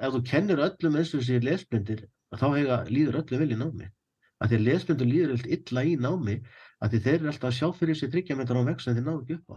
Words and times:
ef 0.00 0.14
þú 0.14 0.20
kennir 0.30 0.62
öllum 0.64 0.96
eins 0.96 1.10
og 1.14 1.20
þessi 1.20 1.40
lesblindir, 1.44 2.04
þá 2.40 2.46
hega, 2.54 2.76
líður 2.88 3.20
öllum 3.20 3.42
vel 3.42 3.52
í 3.52 3.58
námi. 3.60 3.88
Af 4.40 4.48
því 4.48 4.56
að 4.56 4.66
lesblindur 4.68 5.10
líður 5.10 5.34
allt 5.34 5.50
illa 5.56 5.82
í 5.84 5.96
námi, 6.00 6.36
af 6.80 6.92
því 6.92 7.02
þeir 7.04 7.18
eru 7.18 7.32
alltaf 7.34 7.50
að 7.50 7.58
sjá 7.58 7.68
fyrir 7.76 7.98
þessi 7.98 8.12
þryggjametar 8.14 8.60
á 8.60 8.62
veg 8.70 8.80
sem 8.80 8.96
þeir 8.96 9.06
náðu 9.08 9.20
ekki 9.26 9.36
upp 9.36 9.52
á. 9.52 9.56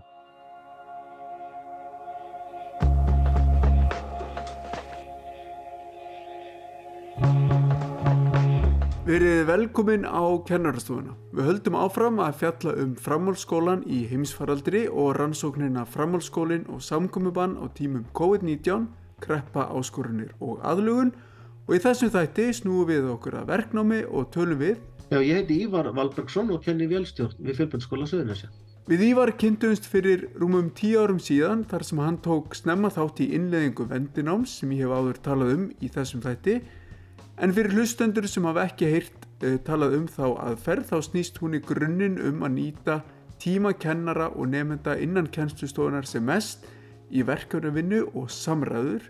Verið 9.03 9.45
velkomin 9.45 10.05
á 10.07 10.23
kennarastofuna. 10.47 11.13
Við 11.35 11.47
höldum 11.47 11.75
áfram 11.77 12.19
að 12.23 12.37
fjalla 12.39 12.73
um 12.83 12.93
framhaldsskólan 12.99 13.83
í 13.85 14.01
heimsfaraldri 14.09 14.87
og 14.89 15.13
rannsóknina 15.19 15.83
framhaldsskólin 15.93 16.63
og 16.71 16.81
samkomiðbann 16.83 17.59
á 17.59 17.67
tímum 17.77 18.07
COVID-19, 18.17 18.87
kreppa 19.23 19.69
áskorunir 19.71 20.33
og 20.39 20.59
aðlugun 20.67 21.13
og 21.67 21.73
í 21.77 21.81
þessum 21.83 22.11
þætti 22.13 22.49
snúum 22.59 22.89
við 22.89 23.07
okkur 23.13 23.39
að 23.39 23.49
verknámi 23.53 24.03
og 24.09 24.29
tölum 24.35 24.61
við 24.61 24.77
Já, 25.11 25.19
ég 25.21 25.41
heiti 25.41 25.59
Ívar 25.65 25.91
Valbergsson 25.93 26.51
og 26.53 26.63
kenni 26.65 26.87
vélstjórn 26.89 27.35
við 27.43 27.59
Fjölbjörnsskóla 27.59 28.07
Söðunesja. 28.09 28.47
Við 28.89 29.03
Ívar 29.11 29.31
kynntumst 29.39 29.85
fyrir 29.87 30.25
rúmum 30.39 30.71
tíu 30.75 31.03
árum 31.03 31.19
síðan 31.21 31.61
þar 31.69 31.85
sem 31.87 31.99
hann 32.01 32.17
tók 32.23 32.55
snemma 32.57 32.89
þátt 32.91 33.21
í 33.23 33.29
innleðingu 33.37 33.85
vendináms 33.91 34.57
sem 34.59 34.71
ég 34.73 34.87
hef 34.87 34.95
áður 34.95 35.19
talað 35.27 35.53
um 35.57 35.67
í 35.79 35.91
þessum 35.93 36.23
þætti 36.23 36.57
En 37.41 37.53
fyrir 37.53 37.73
hlustendur 37.73 38.27
sem 38.29 38.45
hafa 38.45 38.67
ekki 38.67 38.89
heyrt 38.91 39.23
uh, 39.41 39.57
talað 39.65 39.97
um 39.97 40.05
þá 40.11 40.25
aðferð 40.51 40.91
þá 40.91 40.97
snýst 41.07 41.39
hún 41.41 41.57
í 41.57 41.63
grunninn 41.65 42.19
um 42.21 42.45
að 42.45 42.57
nýta 42.59 42.99
tíma 43.41 43.73
kennara 43.73 44.29
og 44.29 44.51
nefnda 44.51 44.99
innan 45.01 45.27
kennslustofunar 45.33 46.05
sem 46.07 46.23
mest 46.25 46.67
í 47.13 47.25
verkefnavinnu 47.27 48.05
og 48.13 48.31
samræður 48.33 49.09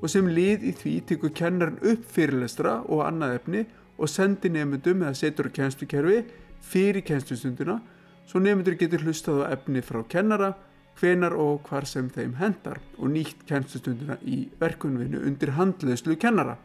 og 0.00 0.08
sem 0.12 0.28
lið 0.28 0.64
í 0.70 0.72
því 0.76 0.94
tekur 1.10 1.34
kennarin 1.36 1.82
upp 1.92 2.04
fyrirlestra 2.12 2.78
og 2.84 3.04
annað 3.06 3.36
efni 3.40 3.64
og 3.96 4.10
sendir 4.12 4.52
nefndum 4.52 5.04
eða 5.04 5.16
setur 5.20 5.48
á 5.52 5.56
kennslukerfi 5.60 6.22
fyrir 6.60 7.04
kennslustunduna 7.06 7.80
svo 8.26 8.42
nefndur 8.42 8.76
getur 8.80 9.04
hlustað 9.06 9.44
á 9.46 9.52
efni 9.56 9.82
frá 9.84 10.02
kennara 10.08 10.54
hvenar 11.00 11.36
og 11.36 11.66
hvar 11.68 11.84
sem 11.88 12.08
þeim 12.12 12.36
hendar 12.40 12.80
og 12.96 13.10
nýtt 13.12 13.44
kennslustunduna 13.48 14.16
í 14.24 14.46
verkefnavinnu 14.60 15.20
undir 15.28 15.52
handleðslu 15.56 16.16
kennara. 16.20 16.56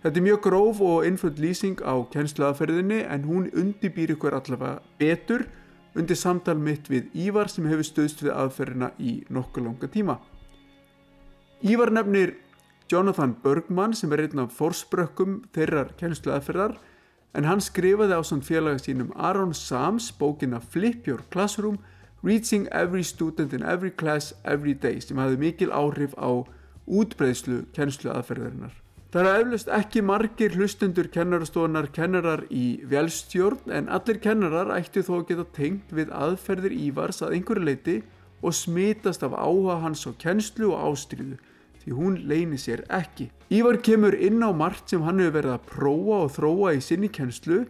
Þetta 0.00 0.16
er 0.16 0.24
mjög 0.24 0.40
gróf 0.46 0.80
og 0.80 1.04
einföld 1.04 1.40
lýsing 1.42 1.82
á 1.84 1.92
kennsluaðferðinni 2.12 3.02
en 3.04 3.26
hún 3.28 3.50
undibýr 3.52 4.14
ykkur 4.14 4.38
allavega 4.38 4.80
betur 5.00 5.44
undir 5.98 6.18
samtal 6.18 6.58
mitt 6.58 6.90
við 6.90 7.10
Ívar 7.14 7.50
sem 7.50 7.66
hefur 7.70 7.86
stöðst 7.86 8.22
við 8.22 8.34
aðferðina 8.34 8.92
í 8.98 9.20
nokkuð 9.30 9.66
langa 9.66 9.90
tíma. 9.90 10.18
Ívar 11.60 11.92
nefnir 11.92 12.36
Jonathan 12.90 13.34
Bergman 13.42 13.94
sem 13.94 14.12
er 14.12 14.24
einn 14.24 14.42
af 14.42 14.54
forsprökkum 14.56 15.42
þeirrar 15.54 15.92
kennsluaðferðar 16.00 16.78
en 17.38 17.46
hann 17.46 17.62
skrifaði 17.62 18.16
á 18.18 18.22
sann 18.26 18.42
félaga 18.42 18.80
sínum 18.82 19.12
Aaron 19.14 19.54
Sams 19.54 20.10
bókina 20.18 20.60
Flip 20.60 21.06
Your 21.06 21.22
Classroom 21.30 21.78
Reaching 22.22 22.66
Every 22.72 23.04
Student 23.04 23.52
in 23.52 23.62
Every 23.62 23.90
Class 23.90 24.34
Every 24.44 24.74
Day 24.74 25.00
sem 25.00 25.20
hafði 25.20 25.38
mikil 25.40 25.70
áhrif 25.72 26.16
á 26.18 26.42
útbreyðslu 26.90 27.64
kennsluaðferðarinnar. 27.76 28.74
Það 29.10 29.26
eru 29.26 29.30
eflust 29.42 29.70
ekki 29.74 30.00
margir 30.06 30.52
hlustendur 30.54 31.08
kennarastofunar 31.10 31.88
kennarar 31.90 32.44
í 32.54 32.78
velstjórn 32.86 33.72
en 33.74 33.88
allir 33.90 34.20
kennarar 34.22 34.68
ættu 34.76 35.02
þó 35.02 35.16
að 35.16 35.24
geta 35.32 35.46
tengt 35.56 35.90
við 35.90 36.12
aðferðir 36.14 36.76
Ívars 36.76 37.18
að 37.26 37.34
einhverju 37.34 37.66
leiti 37.66 37.96
og 38.38 38.54
smitast 38.54 39.24
af 39.26 39.34
áhuga 39.34 39.80
hans 39.82 40.04
á 40.06 40.14
kennslu 40.14 40.70
og 40.70 40.92
ástriðu 40.92 41.40
því 41.82 41.96
hún 41.96 42.20
leini 42.30 42.60
sér 42.60 42.84
ekki. 42.86 43.26
Ívar 43.50 43.80
kemur 43.82 44.14
inn 44.14 44.38
á 44.46 44.54
margt 44.54 44.94
sem 44.94 45.02
hann 45.02 45.18
hefur 45.18 45.40
verið 45.40 45.56
að 45.56 45.66
prófa 45.72 46.20
og 46.20 46.30
þróa 46.36 46.76
í 46.78 46.84
sinni 46.84 47.10
kennslu 47.10 47.64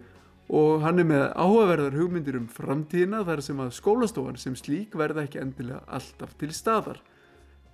og 0.61 0.85
hann 0.85 1.01
er 1.01 1.09
með 1.09 1.25
áhugaverðar 1.41 1.97
hugmyndir 2.03 2.37
um 2.37 2.51
framtíðina 2.53 3.23
þar 3.25 3.47
sem 3.49 3.65
að 3.65 3.73
skólastofan 3.81 4.37
sem 4.37 4.61
slík 4.61 4.93
verða 4.93 5.25
ekki 5.25 5.41
endilega 5.41 5.81
alltaf 5.89 6.37
til 6.37 6.53
staðar. 6.53 7.01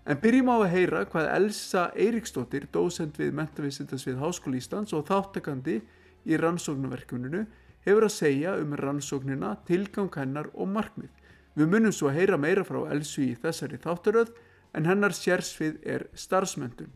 En 0.07 0.19
byrjum 0.23 0.51
á 0.55 0.57
að 0.63 0.69
heyra 0.71 1.01
hvað 1.11 1.29
Elsa 1.35 1.89
Eiríksdóttir, 1.99 2.69
dósend 2.71 3.17
við 3.19 3.33
mentavísindasvið 3.35 4.21
Háskóli 4.23 4.61
Íslands 4.61 4.95
og 4.95 5.09
þáttakandi 5.09 5.81
í 6.23 6.39
rannsóknarverkjuninu 6.39 7.41
hefur 7.87 8.07
að 8.07 8.15
segja 8.15 8.53
um 8.61 8.77
rannsóknina, 8.79 9.57
tilgang 9.67 10.15
hennar 10.15 10.53
og 10.55 10.71
markmið. 10.71 11.11
Við 11.59 11.73
munum 11.73 11.95
svo 11.95 12.13
að 12.13 12.21
heyra 12.21 12.39
meira 12.39 12.63
frá 12.69 12.85
Elsu 12.95 13.25
í 13.25 13.35
þessari 13.43 13.81
þáttaröð 13.83 14.31
en 14.79 14.87
hennar 14.87 15.15
sérsvið 15.17 15.83
er 15.83 16.07
starfsmöndun. 16.15 16.95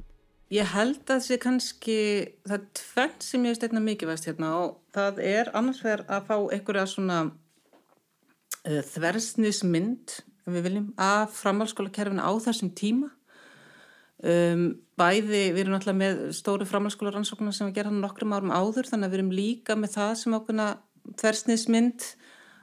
Ég 0.51 0.71
held 0.71 1.11
að 1.11 1.23
sé 1.27 1.39
kannski, 1.43 1.99
það 2.47 2.57
er 2.57 2.65
tvenn 2.79 3.21
sem 3.23 3.45
ég 3.47 3.55
veist 3.55 3.67
einna 3.67 3.83
mikið 3.85 4.11
veist 4.11 4.27
hérna 4.27 4.55
og 4.59 4.73
það 4.95 5.23
er 5.27 5.51
annars 5.59 5.83
vegar 5.83 6.03
að 6.11 6.27
fá 6.27 6.37
einhverja 6.55 6.89
svona 6.91 7.21
uh, 7.31 8.83
þversnismynd 8.95 10.21
ef 10.51 10.59
við 10.59 10.67
viljum, 10.69 10.91
af 11.01 11.39
framhalskólakerfinu 11.39 12.23
á 12.23 12.33
þessum 12.45 12.75
tíma. 12.77 13.11
Um, 14.21 14.65
bæði, 15.01 15.47
við 15.55 15.63
erum 15.63 15.79
alltaf 15.79 15.97
með 15.97 16.19
stóru 16.37 16.67
framhalskóla 16.69 17.15
rannsóknar 17.15 17.55
sem 17.57 17.71
við 17.71 17.79
gerum 17.79 18.03
nokkrum 18.03 18.35
árum 18.37 18.53
áður 18.53 18.91
þannig 18.91 19.09
að 19.09 19.15
við 19.15 19.19
erum 19.19 19.31
líka 19.33 19.77
með 19.81 19.95
það 19.95 20.11
sem 20.21 20.35
ákveðna 20.37 20.67
þversniðsmynd 21.23 22.09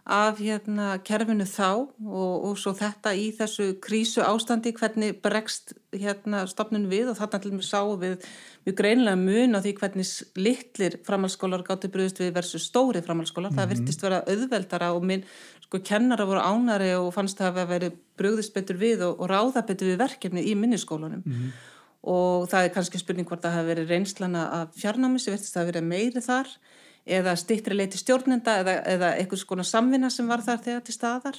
af 0.07 0.39
hérna, 0.39 0.93
kerfinu 1.03 1.43
þá 1.43 1.71
og, 1.83 2.35
og 2.47 2.53
svo 2.59 2.71
þetta 2.77 3.11
í 3.19 3.25
þessu 3.35 3.73
krísu 3.83 4.23
ástandi 4.23 4.71
hvernig 4.75 5.17
bregst 5.23 5.73
hérna, 5.91 6.45
stopnun 6.47 6.87
við 6.87 7.11
og 7.11 7.17
þarna 7.17 7.41
til 7.43 7.51
við 7.51 7.65
sáum 7.67 7.99
við 7.99 8.29
mjög 8.67 8.77
greinlega 8.79 9.19
mun 9.19 9.59
á 9.59 9.63
því 9.65 9.73
hvernig 9.81 10.13
litlir 10.39 10.95
framhalskólar 11.07 11.65
gáttu 11.67 11.91
brúðist 11.91 12.21
við 12.23 12.31
versus 12.37 12.69
stóri 12.69 13.03
framhalskólar. 13.03 13.51
Mm 13.51 13.57
-hmm. 13.57 13.59
Það 13.59 13.67
mhm. 13.67 13.81
virtist 13.81 14.03
vera 14.03 14.23
auðveldara 14.23 14.93
og 14.93 15.03
minn 15.03 15.25
sko 15.67 15.81
kennara 15.83 16.25
voru 16.28 16.39
ánari 16.39 16.94
og 16.95 17.11
fannst 17.16 17.39
það 17.41 17.59
að 17.61 17.72
vera 17.73 17.89
brugðist 18.17 18.53
betur 18.55 18.79
við 18.79 19.03
og, 19.07 19.19
og 19.19 19.31
ráða 19.31 19.66
betur 19.67 19.91
við 19.91 20.00
verkefni 20.00 20.45
í 20.47 20.55
minniskólanum 20.55 21.23
mm 21.25 21.33
-hmm. 21.33 21.51
og 22.07 22.47
það 22.50 22.63
er 22.63 22.73
kannski 22.75 23.01
spurning 23.01 23.28
hvort 23.28 23.44
það 23.44 23.57
hafi 23.57 23.67
verið 23.73 23.89
reynslana 23.89 24.47
af 24.61 24.75
fjarnámi 24.75 25.19
sem 25.19 25.33
verðist 25.33 25.57
að 25.57 25.69
verið 25.72 25.83
meiri 25.83 26.22
þar 26.22 26.47
eða 27.05 27.35
stittri 27.35 27.75
leiti 27.75 27.97
stjórnenda 27.97 28.59
eða, 28.61 28.73
eða 28.85 29.16
eitthvað 29.17 29.39
svona 29.44 29.63
samvinna 29.63 30.09
sem 30.09 30.28
var 30.28 30.41
þar 30.41 30.63
þegar 30.63 30.81
til 30.81 30.94
staðar 30.94 31.38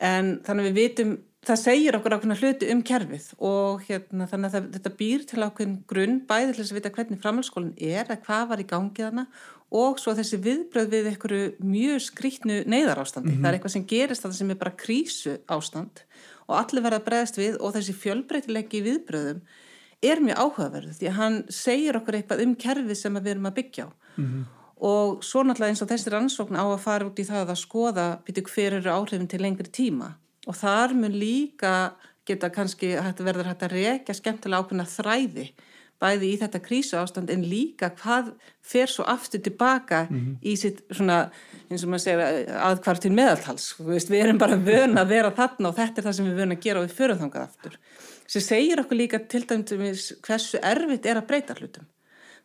en 0.00 0.40
þannig 0.44 0.70
við 0.70 0.74
vitum 0.74 1.18
það 1.46 1.60
segir 1.62 1.96
okkur 1.96 2.16
ákveðna 2.16 2.36
hluti 2.36 2.68
um 2.72 2.82
kerfið 2.84 3.30
og 3.38 3.84
hérna, 3.86 4.26
þannig 4.28 4.50
að 4.50 4.56
það, 4.56 4.66
þetta 4.76 4.92
býr 4.98 5.22
til 5.28 5.44
ákveðin 5.44 5.78
grunn 5.88 6.18
bæði 6.28 6.50
til 6.50 6.60
þess 6.60 6.72
að 6.72 6.78
vita 6.78 6.92
hvernig 6.96 7.22
framhalskólinn 7.22 7.76
er 7.80 8.12
að 8.12 8.22
hvað 8.26 8.44
var 8.50 8.60
í 8.60 8.66
gangið 8.68 9.08
hana 9.08 9.26
og 9.70 10.00
svo 10.02 10.14
þessi 10.18 10.40
viðbröð 10.42 10.90
við 10.90 11.08
einhverju 11.12 11.50
mjög 11.62 12.02
skrítnu 12.08 12.60
neyðar 12.66 13.02
ástandi. 13.04 13.30
Mm 13.30 13.36
-hmm. 13.36 13.42
Það 13.42 13.48
er 13.48 13.58
eitthvað 13.58 13.74
sem 13.76 13.86
gerist 13.86 14.22
það 14.22 14.32
sem 14.32 14.50
er 14.50 14.58
bara 14.58 14.76
krísu 14.76 15.38
ástand 15.46 16.02
og 16.48 16.56
allir 16.58 16.82
verða 16.82 17.04
bregðast 17.04 17.38
við 17.38 17.56
og 17.60 17.74
þessi 17.74 17.94
fjölbreytilegi 17.94 18.82
viðbröðum 18.82 19.40
er 20.02 20.20
mjög 20.20 20.36
áhugaverðu 20.38 20.94
því 20.98 21.06
að 21.08 21.18
hann 21.20 21.44
segir 21.48 21.96
okkur 21.96 22.14
eitthvað 22.14 22.42
um 22.42 22.54
kerfið 22.56 22.94
sem 22.96 23.14
við 23.14 23.30
erum 23.30 23.46
að 23.46 23.54
byggja 23.58 23.84
á. 23.86 23.90
Mm 24.16 24.26
-hmm. 24.26 24.44
Og 24.80 25.24
svo 25.24 25.42
náttúrulega 25.42 25.68
eins 25.68 25.82
og 25.82 25.88
þessi 25.88 26.10
rannsókn 26.10 26.56
á 26.56 26.64
að 26.64 26.80
fara 26.80 27.06
út 27.06 27.18
í 27.18 27.24
það 27.24 27.50
að 27.50 27.62
skoða 27.64 28.18
býtu 28.24 28.42
hver 28.42 28.72
eru 28.72 28.90
áhrifin 28.90 29.28
til 29.28 29.42
lengri 29.42 29.68
tíma 29.68 30.14
og 30.46 30.56
þar 30.56 30.94
mun 30.94 31.12
líka 31.12 31.92
geta 32.26 32.50
kannski 32.50 32.96
verður 32.96 33.50
hægt 33.50 33.62
að 33.62 33.72
rekja 33.72 34.14
skemmtilega 34.14 34.62
ákveðna 34.62 34.86
þræði 34.86 35.52
bæði 36.00 36.30
í 36.32 36.38
þetta 36.40 36.60
krísu 36.64 36.98
ástand 37.00 37.30
en 37.32 37.44
líka 37.46 37.90
hvað 37.98 38.32
fer 38.64 38.90
svo 38.90 39.04
aftur 39.08 39.42
tilbaka 39.44 40.06
mm 40.08 40.16
-hmm. 40.16 40.36
í 40.42 40.56
sitt 40.56 40.82
svona 40.90 41.30
eins 41.70 41.84
og 41.84 41.92
maður 41.92 42.04
segir 42.04 42.54
aðkvar 42.68 43.00
til 43.00 43.12
meðaltals 43.12 43.74
við, 43.78 44.14
erum 44.22 44.38
bara 44.38 44.56
vön 44.56 44.98
að 44.98 45.12
vera 45.14 45.30
þarna 45.30 45.68
og 45.68 45.76
þetta 45.76 46.00
er 46.00 46.06
það 46.08 46.16
sem 46.16 46.26
við 46.26 46.40
vön 46.40 46.56
að 46.56 46.62
gera 46.64 46.80
og 46.80 46.86
við 46.88 46.96
förum 46.96 47.18
þangað 47.18 47.42
aftur 47.42 47.78
sem 48.26 48.42
segir 48.42 48.80
okkur 48.80 48.96
líka 48.96 49.18
til 49.18 49.44
dæmis 49.46 50.12
hversu 50.22 50.58
erfitt 50.62 51.06
er 51.06 51.16
að 51.16 51.26
breyta 51.26 51.54
hlutum 51.54 51.86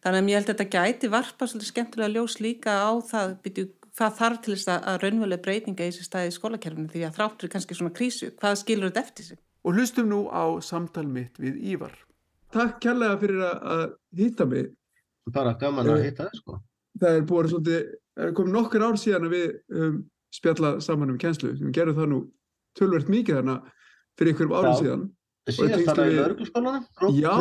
þannig 0.04 0.22
að 0.22 0.30
ég 0.30 0.36
held 0.36 0.50
að 0.50 0.56
þetta 0.56 0.78
gæti 0.78 1.08
varpa 1.10 1.48
svolítið 1.48 1.72
skemmtilega 1.72 2.14
ljós 2.14 2.40
líka 2.40 2.72
á 2.72 2.92
það 3.02 3.38
byrju 3.44 3.68
hvað 3.96 4.16
þarf 4.20 4.42
til 4.44 4.56
þess 4.56 4.72
að 4.74 4.98
raunveruleg 5.04 5.44
breytinga 5.44 5.86
í 5.86 5.92
þessi 5.92 6.06
staði 6.06 6.32
í 6.32 6.36
skólakerfinu 6.36 6.92
því 6.92 7.04
að 7.08 7.20
þráttur 7.20 7.52
kannski 7.52 7.78
svona 7.78 7.96
krísu, 7.96 8.32
hvað 8.42 8.58
skilur 8.62 8.92
þetta 8.92 9.04
eftir 9.06 9.30
sig? 9.30 9.40
Og 9.66 9.78
hlustum 9.78 10.10
nú 10.12 10.26
á 10.30 10.44
samtal 10.62 11.08
mitt 11.08 11.40
við 11.42 11.62
Ívar. 11.74 11.96
Takk 12.56 12.80
kærlega 12.84 13.20
fyrir 13.20 13.44
að 13.46 13.86
hýtta 14.16 14.48
mig. 14.48 14.72
Bara 15.36 15.56
gaman 15.60 15.92
að 15.92 16.06
hýtta 16.08 16.30
það 16.30 16.42
sko. 16.42 16.60
Það 17.02 17.18
er 17.20 17.24
búin 17.28 17.50
svolítið, 17.52 17.88
það 18.16 18.30
er 18.30 18.36
komið 18.38 18.56
nokkur 18.56 18.86
ár 18.86 19.00
síðan 19.02 19.28
að 19.28 19.34
við 19.36 19.80
um, 19.82 19.96
spjalla 20.36 20.76
saman 20.84 21.12
um 21.12 21.18
kjenslu, 21.20 21.52
við 21.60 21.74
gerum 21.76 21.98
það 21.98 22.12
nú 22.14 22.20
tölvert 22.80 23.12
mikið 23.12 23.42
þarna 23.42 23.56
fyrir 24.16 24.32
einhverjum 24.32 24.56
árið 24.60 24.78
síðan. 24.80 25.10
Síðast 25.52 25.90
þarna 25.90 26.06
í 26.08 26.22
örgurskólanum? 26.24 26.86
Já, 27.20 27.34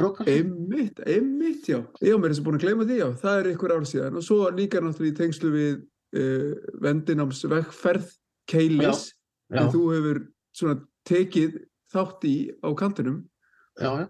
Einmitt, 0.00 1.00
einmitt, 1.04 1.66
já. 1.68 1.82
Ég 2.00 2.16
á 2.16 2.18
mér 2.20 2.32
þess 2.32 2.40
að 2.40 2.46
búin 2.46 2.56
að 2.56 2.64
gleyma 2.64 2.86
því, 2.88 2.96
já. 3.02 3.08
Það 3.20 3.38
er 3.40 3.48
ykkur 3.50 3.74
ár 3.74 3.86
síðan 3.88 4.16
og 4.16 4.24
svo 4.24 4.38
líka 4.54 4.80
náttúrulega 4.80 5.12
í 5.12 5.16
tengslu 5.18 5.50
við 5.52 5.72
uh, 6.16 6.52
vendinámsvegferð 6.86 8.06
Keilis, 8.50 9.10
en 9.52 9.68
þú 9.74 9.82
hefur 9.92 10.22
svona 10.56 10.78
tekið 11.10 11.58
þátt 11.92 12.24
í 12.30 12.34
á 12.64 12.68
kantinum. 12.78 13.18
Já, 13.76 13.90
já. 14.02 14.06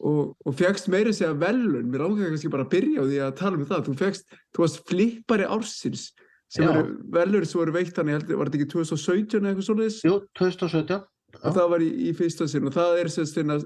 Og, 0.00 0.34
og 0.46 0.56
fegst 0.56 0.88
meira 0.92 1.12
segja 1.14 1.34
velun, 1.36 1.88
mér 1.92 2.04
langar 2.06 2.32
kannski 2.32 2.50
bara 2.52 2.66
að 2.66 2.72
byrja 2.74 3.04
á 3.04 3.04
því 3.04 3.20
að 3.26 3.36
tala 3.40 3.58
um 3.58 3.68
það, 3.68 3.86
þú 3.88 3.94
fegst, 4.00 4.36
þú 4.54 4.64
varst 4.64 4.82
flippari 4.88 5.46
ársins 5.46 6.04
sem 6.50 6.64
Já. 6.64 6.70
eru 6.72 6.96
velur 7.14 7.46
sem 7.46 7.60
voru 7.60 7.74
veitt 7.76 7.98
hann, 8.00 8.10
ég 8.10 8.18
held, 8.18 8.32
var 8.34 8.50
þetta 8.50 8.60
ekki 8.60 8.70
2017 8.72 9.38
eða 9.38 9.52
eitthvað 9.52 9.68
svoleiðis? 9.68 9.98
Jú, 10.06 10.16
2017. 10.40 11.02
Já. 11.30 11.38
og 11.46 11.52
það 11.54 11.68
var 11.70 11.82
í, 11.84 11.90
í 12.08 12.14
fyrsta 12.18 12.48
sinn 12.50 12.66
og 12.66 12.74
það 12.74 12.96
er 13.04 13.10
sérst 13.14 13.36
þeirna 13.38 13.60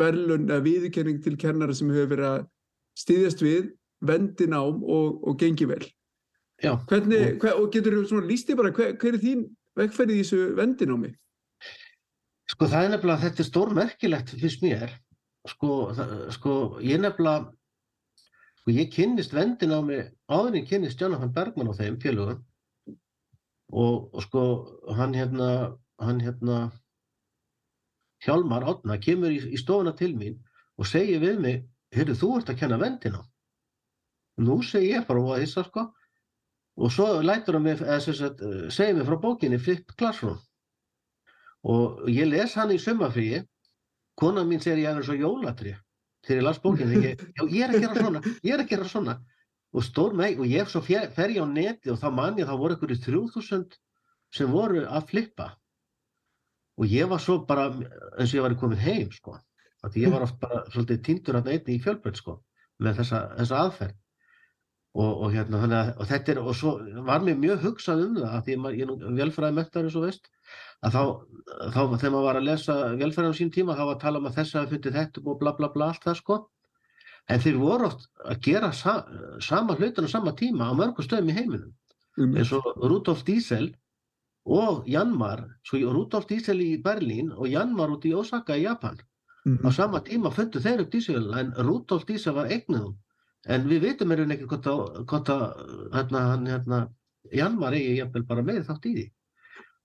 verðlun 0.00 0.46
eða 0.48 0.64
viðurkenning 0.64 1.18
til 1.24 1.34
kennara 1.40 1.74
sem 1.76 1.90
hefur 1.92 2.08
verið 2.14 2.28
að 2.30 2.46
styðjast 2.96 3.44
við, 3.44 3.68
vendi 4.06 4.48
nám 4.48 4.80
og, 4.80 5.20
og 5.28 5.36
gengi 5.40 5.68
vel. 5.68 5.82
Já. 6.64 6.72
Hvernig, 6.88 7.36
hver, 7.42 7.58
og 7.60 7.68
getur 7.74 7.98
þú 7.98 8.06
svona 8.08 8.28
lísti 8.30 8.56
bara, 8.56 8.72
hver, 8.72 8.94
hver 8.96 9.18
er 9.18 9.20
þín 9.20 9.44
vegferð 9.76 10.14
í 10.14 10.20
þessu 10.22 10.40
vendinámi? 10.56 11.12
Sko 12.48 12.68
það 12.70 12.86
er 12.86 12.92
nefnilega, 12.94 13.22
þetta 13.26 13.42
er 13.42 13.48
stórmerkilegt 13.50 14.32
fyrst 14.40 14.64
mér. 14.64 14.94
Sko, 15.46 15.70
það, 15.96 16.14
sko 16.34 16.54
ég 16.82 17.00
nefnilega, 17.02 17.50
sko 18.60 18.74
ég 18.74 18.90
kynnist 18.94 19.34
vendin 19.36 19.74
á 19.74 19.80
mig, 19.84 20.10
áður 20.26 20.58
en 20.58 20.66
kynnist 20.66 21.00
Jonathan 21.00 21.32
Bergman 21.36 21.70
á 21.70 21.78
þeim 21.78 22.00
félögum. 22.02 22.42
Og, 23.74 24.10
og 24.14 24.22
sko 24.26 24.42
hann 24.96 25.14
hérna, 25.16 25.50
hann 26.02 26.22
hérna, 26.22 26.66
Hjálmar 28.24 28.64
Átna 28.64 28.96
kemur 29.02 29.32
í, 29.34 29.40
í 29.52 29.58
stofuna 29.60 29.92
til 29.96 30.14
mín 30.16 30.38
og 30.80 30.88
segir 30.88 31.20
við 31.22 31.40
mig, 31.42 31.62
heyrðu 31.94 32.16
þú 32.20 32.30
ert 32.38 32.52
að 32.52 32.60
kenna 32.62 32.78
vendin 32.80 33.18
á. 33.20 33.22
Nú 34.42 34.58
segi 34.64 34.92
ég 34.92 35.06
bara 35.08 35.22
og 35.22 35.34
að 35.36 35.44
hissa 35.44 35.64
sko. 35.66 35.86
Og 36.76 36.92
svo 36.92 37.06
lætur 37.24 37.56
hann 37.56 37.64
mig, 37.64 37.80
segir 37.80 38.96
mig 38.96 39.06
frá 39.08 39.16
bókinni 39.20 39.60
Flip 39.60 39.94
Classroom. 39.96 40.40
Og 41.64 42.04
ég 42.12 42.28
les 42.28 42.56
hann 42.58 42.74
í 42.74 42.80
sumafríi 42.80 43.40
kona 44.18 44.44
mín 44.44 44.62
segir 44.62 44.84
ég 44.84 44.96
er 44.96 45.04
svo 45.06 45.16
jólatri 45.16 45.74
þegar 46.26 46.40
ég 46.40 46.46
las 46.46 46.60
bókinu 46.62 47.02
ég, 47.02 47.24
ég 47.52 47.64
er 47.64 47.72
að 47.72 47.82
gera 47.84 48.00
svona, 48.00 48.22
ég 48.42 48.54
er 48.54 48.62
að 48.62 48.70
gera 48.72 48.88
svona. 48.90 49.16
Og 49.76 49.84
stór 49.84 50.14
meg, 50.16 50.38
og 50.40 50.48
ég 50.48 50.70
svo 50.70 50.80
fer, 50.84 51.10
fer 51.12 51.34
ég 51.34 51.44
á 51.44 51.46
neti 51.46 51.92
og 51.92 52.00
þá 52.00 52.08
man 52.14 52.38
ég, 52.40 52.48
þá 52.48 52.56
voru 52.58 52.76
ykkur 52.76 52.94
í 52.94 52.98
3000 53.02 53.76
sem 54.34 54.50
voru 54.50 54.84
að 54.86 55.10
flippa. 55.10 55.50
Og 56.80 56.88
ég 56.90 57.08
var 57.10 57.20
svo 57.22 57.38
bara 57.48 57.68
eins 57.72 58.32
og 58.32 58.38
ég 58.38 58.46
var 58.46 58.56
komin 58.60 58.80
heim 58.80 59.12
sko. 59.14 59.36
Því 59.86 60.02
ég 60.02 60.12
var 60.12 60.24
oft 60.26 60.40
bara 60.42 60.64
svolítið 60.72 61.02
týndur 61.06 61.38
að 61.38 61.52
einni 61.52 61.76
í 61.76 61.82
fjölbreyt 61.82 62.18
sko 62.18 62.40
með 62.82 63.00
þessa, 63.00 63.20
þessa 63.36 63.60
aðferð. 63.62 63.98
Og, 64.96 65.10
og 65.26 65.34
hérna 65.34 65.60
þannig 65.60 65.76
að 65.78 65.90
og 66.00 66.08
þetta 66.08 66.32
er, 66.32 66.38
og 66.40 66.56
svo 66.56 66.72
var 67.04 67.24
mér 67.24 67.36
mjög 67.38 67.66
hugsað 67.66 68.02
um 68.06 68.14
það 68.16 68.30
af 68.32 68.46
því 68.46 68.56
að 68.56 68.78
ég 68.78 68.92
er 68.94 69.18
velfræði 69.20 69.56
mentar 69.58 69.84
eins 69.84 69.98
og 69.98 70.06
veist 70.06 70.30
að 70.86 70.96
þá, 70.96 71.02
þá 71.74 71.80
þegar 71.96 72.12
maður 72.14 72.26
var 72.26 72.38
að 72.40 72.46
lesa 72.48 72.76
velferðan 73.00 73.34
á 73.34 73.38
sín 73.38 73.54
tíma 73.54 73.76
þá 73.78 73.82
var 73.84 73.94
að 73.96 74.04
tala 74.04 74.20
um 74.20 74.28
að 74.28 74.36
þess 74.40 74.58
að 74.58 74.74
fundi 74.74 74.92
þetta 74.96 75.24
og 75.24 75.40
bla 75.40 75.54
bla 75.56 75.70
bla 75.74 75.88
allt 75.92 76.04
það 76.06 76.20
sko. 76.20 76.38
En 77.26 77.42
þeir 77.42 77.56
voru 77.58 77.88
oft 77.88 78.06
að 78.22 78.42
gera 78.44 78.70
sa, 78.76 79.00
sama 79.42 79.74
hlutin 79.78 80.06
á 80.06 80.10
sama 80.10 80.34
tíma 80.38 80.70
á 80.70 80.72
mörgum 80.78 81.06
stöðum 81.06 81.32
í 81.32 81.36
heiminum. 81.38 81.72
Um, 82.16 82.36
eins 82.38 82.52
og 82.54 82.68
Rudolf 82.78 83.24
Diesel 83.26 83.72
og 84.46 84.86
Janmar 84.88 85.42
svo 85.66 85.80
Rudolf 85.90 86.28
Diesel 86.30 86.60
í 86.62 86.76
Berlín 86.82 87.32
og 87.34 87.50
Janmar 87.50 87.90
út 87.96 88.06
í 88.06 88.14
Osaka 88.14 88.54
í 88.56 88.62
Japan. 88.68 89.00
Á 89.46 89.48
mm, 89.48 89.72
sama 89.74 90.02
tíma 90.06 90.30
fundu 90.34 90.62
þeir 90.62 90.84
upp 90.84 90.94
Diesel 90.94 91.26
en 91.38 91.52
Rudolf 91.66 92.06
Diesel 92.06 92.34
var 92.36 92.50
eignið 92.50 92.86
hún 92.86 92.96
en 93.46 93.66
við 93.70 93.84
er 93.90 94.22
ekki 94.34 94.48
hvort 94.50 94.66
að, 94.66 94.80
hvort 95.06 95.28
að 95.30 95.42
hérna, 95.94 96.22
hérna, 96.46 96.80
Janmar 97.34 97.74
eigi 97.74 98.22
bara 98.26 98.42
meiri 98.42 98.64
þátt 98.66 98.88
í 98.90 98.94
því 98.94 99.04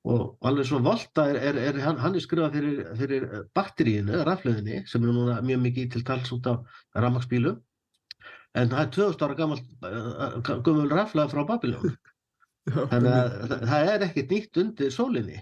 og 0.09 0.37
alveg 0.49 0.65
svo 0.65 0.79
Volta 0.81 1.27
er, 1.29 1.37
er, 1.51 1.57
er 1.69 1.75
hann, 1.83 1.99
hann 2.01 2.15
er 2.17 2.23
skrifað 2.23 2.55
fyrir, 2.57 2.79
fyrir 2.97 3.25
batteríinu, 3.53 4.15
raflöðinni 4.25 4.79
sem 4.89 5.03
er 5.05 5.11
núna 5.13 5.35
mjög 5.45 5.59
mikið 5.67 5.91
til 5.93 6.03
tals 6.07 6.31
út 6.33 6.47
á 6.49 6.53
rafmaksbílum 6.97 7.59
en 8.57 8.71
það 8.71 8.81
er 8.81 8.89
2000 8.95 9.25
ára 9.27 9.37
gammal 9.37 9.61
gömul 10.65 10.89
raflaði 10.91 11.33
frá 11.35 11.43
Babylon 11.51 11.91
já, 12.71 12.79
þannig 12.91 13.11
að 13.13 13.35
það- 13.51 13.65
það 13.71 13.91
er 13.93 14.05
ekkert 14.07 14.33
nýtt 14.35 14.59
undir 14.63 14.91
sólinni. 14.93 15.39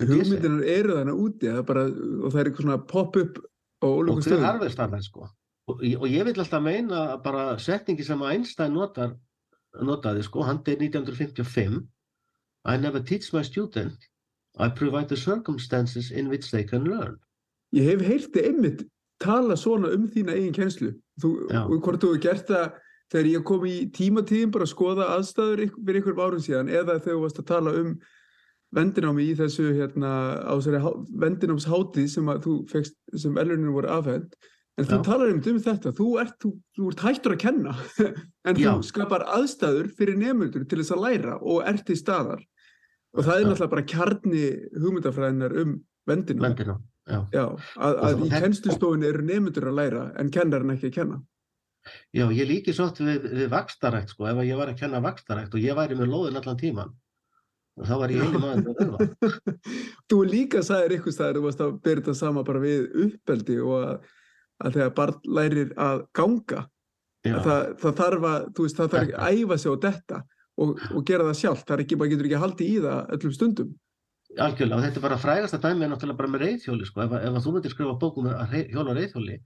Hugmyndinar 0.00 0.62
eru 0.72 0.94
þannig 0.96 1.18
úti 1.22 1.48
er 1.50 1.62
bara, 1.68 1.82
og 1.90 2.30
það 2.32 2.40
er 2.40 2.48
eitthvað 2.50 2.66
svona 2.66 2.76
pop-up 2.90 3.40
og 3.84 3.96
ólíkum 4.00 4.20
hver 4.20 4.26
stöðum. 4.28 4.44
harfistar 4.48 4.90
það 4.92 5.02
sko. 5.06 5.26
Og, 5.70 5.82
og 6.00 6.06
ég 6.10 6.24
vil 6.28 6.34
alltaf 6.40 6.62
meina 6.64 7.00
bara 7.24 7.42
setningi 7.60 8.04
sem 8.06 8.22
Einstein 8.26 8.72
notar, 8.74 9.12
notaði 9.86 10.22
sko, 10.26 10.42
hann 10.46 10.62
er 10.66 10.80
1955 10.80 11.82
I 12.64 12.76
never 12.76 13.00
teach 13.00 13.32
my 13.32 13.42
student 13.42 13.96
I 14.58 14.68
provide 14.68 15.08
the 15.08 15.16
circumstances 15.16 16.10
in 16.10 16.28
which 16.28 16.50
they 16.50 16.64
can 16.64 16.84
learn 16.84 17.18
Ég 17.72 17.86
hef 17.86 18.00
heyrti 18.02 18.42
einmitt 18.48 18.86
tala 19.20 19.56
svona 19.56 19.92
um 19.94 20.08
þína 20.10 20.34
eigin 20.34 20.54
kennslu. 20.56 20.94
Þú, 21.22 21.34
hvort 21.78 22.00
þú 22.02 22.14
hefur 22.14 22.22
gert 22.24 22.48
það 22.48 22.70
þegar 23.12 23.28
ég 23.30 23.44
kom 23.46 23.66
í 23.68 23.76
tímatíðin 23.94 24.54
bara 24.54 24.66
að 24.66 24.72
skoða 24.72 25.10
aðstæður 25.16 25.62
fyrir 25.76 26.00
ykkur 26.00 26.22
árum 26.22 26.42
síðan 26.42 26.72
eða 26.72 26.96
þegar 26.98 27.16
þú 27.16 27.20
varst 27.24 27.42
að 27.42 27.48
tala 27.50 27.74
um 27.80 27.92
vendinámi 28.78 29.26
í 29.26 29.36
þessu 29.38 29.66
hérna 29.74 30.12
vendinámshátíð 31.24 32.08
sem 32.12 32.30
að 32.30 32.42
þú 32.46 32.56
fegst, 32.70 32.96
sem 33.18 33.38
elurinn 33.42 33.74
voru 33.74 33.90
afhend. 33.90 34.34
En 34.80 34.86
þú 34.88 34.96
Já. 34.96 35.02
talar 35.04 35.28
einmitt 35.30 35.48
um 35.50 35.58
þetta, 35.60 35.90
þú 35.98 36.06
ert, 36.22 36.36
þú, 36.40 36.50
þú 36.78 36.86
ert 36.92 37.02
hættur 37.04 37.34
að 37.36 37.40
kenna 37.42 37.72
en 38.48 38.56
Já. 38.60 38.70
þú 38.72 38.86
skapar 38.88 39.24
aðstæður 39.36 39.90
fyrir 39.98 40.16
nefnundur 40.20 40.64
til 40.70 40.78
þess 40.80 40.94
að 40.96 41.02
læra 41.04 41.34
og 41.42 41.66
ert 41.68 41.84
til 41.90 41.98
staðar. 42.00 42.40
Og 43.18 43.26
það 43.26 43.34
er 43.42 43.48
náttúrulega 43.50 43.72
bara 43.74 43.88
kjarni 43.90 44.44
hugmyndafræðinar 44.80 45.56
um 45.64 45.74
vendinámi. 46.08 46.46
vendina 46.46 46.76
já. 47.10 47.18
Já, 47.34 47.44
að, 47.50 47.58
Og 47.98 48.04
að 48.06 48.14
það- 48.14 48.24
í 48.24 48.30
kennslustofunni 48.38 49.08
eru 49.10 49.22
nefndur 49.26 49.66
að 49.68 49.78
læra 49.80 50.04
en 50.22 50.30
kennarinn 50.30 50.70
ekki 50.76 50.88
að 50.92 50.96
kenna. 51.00 51.20
já, 52.14 52.24
ég 52.30 52.46
líki 52.48 52.72
svo 52.76 52.86
oft 52.86 52.98
við, 53.00 53.24
við 53.34 53.48
vakstarækt 53.50 54.10
sko, 54.14 54.26
ef 54.30 54.36
ég 54.46 54.56
var 54.56 54.68
að 54.68 54.78
kenna 54.78 55.00
vakstarækt 55.00 55.54
og 55.56 55.60
ég 55.64 55.74
væri 55.78 55.96
með 55.98 56.10
lóðin 56.12 56.36
allan 56.40 56.58
tíman 56.60 56.90
þá 57.80 57.94
var 57.98 58.12
ég 58.12 58.20
einu 58.20 58.38
maður 58.38 58.64
með 58.66 58.80
öðva 58.84 58.98
Þú 60.10 60.18
líka 60.28 60.60
sagðir 60.66 60.98
ykkur 60.98 61.14
staðar, 61.16 61.38
þú 61.38 61.44
varst 61.46 61.62
að 61.64 61.70
byrja 61.80 62.02
þetta 62.02 62.14
sama 62.18 62.42
bara 62.44 62.60
við 62.60 62.90
uppeldi 63.06 63.56
og 63.64 63.76
að, 63.80 64.10
að 64.64 64.76
þegar 64.76 64.94
barn 64.94 65.20
lærir 65.38 65.72
að 65.76 66.02
ganga, 66.16 66.64
að 67.26 67.42
það, 67.46 67.62
það 67.82 67.94
þarf 68.00 68.26
að, 68.32 68.48
þú 68.56 68.66
veist, 68.66 68.76
það 68.80 68.90
þarf 68.94 69.14
að 69.20 69.38
æfa 69.44 69.58
sig 69.58 69.70
á 69.70 69.76
þetta 69.86 70.18
og, 70.60 70.74
og 70.96 71.04
gera 71.08 71.24
það 71.30 71.38
sjálft, 71.40 71.66
það 71.68 71.76
er 71.78 71.84
ekki, 71.84 71.96
maður 72.00 72.12
getur 72.14 72.28
ekki 72.30 72.42
haldið 72.44 72.66
í 72.74 72.80
það 72.84 73.14
öllum 73.16 73.32
stundum. 73.38 73.70
algjörlega, 74.38 74.76
og 74.78 74.84
þetta 74.84 75.00
er 75.00 75.02
bara 75.08 75.16
frægasta 75.18 75.58
dæmi 75.58 75.84
er 75.84 75.90
náttúrulega 75.90 76.16
bara 76.20 76.28
með 76.30 76.42
reyðhjóli 76.44 76.84
sko, 76.86 77.00
ef, 77.02 77.10
að- 77.16 77.24
ef 77.26 77.32
að 77.38 77.44
þú 77.46 77.52
myndir 77.56 77.72
skrifa 77.74 77.94
bókum 77.98 78.28
að 78.30 78.52
rey- 78.54 78.68
hjóla 78.70 78.94
reyðhjóli 78.94 79.38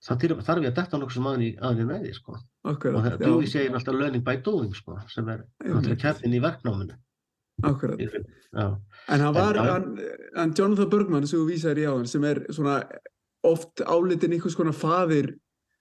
þá 0.00 0.10
þarf 0.44 0.60
ég 0.64 0.70
að 0.70 0.74
detta 0.80 0.98
nokkuð 1.00 1.12
sem 1.14 1.28
aðeins 1.30 1.88
með 1.88 2.02
því 2.04 2.12
sko. 2.16 2.32
Og 2.64 2.70
Akkurat, 2.74 3.04
það 3.04 3.20
já, 3.20 3.26
dúi 3.28 3.46
segir 3.48 3.74
alltaf 3.76 3.94
learning 3.96 4.24
by 4.24 4.36
doing 4.44 4.74
sko, 4.76 4.98
sem 5.08 5.28
er 5.28 5.42
náttúrulega 5.64 6.00
kjarnin 6.04 6.36
í 6.36 6.40
verknáminu. 6.44 6.94
Akkurat. 7.62 7.98
já, 8.00 8.66
En 9.08 9.20
hann 9.20 9.34
var, 9.34 9.56
En- 9.56 9.66
hann, 9.66 9.98
hann 10.36 10.54
Jonathan 10.56 10.88
Bergman 10.90 11.26
sem 11.26 11.38
þú 11.40 11.48
vísaðir 11.50 11.78
í 11.82 11.88
á 11.88 11.92
hann, 11.96 12.06
sem 12.06 12.24
er 12.24 12.40
svona 12.52 12.78
oft 13.46 13.82
álitin 13.86 14.36
einhvers 14.36 14.58
konar 14.58 14.76
faðir 14.76 15.34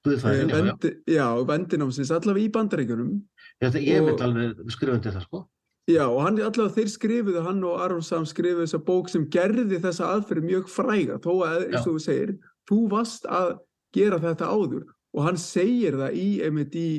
Guðfræðin, 0.07 0.47
já, 0.47 0.55
já. 0.55 0.63
vendi, 0.63 0.91
já, 1.11 1.25
vendinámsins, 1.43 2.11
allavega 2.15 2.47
í 2.47 2.51
bandaríkjunum. 2.55 3.15
já 3.59 3.67
það, 3.67 3.81
ég 3.83 4.05
myndi 4.05 4.23
alveg 4.23 4.75
skrifa 4.75 4.95
undir 4.95 5.15
það 5.17 5.25
sko 5.27 5.47
Já, 5.89 6.03
og 6.05 6.19
hann, 6.21 6.37
allavega 6.37 6.75
þeir 6.75 6.89
skrifuðu, 6.93 7.41
hann 7.47 7.63
og 7.65 7.79
Aron 7.81 8.03
Sam 8.05 8.25
skrifuðu 8.29 8.67
þessa 8.67 8.79
bók 8.85 9.09
sem 9.09 9.25
gerði 9.33 9.79
þessa 9.81 10.11
aðferð 10.13 10.45
mjög 10.45 10.67
fræga, 10.69 11.17
þó 11.23 11.31
að, 11.47 11.63
eins 11.65 11.79
og 11.87 11.95
þú 11.95 12.01
segir, 12.03 12.33
þú 12.69 12.77
varst 12.91 13.25
að 13.25 13.55
gera 13.97 14.19
þetta 14.21 14.51
áður 14.53 14.83
og 15.17 15.25
hann 15.25 15.39
segir 15.41 15.97
það 15.97 16.19
í, 16.21 16.27
einmitt 16.45 16.77
í 16.77 16.89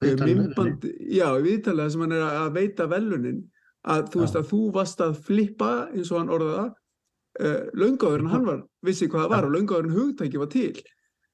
eh, 0.00 0.14
myndband, 0.16 0.86
já, 1.12 1.26
í 1.36 1.44
viðtalið 1.44 1.92
sem 1.92 2.04
hann 2.06 2.16
er 2.16 2.24
að 2.30 2.54
veita 2.56 2.88
velunin, 2.88 3.42
að 3.84 4.08
þú 4.14 4.20
Já. 4.20 4.24
veist 4.24 4.40
að 4.40 4.48
þú 4.54 4.62
varst 4.78 5.04
að 5.04 5.18
flippa, 5.28 5.72
eins 5.92 6.12
og 6.12 6.22
hann 6.22 6.32
orðaði 6.32 6.56
það, 6.62 6.72
uh, 7.40 7.60
löngáður 7.78 8.24
en 8.24 8.30
hann 8.34 8.46
var, 8.48 8.62
vissi 8.86 9.08
hvað 9.10 9.26
það 9.26 9.34
var 9.34 9.48
og 9.48 9.54
löngáður 9.56 9.88
en 9.90 9.96
hugtæki 9.98 10.40
var 10.42 10.50
til. 10.52 10.74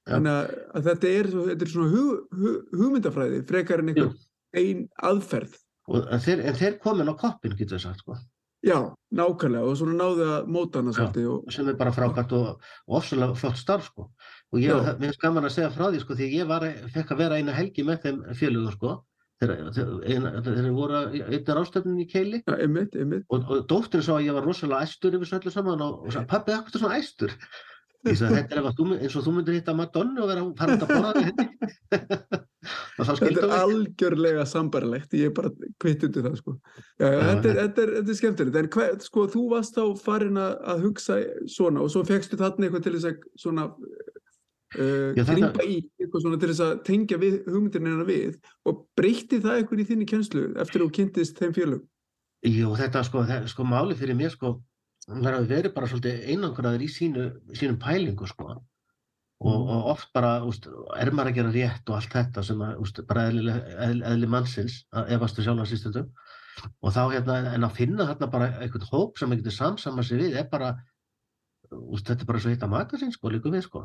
Þannig 0.06 0.30
að, 0.36 0.50
að 0.78 0.84
þetta 0.90 1.08
er, 1.18 1.28
þetta 1.50 1.66
er 1.66 1.70
svona 1.72 1.90
hug, 1.90 2.38
hug, 2.38 2.58
hugmyndafræði, 2.78 3.40
frekar 3.48 3.82
en 3.82 3.88
einhver 3.90 4.12
ein 4.56 4.84
aðferð. 5.02 5.56
þeir, 6.22 6.42
en 6.46 6.58
þeir 6.58 6.76
komin 6.82 7.10
á 7.10 7.14
koppin 7.18 7.56
getur 7.58 7.78
við 7.78 7.86
sagt 7.88 8.04
sko. 8.04 8.18
Já, 8.66 8.78
nákvæmlega 9.14 9.66
og 9.68 9.76
svona 9.78 9.94
náðu 9.98 10.24
að 10.26 10.46
móta 10.50 10.80
hana 10.80 10.94
svolítið 10.96 11.26
og 11.30 11.50
sem 11.54 11.68
er 11.70 11.76
bara 11.78 11.92
frábært 11.94 12.32
og, 12.34 12.46
og 12.88 12.96
ofsalega 12.98 13.36
flott 13.38 13.58
starf 13.60 13.90
sko. 13.92 14.08
Og 14.54 14.58
ég, 14.62 14.72
það- 14.74 14.96
mér 14.98 15.10
finnst 15.12 15.22
gaman 15.22 15.46
að 15.46 15.54
segja 15.54 15.68
frá 15.74 15.84
því 15.92 16.00
sko 16.02 16.16
því 16.18 16.30
ég 16.32 16.48
var, 16.50 16.64
fekk 16.94 17.12
að 17.14 17.20
vera 17.22 17.38
eina 17.38 17.54
helgi 17.54 17.84
með 17.86 18.00
þeim 18.06 18.22
félögum 18.38 18.72
sko 18.74 18.94
þeir, 19.42 20.68
voru 20.72 20.98
einnig 21.12 21.50
ástöfnin 21.52 22.02
í 22.02 22.08
keili 22.08 22.40
ja, 22.40 22.56
einmitt, 22.56 22.96
einmitt. 22.96 23.26
og, 23.28 23.44
og 23.52 23.64
dóttin 23.70 24.04
sá 24.04 24.14
að 24.16 24.28
ég 24.30 24.36
var 24.36 24.46
rosalega 24.46 24.86
æstur 24.86 25.16
yfir 25.16 25.26
þessu 25.26 25.40
öllu 25.40 25.52
saman 25.54 25.84
og, 25.84 26.06
og 26.06 26.14
sagði, 26.14 26.30
pappi, 26.32 26.54
hvað 26.56 26.78
er 26.78 26.84
svona 26.84 27.00
æstur? 27.02 27.34
Ég 28.06 28.18
sagði, 28.20 28.40
þetta 28.40 28.54
er 28.54 28.60
ef 28.62 28.68
að 28.70 28.76
þú, 28.78 28.88
mynd- 28.90 29.04
eins 29.04 29.16
og 29.18 29.24
þú 29.26 29.34
myndir 29.36 29.56
hitta 29.58 29.74
Madonna 29.76 30.22
og 30.22 30.30
vera 30.30 30.44
fara 30.56 30.76
út 30.76 30.84
að 30.86 30.92
borða 30.94 32.42
Þetta 32.96 33.28
er 33.44 33.52
algjörlega 33.52 34.44
sambarilegt, 34.48 35.12
ég 35.18 35.28
er 35.28 35.34
bara 35.36 35.50
kvitt 35.82 36.02
undir 36.06 36.24
það 36.24 36.38
sko. 36.40 36.54
Já, 36.96 37.06
já, 37.06 37.18
þetta, 37.28 37.50
er, 37.50 37.58
þetta, 37.60 37.82
er, 37.82 37.92
þetta 37.98 38.12
er 38.12 38.18
skemmtilegt, 38.20 38.58
en 38.58 38.70
hver, 38.72 38.94
sko, 39.04 39.26
þú 39.34 39.42
varst 39.52 39.76
þá 39.76 39.84
farin 40.00 40.40
að 40.40 40.84
hugsa 40.86 41.18
svona 41.52 41.84
og 41.84 41.92
svo 41.92 42.02
fegstu 42.08 42.38
þarna 42.40 42.66
eitthvað 42.66 42.86
til 42.86 42.94
þess 42.96 43.10
að 43.10 43.28
svona 43.44 43.68
uh, 44.76 45.10
þetta- 45.16 45.34
grípa 45.36 45.64
í 45.66 45.76
eitthvað 46.00 46.22
svona 46.24 46.38
til 46.42 46.50
þess 46.52 46.64
að 46.66 46.72
tengja 46.86 47.18
við 47.22 47.34
hugmyndinina 47.48 48.06
við 48.08 48.38
og 48.68 48.84
breytti 48.98 49.40
það 49.42 49.58
eitthvað 49.62 49.82
í 49.82 49.88
þinni 49.90 50.06
kennslu 50.12 50.46
eftir 50.62 50.80
að 50.82 50.86
þú 50.86 50.94
kynntist 51.00 51.40
þeim 51.42 51.54
félög? 51.56 51.82
Jú, 52.46 52.72
þetta 52.78 53.02
sko, 53.08 53.24
það, 53.26 53.46
sko 53.50 53.64
máli 53.66 53.96
fyrir 53.98 54.14
mér 54.18 54.30
sko, 54.36 54.54
það 55.08 55.28
hafi 55.32 55.50
verið 55.50 55.74
bara 55.74 55.86
svolítið 55.90 56.24
einangraður 56.30 56.84
í 56.84 56.88
sínu, 56.92 57.26
sínum 57.56 57.78
pælingu 57.82 58.26
sko 58.30 58.52
og, 58.54 58.62
Mm. 59.36 59.68
og 59.68 59.86
oft 59.92 60.08
bara, 60.16 60.40
úst, 60.48 60.64
er 60.96 61.10
maður 61.12 61.28
að 61.28 61.34
gera 61.36 61.50
rétt 61.52 61.90
og 61.90 61.96
allt 61.98 62.14
þetta 62.14 62.42
sem 62.42 62.56
að, 62.64 62.78
úst, 62.80 63.02
bara 63.06 63.26
eðli, 63.28 63.52
eðli, 63.84 64.04
eðli 64.08 64.28
mannsins, 64.32 64.76
að 64.96 65.10
efastu 65.12 65.42
sjálfan 65.44 65.68
sístundum 65.68 66.06
og 66.80 66.92
þá 66.94 67.02
hérna, 67.12 67.34
en 67.52 67.66
að 67.68 67.74
finna 67.76 68.06
þarna 68.08 68.30
bara 68.32 68.46
einhvern 68.64 68.86
hóp 68.88 69.18
sem 69.20 69.30
að 69.34 69.42
getur 69.42 69.52
samsama 69.58 70.02
sig 70.08 70.22
við 70.22 70.38
er 70.40 70.48
bara, 70.48 70.70
úst, 71.68 72.06
þetta 72.08 72.22
er 72.24 72.30
bara 72.30 72.40
svo 72.40 72.48
hitt 72.54 72.64
að 72.64 72.72
maka 72.72 72.96
sín 72.96 73.12
sko, 73.12 73.28
líka 73.28 73.52
við 73.52 73.66
sko 73.68 73.84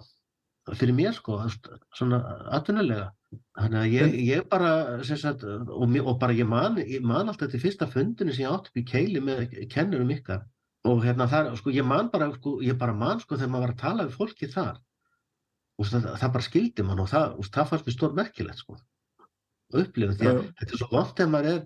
fyrir 0.69 0.95
mér 0.95 1.15
sko, 1.17 1.39
svona 1.97 2.21
atvinnulega. 2.57 3.09
Þannig 3.55 3.79
að 3.79 3.93
ég, 3.95 4.15
ég 4.27 4.47
bara 4.51 4.71
sagt, 5.07 5.43
og, 5.47 5.97
og 6.03 6.15
bara 6.19 6.35
ég 6.35 6.47
man, 6.47 6.77
ég 6.83 7.03
man 7.07 7.31
alltaf 7.31 7.51
til 7.51 7.61
fyrsta 7.63 7.87
fundinu 7.89 8.33
sem 8.35 8.45
ég 8.45 8.51
átt 8.51 8.69
upp 8.69 8.79
í 8.81 8.85
keili 8.87 9.23
með 9.23 9.55
kennurum 9.71 10.11
ykkar. 10.17 10.45
Og 10.89 11.03
hérna 11.05 11.27
þar, 11.31 11.51
sko, 11.59 11.73
ég 11.73 11.85
man 11.87 12.09
bara 12.13 12.31
sko, 12.35 12.57
ég 12.65 12.77
bara 12.79 12.95
man 12.97 13.21
sko 13.21 13.37
þegar 13.37 13.53
maður 13.53 13.67
var 13.67 13.75
að 13.75 13.83
tala 13.83 14.07
við 14.07 14.17
fólki 14.17 14.49
þar. 14.51 14.79
Og 15.79 15.87
það, 15.87 16.07
það 16.21 16.33
bara 16.35 16.47
skildi 16.47 16.85
mann 16.85 17.03
og 17.03 17.11
það, 17.11 17.37
það 17.47 17.69
fannst 17.69 17.87
mér 17.87 17.95
stór 17.95 18.17
merkilegt 18.17 18.63
sko. 18.63 18.79
Upplifun, 19.71 20.17
því 20.19 20.27
að 20.27 20.41
þetta 20.59 20.75
er 20.75 20.81
svo 20.81 20.89
vant 20.91 21.13
þegar 21.15 21.31
maður 21.31 21.51
er 21.53 21.61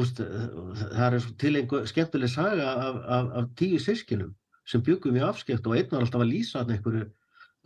úst, 0.00 0.20
það 0.20 1.06
er 1.06 1.22
svo 1.24 1.36
til 1.40 1.54
einhver 1.56 1.88
skemmtileg 1.88 2.30
saga 2.30 2.74
af, 2.74 3.00
af, 3.16 3.30
af 3.40 3.48
tíu 3.58 3.80
sískinum 3.82 4.34
sem 4.68 4.82
byggum 4.86 5.16
í 5.18 5.24
afskekt 5.24 5.66
og 5.66 5.78
einn 5.78 5.88
var 5.90 6.04
alltaf 6.04 6.22
að 6.22 6.30
lýsa 6.30 6.60
þarna 6.60 6.76
einhverju 6.76 7.06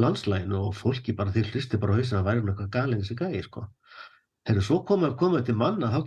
landslæginu 0.03 0.61
og 0.69 0.75
fólki 0.75 1.15
bara 1.17 1.33
þeir 1.35 1.53
hlisti 1.53 1.79
bara 1.81 1.95
á 1.95 1.99
hausinn 2.01 2.19
að 2.21 2.29
væri 2.29 2.43
nú 2.45 2.53
eitthvað 2.53 2.73
galinn 2.75 3.03
þessi 3.03 3.19
gæi 3.21 3.43
sko. 3.47 3.67
Þegar 4.49 4.67
svo 4.67 4.81
komum 4.89 5.15
komum 5.21 5.45
til 5.47 5.57
manna 5.59 5.93
þá 5.93 6.01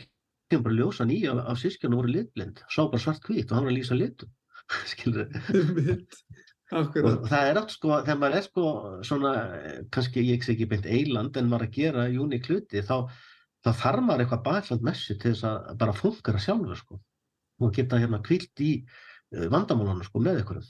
kemur 0.51 0.65
bara 0.67 0.79
ljósa 0.79 1.07
nýja 1.07 1.33
af, 1.35 1.45
af 1.53 1.61
sískjana 1.61 1.99
voru 1.99 2.11
litblind, 2.11 2.59
sá 2.71 2.83
bara 2.87 3.01
svart 3.03 3.23
hvít 3.27 3.51
og 3.51 3.57
hann 3.57 3.67
var 3.67 3.73
að 3.73 3.79
lýsa 3.79 3.97
litum 3.97 4.31
skilur 4.91 5.25
Einmitt. 5.53 6.19
Akkurat. 6.67 7.21
og 7.21 7.29
það 7.31 7.49
er 7.49 7.57
átt 7.61 7.71
sko, 7.71 7.89
þegar 8.03 8.19
maður 8.19 8.37
er 8.37 8.43
sko 8.43 8.69
svona, 9.07 9.33
kannski 9.95 10.23
ég 10.27 10.43
sé 10.43 10.51
ekki 10.53 10.67
beint 10.67 10.87
eiland 10.91 11.37
en 11.39 11.47
maður 11.47 11.69
að 11.69 11.77
gera 11.77 12.07
júni 12.11 12.41
kluti 12.43 12.83
þá, 12.83 13.07
þá 13.63 13.69
þarf 13.71 14.03
maður 14.03 14.25
eitthvað 14.25 14.43
bakland 14.49 14.83
messi 14.83 15.15
til 15.15 15.31
þess 15.31 15.47
að 15.47 15.69
bara 15.79 15.95
funkara 15.95 16.41
sjálfur 16.43 16.81
sko 16.81 16.99
og 17.63 17.71
geta 17.75 18.01
hérna 18.01 18.19
kvilt 18.25 18.63
í 18.63 18.73
eh, 18.83 19.47
vandamálunum 19.47 20.03
sko 20.03 20.19
með 20.23 20.41
einhverjum 20.41 20.67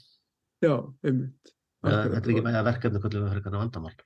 Já, 0.62 0.74
einmitt. 1.06 1.52
Þetta 1.84 2.18
er 2.18 2.32
ekki 2.32 2.42
að 2.42 2.68
verkefni 2.68 3.00
hvernig 3.02 3.22
við 3.22 3.32
fyrir 3.36 3.58
vandamál. 3.58 3.96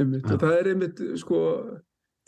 Einmitt, 0.00 0.26
og 0.30 0.40
það 0.40 0.56
er 0.56 0.68
einmitt 0.70 1.00
sko 1.20 1.40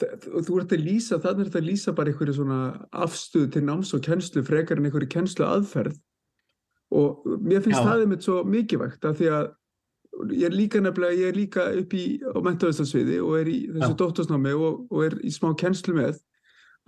þa- 0.03 0.35
og 0.37 0.47
þú 0.47 0.59
ert 0.61 0.75
að 0.77 0.85
lýsa, 0.87 1.21
þannig 1.23 1.41
er 1.41 1.51
þetta 1.51 1.63
að 1.63 1.69
lýsa 1.71 1.95
bara 1.97 2.13
einhverju 2.13 2.35
svona 2.37 2.61
afstöðu 2.93 3.53
til 3.53 3.63
náms 3.63 3.95
og 3.95 4.03
kennslu 4.03 4.43
frekar 4.45 4.79
en 4.79 4.89
einhverju 4.89 5.09
kennslu 5.09 5.47
aðferð. 5.47 5.97
Og 6.93 7.25
mér 7.41 7.63
finnst 7.65 7.81
Já. 7.81 7.87
það 7.89 8.05
einmitt 8.05 8.27
svo 8.27 8.43
mikilvægt 8.45 9.05
af 9.09 9.17
því 9.17 9.31
að 9.33 9.47
ég 10.37 10.45
er 10.45 10.53
líka 10.53 10.81
nefnilega, 10.83 11.17
ég 11.17 11.29
er 11.33 11.39
líka 11.39 11.65
upp 11.81 11.95
í 11.97 12.05
á 12.21 12.39
mentavistarsviði 12.45 13.23
og 13.25 13.39
er 13.41 13.49
í 13.49 13.59
þessu 13.73 13.97
dóttorsnámi 13.97 14.53
og, 14.53 14.85
og 14.93 15.05
er 15.07 15.17
í 15.25 15.33
smá 15.33 15.55
kennslu 15.57 15.97
með. 15.97 16.13
að, 16.13 16.21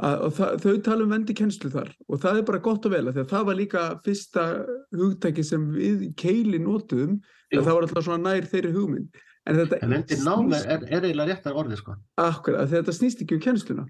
og 0.02 0.32
þau 0.34 0.72
tala 0.82 1.04
um 1.04 1.12
vendi 1.14 1.36
kennslu 1.38 1.70
þar 1.70 1.92
og 2.08 2.18
það 2.22 2.40
er 2.40 2.46
bara 2.48 2.62
gott 2.64 2.86
og 2.88 2.94
vel 2.96 3.04
að 3.12 3.20
það 3.30 3.44
var 3.46 3.58
líka 3.58 3.82
fyrsta 4.02 4.46
hugtæki 4.90 5.44
sem 5.46 5.68
við 5.70 6.08
keili 6.18 6.58
Jú. 6.58 7.60
en 7.60 7.62
það 7.62 7.74
var 7.74 7.86
alltaf 7.86 8.04
svona 8.04 8.32
nær 8.32 8.48
þeirri 8.50 8.72
hugmynd 8.74 9.20
en 9.46 9.60
þetta 9.60 9.78
en 9.84 9.94
nám 10.24 10.54
er, 10.56 10.82
er, 10.88 11.04
eiginlega 11.04 11.28
réttar 11.30 11.54
orðið 11.60 11.82
sko 11.82 11.94
Akkurat, 12.18 12.66
þetta 12.70 12.94
snýst 12.96 13.22
ekki 13.22 13.36
um 13.38 13.44
kennsluna. 13.44 13.86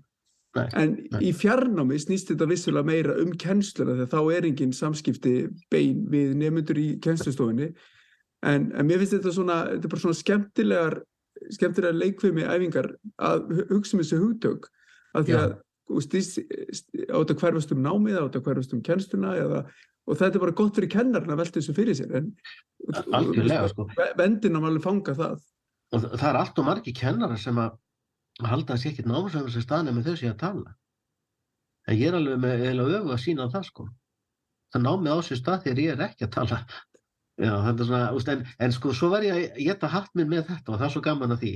Nei, 0.54 0.66
en 0.78 0.92
nei. 1.10 1.20
í 1.28 1.32
fjarnámi 1.34 1.96
snýst 1.98 2.30
þetta 2.30 2.46
vissulega 2.50 2.86
meira 2.86 3.16
um 3.22 3.32
kennsluna 3.38 3.96
þegar 3.98 4.12
þá 4.12 4.36
er 4.36 4.48
engin 4.50 4.74
samskipti 4.76 5.34
bein 5.72 6.04
við 6.12 6.36
nefnendur 6.38 6.78
í 6.78 6.88
kennslustofinni. 7.02 7.72
En, 8.44 8.68
en 8.76 8.86
mér 8.86 9.00
finnst 9.02 9.16
þetta 9.16 9.32
svona, 9.34 9.58
þetta 9.72 9.88
er 9.88 9.94
bara 9.94 10.04
svona 10.04 10.18
skemmtilegar, 10.20 10.96
skemmtilegar 11.56 11.98
leikfimi 11.98 12.46
æfingar 12.46 12.90
að 13.18 13.48
hu- 13.50 13.68
hugsa 13.72 13.96
um 13.96 14.02
þessu 14.04 14.20
hugtök. 14.22 14.68
Af 15.14 15.26
því 15.26 15.34
Já. 15.34 15.40
að 15.40 15.54
þú 15.54 15.63
veist, 15.90 16.38
á 16.40 17.16
þetta 17.18 17.38
hverfast 17.40 17.74
um 17.74 17.82
námið, 17.84 18.20
á 18.20 18.24
þetta 18.26 18.44
hverfast 18.48 18.76
um 18.76 18.82
kennsluna 18.84 19.34
eða, 19.40 19.64
og 20.08 20.20
þetta 20.20 20.38
er 20.38 20.44
bara 20.46 20.58
gott 20.60 20.78
fyrir 20.78 20.92
kennarinn 20.92 21.34
að 21.34 21.42
velta 21.42 21.60
þessu 21.60 21.76
fyrir 21.76 21.98
sér. 21.98 22.14
En, 22.20 22.30
sko 23.72 23.88
Vendin 24.18 24.56
á 24.56 24.60
alveg 24.60 24.84
fanga 24.84 25.16
það. 25.16 25.40
og 25.94 26.06
það 26.14 26.28
er 26.30 26.38
allt 26.40 26.58
og 26.58 26.66
margi 26.66 26.92
kennarar 26.96 27.38
sem 27.40 27.58
að 27.60 27.76
að 28.42 28.50
halda 28.50 28.74
að 28.74 28.80
sé 28.82 28.90
ekkert 28.90 29.10
námsöfum 29.10 29.52
sem 29.52 29.62
staðnum 29.62 29.98
með 29.98 30.08
þau 30.08 30.16
sé 30.18 30.30
að 30.30 30.40
tala 30.42 30.72
en 31.86 31.98
ég 32.00 32.08
er 32.08 32.16
alveg 32.18 32.40
með 32.42 32.82
öfu 32.82 33.12
að 33.14 33.22
sína 33.22 33.46
það 33.52 33.68
sko 33.68 33.86
það 34.74 34.86
námið 34.88 35.14
á 35.14 35.18
sér 35.28 35.40
stað 35.40 35.62
þegar 35.66 35.82
ég 35.84 35.94
er 35.94 36.04
ekki 36.08 36.26
að 36.26 36.32
tala 36.34 36.60
já, 37.38 37.52
svona, 37.84 38.34
en, 38.34 38.44
en 38.66 38.74
sko 38.74 38.94
svo 38.96 39.10
var 39.12 39.26
ég 39.26 39.38
að 39.38 39.60
geta 39.68 39.90
hatt 39.92 40.10
minn 40.18 40.32
með 40.32 40.48
þetta 40.50 40.74
og 40.74 40.80
það 40.80 40.86
er 40.88 40.94
svo 40.96 41.04
gaman 41.04 41.36
að 41.36 41.44
því 41.44 41.54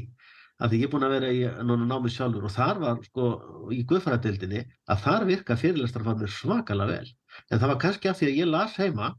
að 0.59 0.73
því 0.73 0.79
ég 0.81 0.89
er 0.89 0.93
búin 0.93 1.07
að 1.07 1.15
vera 1.15 1.31
í 1.31 1.41
námið 1.69 2.15
sjálfur 2.15 2.47
og 2.49 2.55
þar 2.55 2.81
var 2.83 3.01
sko 3.07 3.27
í 3.75 3.81
guðfæradildinni 3.91 4.63
að 4.91 5.03
þar 5.05 5.27
virka 5.29 5.57
fyrirlestarfarnir 5.61 6.33
svakalega 6.35 6.99
vel. 6.99 7.13
En 7.51 7.61
það 7.61 7.73
var 7.73 7.81
kannski 7.85 8.11
af 8.11 8.19
því 8.19 8.31
að 8.31 8.39
ég 8.41 8.51
las 8.51 8.79
heima 8.81 9.13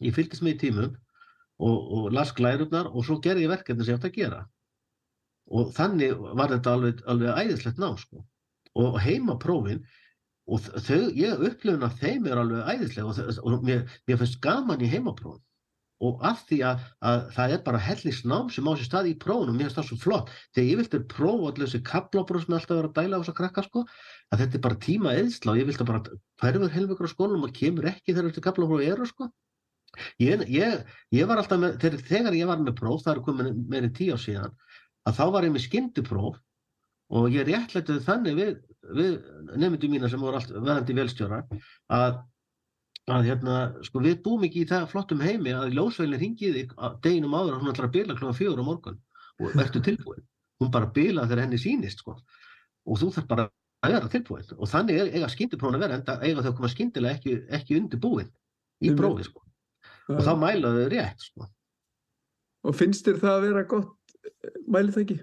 ég 0.00 0.14
fylgdist 0.16 0.44
með 0.44 0.54
í 0.54 0.60
tímum 0.64 0.94
og, 1.60 1.76
og 1.76 2.06
las 2.16 2.32
glærurnar 2.36 2.88
og 2.90 3.04
svo 3.06 3.20
gerði 3.24 3.46
ég 3.46 3.52
verkefni 3.52 3.84
sem 3.84 3.94
ég 3.94 4.00
átt 4.00 4.08
að 4.08 4.16
gera. 4.16 4.40
Og 5.52 5.74
þannig 5.76 6.16
var 6.40 6.54
þetta 6.54 6.76
alveg, 6.78 7.02
alveg 7.12 7.42
æðislegt 7.44 7.82
ná 7.82 7.90
sko. 8.00 8.24
og 8.74 8.96
heimaprófin 8.98 9.84
og 10.50 10.64
þau, 10.82 11.12
ég 11.14 11.42
upplifun 11.46 11.84
að 11.86 12.00
þeim 12.00 12.24
er 12.26 12.40
alveg 12.40 12.70
æðislega 12.72 13.06
og, 13.06 13.36
og 13.46 13.62
mér, 13.64 13.84
mér 14.08 14.18
finnst 14.18 14.40
gaman 14.42 14.82
í 14.82 14.88
heimaprófin 14.90 15.44
og 16.04 16.24
af 16.26 16.42
því 16.48 16.58
að, 16.68 16.82
að 17.10 17.22
það 17.36 17.54
er 17.54 17.62
bara 17.66 17.80
hellisnám 17.86 18.50
sem 18.52 18.68
á 18.68 18.72
sér 18.74 18.88
stað 18.88 19.10
í 19.10 19.14
prófunum 19.24 19.56
mér 19.56 19.68
finnst 19.68 19.80
það 19.80 19.88
svo 19.90 19.98
flott, 20.02 20.32
þegar 20.56 20.68
ég 20.70 20.80
vilti 20.82 21.00
prófa 21.14 21.50
allir 21.50 21.68
þessi 21.68 21.82
kaplabróf 21.88 22.44
sem 22.44 22.54
er 22.54 22.60
alltaf 22.60 22.78
verið 22.78 22.90
að 22.90 22.98
dæla 23.00 23.16
á 23.16 23.20
þess 23.22 23.32
að 23.32 23.38
krakka 23.40 23.66
sko, 23.68 23.84
að 24.30 24.44
þetta 24.44 24.58
er 24.58 24.64
bara 24.66 24.80
tíma 24.84 25.16
eðsla 25.20 25.54
og 25.54 25.60
ég 25.60 25.68
vilti 25.70 25.88
bara 25.88 26.02
hverfur 26.42 26.74
helmingur 26.76 27.08
á 27.08 27.14
skólanum 27.14 27.48
og 27.48 27.56
kemur 27.56 27.90
ekki 27.92 28.12
þegar 28.12 28.30
þessi 28.30 28.46
kaplabróf 28.48 28.84
eru 28.84 29.08
sko. 29.08 29.30
Ég, 30.18 30.42
ég, 30.50 30.80
ég 31.14 31.28
var 31.30 31.38
alltaf 31.38 31.60
með, 31.62 31.76
þegar, 31.82 32.00
þegar 32.08 32.36
ég 32.36 32.48
var 32.50 32.62
með 32.62 32.74
próf, 32.80 33.04
það 33.04 33.12
er 33.12 33.20
komin 33.28 33.60
meira 33.70 33.86
en 33.86 33.94
tíu 33.94 34.16
á 34.16 34.18
síðan 34.18 34.56
að 35.06 35.18
þá 35.20 35.24
var 35.36 35.46
ég 35.46 35.54
með 35.54 35.64
skyndupróf 35.68 36.40
og 37.14 37.34
ég 37.34 37.46
réttlættiði 37.48 38.02
þannig 38.04 38.38
við, 38.38 38.52
við 38.96 39.12
nefndu 39.60 39.90
mína 39.92 40.10
sem 40.10 40.22
voru 40.22 40.40
allt 40.40 40.52
verðandi 40.54 40.96
velstjóra 40.98 41.42
að, 41.92 42.16
að 43.10 43.26
hérna, 43.28 43.56
sko 43.84 44.00
við 44.00 44.20
búum 44.24 44.44
ekki 44.46 44.62
í 44.64 44.68
það 44.68 44.86
flottum 44.92 45.20
heimi 45.20 45.52
að 45.52 45.74
ljósveilin 45.76 46.20
ringi 46.20 46.52
þig 46.54 46.70
að 46.78 46.94
deginum 47.04 47.34
áður 47.36 47.56
að 47.56 47.60
hún 47.60 47.72
ætlar 47.74 47.88
að 47.88 47.96
bila 47.96 48.16
klokkan 48.16 48.38
fjögur 48.38 48.62
á 48.64 48.68
morgun. 48.68 49.00
Og 49.42 49.50
verður 49.58 49.84
tilbúin? 49.84 50.24
Hún 50.62 50.70
bara 50.72 50.88
bila 50.94 51.26
þegar 51.26 51.42
henni 51.44 51.60
sýnist 51.60 52.00
sko. 52.00 52.16
Og 52.88 53.00
þú 53.00 53.10
þarf 53.16 53.28
bara 53.28 53.48
að 53.84 53.96
vera 53.96 54.12
tilbúin. 54.12 54.46
Og 54.56 54.70
þannig 54.70 55.00
er, 55.02 55.10
eiga 55.18 55.28
skynduprófin 55.32 55.76
að 55.76 55.84
vera 55.84 55.98
enda 55.98 56.16
eiga 56.22 56.44
þau 56.44 56.50
að 56.52 56.56
koma 56.60 56.72
skyndilega 56.72 57.18
ekki, 57.18 57.36
ekki 57.58 57.78
undirbúin 57.80 58.30
í 58.30 58.88
Einmitt. 58.88 59.02
prófi 59.02 59.28
sko. 59.28 59.44
Og 60.14 60.24
þá 60.24 60.32
mæla 60.40 60.72
þau 60.78 60.88
rétt 60.94 61.28
sko. 61.28 61.50
Og 62.64 62.76
finnst 62.78 63.04
þér 63.04 63.20
það 63.20 63.36
að 63.36 63.46
vera 63.48 63.68
gott 63.68 64.16
mælið 64.64 64.96
það 64.96 65.04
ekki? 65.04 65.18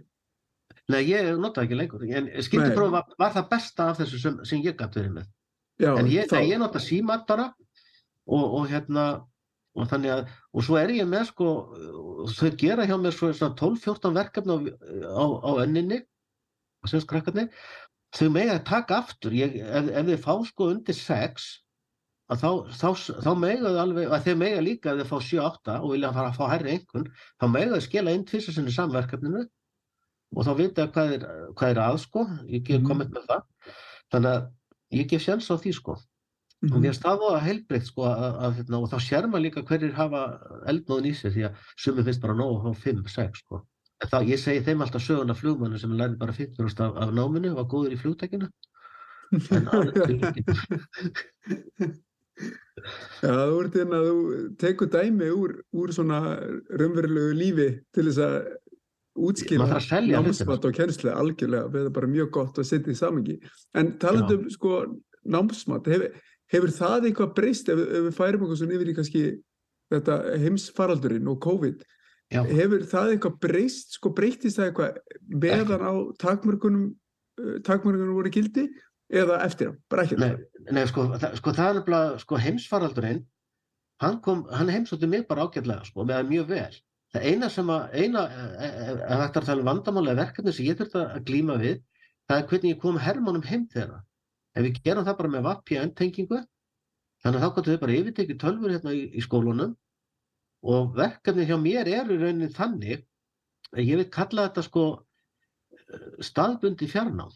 Nei, 0.92 1.02
ég 1.08 1.38
nota 1.40 1.64
ekki 1.64 1.78
lengur, 1.78 2.04
en 2.04 2.28
skyndipróf 2.44 2.92
var, 2.94 3.14
var 3.18 3.34
það 3.34 3.50
besta 3.54 3.90
af 3.90 4.00
þessu 4.02 4.20
sem, 4.22 4.40
sem 4.46 4.62
ég 4.66 4.76
gæti 4.78 5.00
verið 5.00 5.14
með. 5.16 5.30
Já, 5.82 5.92
en 5.98 6.10
ég, 6.12 6.28
þá, 6.30 6.42
ég 6.46 6.60
nota 6.62 6.82
símat 6.84 7.24
bara 7.30 7.48
og, 8.32 8.44
og 8.60 8.68
hérna, 8.72 9.06
og 9.76 9.88
þannig 9.92 10.12
að, 10.16 10.26
og 10.56 10.66
svo 10.68 10.78
er 10.80 10.92
ég 10.96 11.08
með 11.08 11.30
sko, 11.32 11.52
þau 12.36 12.50
gera 12.60 12.88
hjá 12.90 12.98
mér 13.00 13.16
svo 13.16 13.32
svona 13.36 13.56
12-14 13.60 14.18
verkefni 14.18 14.58
á, 14.58 14.60
á, 15.16 15.26
á 15.48 15.52
önninni, 15.64 16.02
sem 16.90 17.04
skrakkarnir, 17.04 17.52
þau 18.18 18.28
mega 18.34 18.58
að 18.58 18.66
taka 18.72 19.02
aftur, 19.04 19.36
ég, 19.38 19.60
ef, 19.64 19.92
ef 19.92 20.08
þið 20.10 20.24
fá 20.26 20.34
sko 20.50 20.70
undir 20.74 20.98
6, 20.98 21.48
að 22.32 22.44
þá, 22.44 22.50
þá, 22.82 22.88
þá 23.24 23.32
mega 23.40 23.72
þau 23.72 23.82
alveg, 23.86 24.12
að 24.12 24.28
þau 24.28 24.36
mega 24.44 24.62
líka 24.64 24.94
ef 24.96 25.02
þau 25.04 25.10
fá 25.12 25.26
7-8 25.30 25.80
og 25.82 25.90
vilja 25.96 26.14
fara 26.16 26.32
að 26.32 26.38
fá 26.40 26.46
hærri 26.54 26.76
einhvern, 26.76 27.10
þá 27.40 27.46
mega 27.52 27.74
þau 27.76 27.86
skila 27.88 28.16
inn 28.16 28.28
tvisar 28.28 28.56
sinni 28.56 28.76
samverkefninu 28.76 29.44
og 30.32 30.48
þá 30.48 30.52
vita 30.60 30.88
hvað 30.96 31.18
er, 31.18 31.26
hvað 31.60 31.74
er 31.74 31.82
að 31.84 31.98
sko, 32.06 32.24
ég 32.48 32.64
gef 32.68 32.80
Mhm. 32.80 32.88
komment 32.88 33.12
með 33.16 33.26
það. 33.28 33.74
Þannig 34.12 34.32
að 34.32 34.46
ég 35.00 35.10
gef 35.12 35.26
sjans 35.26 35.50
á 35.52 35.56
því 35.60 35.74
sko 35.76 35.98
og 36.70 36.75
mér 36.75 36.91
finnst 36.91 37.06
það 37.06 37.22
voða 37.24 37.41
heilbreytt 37.46 37.88
sko 37.89 38.06
að, 38.06 38.36
að, 38.46 38.51
hérna, 38.60 38.80
og 38.80 38.91
þá 38.91 38.98
sér 39.08 39.27
maður 39.27 39.46
líka 39.48 39.63
hverjir 39.65 39.94
hafa 39.98 40.22
eldnóðin 40.70 41.10
í 41.10 41.13
sér 41.18 41.34
því 41.36 41.46
að 41.48 41.53
sumi 41.86 42.06
finnst 42.06 42.22
bara 42.22 42.38
nóg 42.38 42.51
að 42.60 42.63
fá 42.65 42.86
5-6 42.89 43.41
sko. 43.41 43.63
En 44.01 44.12
þá 44.12 44.18
ég 44.30 44.41
segi 44.41 44.65
þeim 44.65 44.84
alltaf 44.86 45.03
söguna 45.06 45.38
flugmannu 45.38 45.77
sem 45.82 45.98
lærði 45.98 46.20
bara 46.22 46.38
50 46.38 46.86
af, 46.86 46.96
af 47.06 47.10
náminu 47.18 47.56
var 47.58 47.70
góður 47.70 47.94
í 47.94 48.00
ekki. 49.32 50.44
Já, 53.22 53.32
þú 53.32 53.60
ert 53.62 53.75
hérna, 53.77 54.00
þú 54.06 54.15
tekur 54.60 54.89
dæmi 54.91 55.30
úr, 55.32 55.53
úr 55.77 55.94
svona 55.96 56.20
raunverulegu 56.72 57.38
lífi 57.38 57.70
til 57.96 58.08
þess 58.08 58.22
að 58.25 58.36
útskýra 59.27 59.68
námsmat 59.68 60.65
og 60.68 60.75
kennslu 60.75 61.12
algjörlega, 61.13 61.70
það 61.70 61.86
er 61.86 61.96
bara 61.96 62.10
mjög 62.10 62.32
gott 62.38 62.60
að 62.62 62.70
setja 62.72 62.94
í 62.94 62.98
samengi. 62.98 63.38
En 63.77 63.94
talandi 64.01 64.39
um 64.39 64.46
sko 64.51 64.82
námsmat, 65.27 65.89
hefur, 65.91 66.15
hefur 66.51 66.74
það 66.75 67.08
eitthvað 67.10 67.34
breyst 67.38 67.72
ef, 67.72 67.79
ef 67.79 68.05
við 68.10 68.17
færum 68.17 68.46
okkur 68.46 68.60
svona 68.60 68.77
yfir 68.77 68.91
í 68.91 68.96
kannski 68.98 69.24
þetta 69.91 70.17
heimsfaraldurinn 70.41 71.31
og 71.31 71.41
COVID, 71.43 71.84
Já. 72.31 72.43
hefur 72.48 72.86
það 72.88 73.15
eitthvað 73.15 73.39
breyst, 73.43 73.98
sko 73.98 74.13
breytist 74.15 74.60
það 74.60 74.70
eitthvað 74.70 75.17
meðan 75.43 75.84
á 75.84 75.93
takmörkunum, 76.22 76.86
uh, 77.41 77.58
takmörkunum 77.67 78.15
voru 78.15 78.31
gildi 78.31 78.70
eða 79.12 79.41
eftir 79.46 79.72
á, 79.72 79.79
bara 79.91 80.05
ekkert. 80.08 80.24
Nei, 80.24 80.72
nei 80.77 80.86
sko, 80.88 81.10
það, 81.17 81.36
sko 81.41 81.55
það 81.58 81.70
er 81.72 81.79
nefnilega, 81.79 82.22
sko 82.24 82.39
heimsfaraldurinn, 82.46 83.25
hann 84.01 84.22
kom, 84.24 84.46
hann 84.51 84.72
heimsótti 84.72 85.10
mig 85.12 85.27
bara 85.27 85.48
ágætlega, 85.48 85.84
sko, 85.89 86.08
með 86.08 86.31
mjög 86.31 86.48
vel. 86.53 86.79
Það 87.12 87.25
eina 87.27 87.50
sem 87.51 87.67
að, 87.74 87.98
eina, 88.00 88.22
þetta 88.62 89.10
er 89.12 89.25
að 89.27 89.50
tala 89.50 89.60
um 89.60 89.67
vandamálega 89.67 90.22
verkefni 90.22 90.53
sem 90.55 90.70
ég 90.70 90.77
þurfti 90.79 91.01
að 91.01 91.25
glíma 91.27 91.58
við, 91.60 91.81
það 92.29 92.38
er 92.38 92.48
hvernig 92.48 92.72
ég 92.72 92.79
kom 92.79 93.00
hermónum 93.03 93.43
heim 93.50 93.65
þeirra. 93.74 94.00
Ef 94.55 94.65
við 94.65 94.81
gerum 94.84 95.05
það 95.08 95.20
bara 95.20 95.31
með 95.31 95.46
VPN-tengingu, 95.48 96.41
þannig 97.24 97.39
að 97.39 97.46
þá 97.46 97.55
gott 97.55 97.70
við 97.70 97.79
bara 97.84 98.00
yfirtekið 98.00 98.41
tölfur 98.41 98.74
hérna 98.74 98.96
í, 98.98 99.05
í 99.15 99.24
skólunum. 99.24 99.77
Og 100.72 100.91
verkefni 100.98 101.48
hjá 101.50 101.55
mér 101.58 101.89
eru 101.89 102.17
í 102.17 102.20
rauninni 102.22 102.51
þannig, 102.53 103.05
að 103.72 103.88
ég 103.88 104.01
vil 104.01 104.10
kalla 104.13 104.50
þetta 104.50 104.65
sko 104.67 104.84
staðbundi 106.24 106.89
fjarnám. 106.91 107.31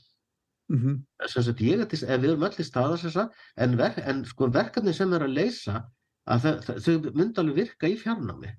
Mm 0.72 1.02
sem 1.30 1.44
sagt 1.44 1.62
ég 1.62 1.80
er 1.80 1.88
til, 1.90 2.02
ef 2.04 2.22
við 2.22 2.32
erum 2.32 2.44
öll 2.44 2.60
í 2.60 2.66
staða 2.66 2.98
sem 2.98 3.12
sagt, 3.14 3.34
en, 3.56 3.78
ver, 3.78 3.98
en 4.02 4.24
sko 4.26 4.50
verkefni 4.52 4.94
sem 4.94 5.14
er 5.14 5.26
að 5.26 5.36
leysa 5.38 5.84
að 6.26 6.46
það, 6.46 6.62
það, 6.66 6.80
þau 6.86 7.12
myndi 7.20 7.42
alveg 7.42 7.56
virka 7.56 7.88
í 7.88 7.98
fjarnámi. 8.02 8.54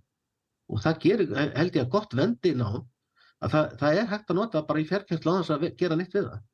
Og 0.70 0.82
það 0.82 1.00
gerir, 1.02 1.32
held 1.54 1.76
ég 1.76 1.84
að 1.84 1.90
gott 1.90 2.14
vendi 2.14 2.52
í 2.54 2.58
nám. 2.58 2.84
Að 3.42 3.50
það, 3.52 3.72
það 3.80 3.98
er 4.00 4.06
hægt 4.12 4.30
að 4.30 4.38
nota 4.38 4.62
bara 4.66 4.80
í 4.80 4.86
fjarkenslu 4.88 5.34
á 5.34 5.38
þess 5.40 5.54
að 5.56 5.66
gera 5.78 5.98
nýtt 5.98 6.14
við 6.14 6.30
það 6.30 6.44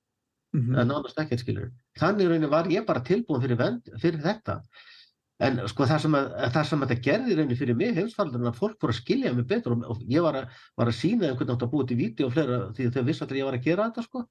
-hmm. 0.53 0.75
það 0.75 0.83
er 0.83 0.89
nánast 0.91 1.21
ekkert 1.23 1.45
skilur 1.45 1.71
þannig 2.01 2.25
í 2.25 2.29
rauninni 2.31 2.51
var 2.51 2.69
ég 2.73 2.87
bara 2.89 3.05
tilbúin 3.05 3.43
fyrir, 3.43 3.59
vend, 3.61 3.95
fyrir 4.03 4.21
þetta. 4.21 4.61
En 5.43 5.59
sko 5.67 5.87
það 5.91 6.03
sem, 6.05 6.15
að, 6.15 6.29
það 6.55 6.67
sem 6.69 6.85
þetta 6.85 6.99
gerði 7.07 7.33
í 7.33 7.37
rauninni 7.39 7.57
fyrir 7.59 7.79
mig 7.79 7.97
heimsfaldurinn 7.97 8.51
að 8.53 8.61
fólk 8.61 8.77
voru 8.83 8.95
að 8.95 9.01
skilja 9.01 9.33
mig 9.35 9.49
betur 9.49 9.75
og, 9.75 9.89
og 9.91 10.05
ég 10.07 10.23
var 10.23 10.39
að, 10.43 10.61
var 10.79 10.93
að 10.93 10.99
sína 10.99 11.27
þeim 11.27 11.41
hvernig 11.41 11.57
átt 11.57 11.65
að 11.67 11.73
búið 11.73 11.89
til 11.89 11.99
vídeo 11.99 12.29
og 12.29 12.37
fleira 12.37 12.61
því 12.77 12.91
þau 12.95 13.03
vissi 13.09 13.25
allir 13.25 13.41
ég 13.41 13.49
var 13.49 13.57
að 13.59 13.67
gera 13.67 13.89
þetta 13.89 14.05
sko. 14.07 14.23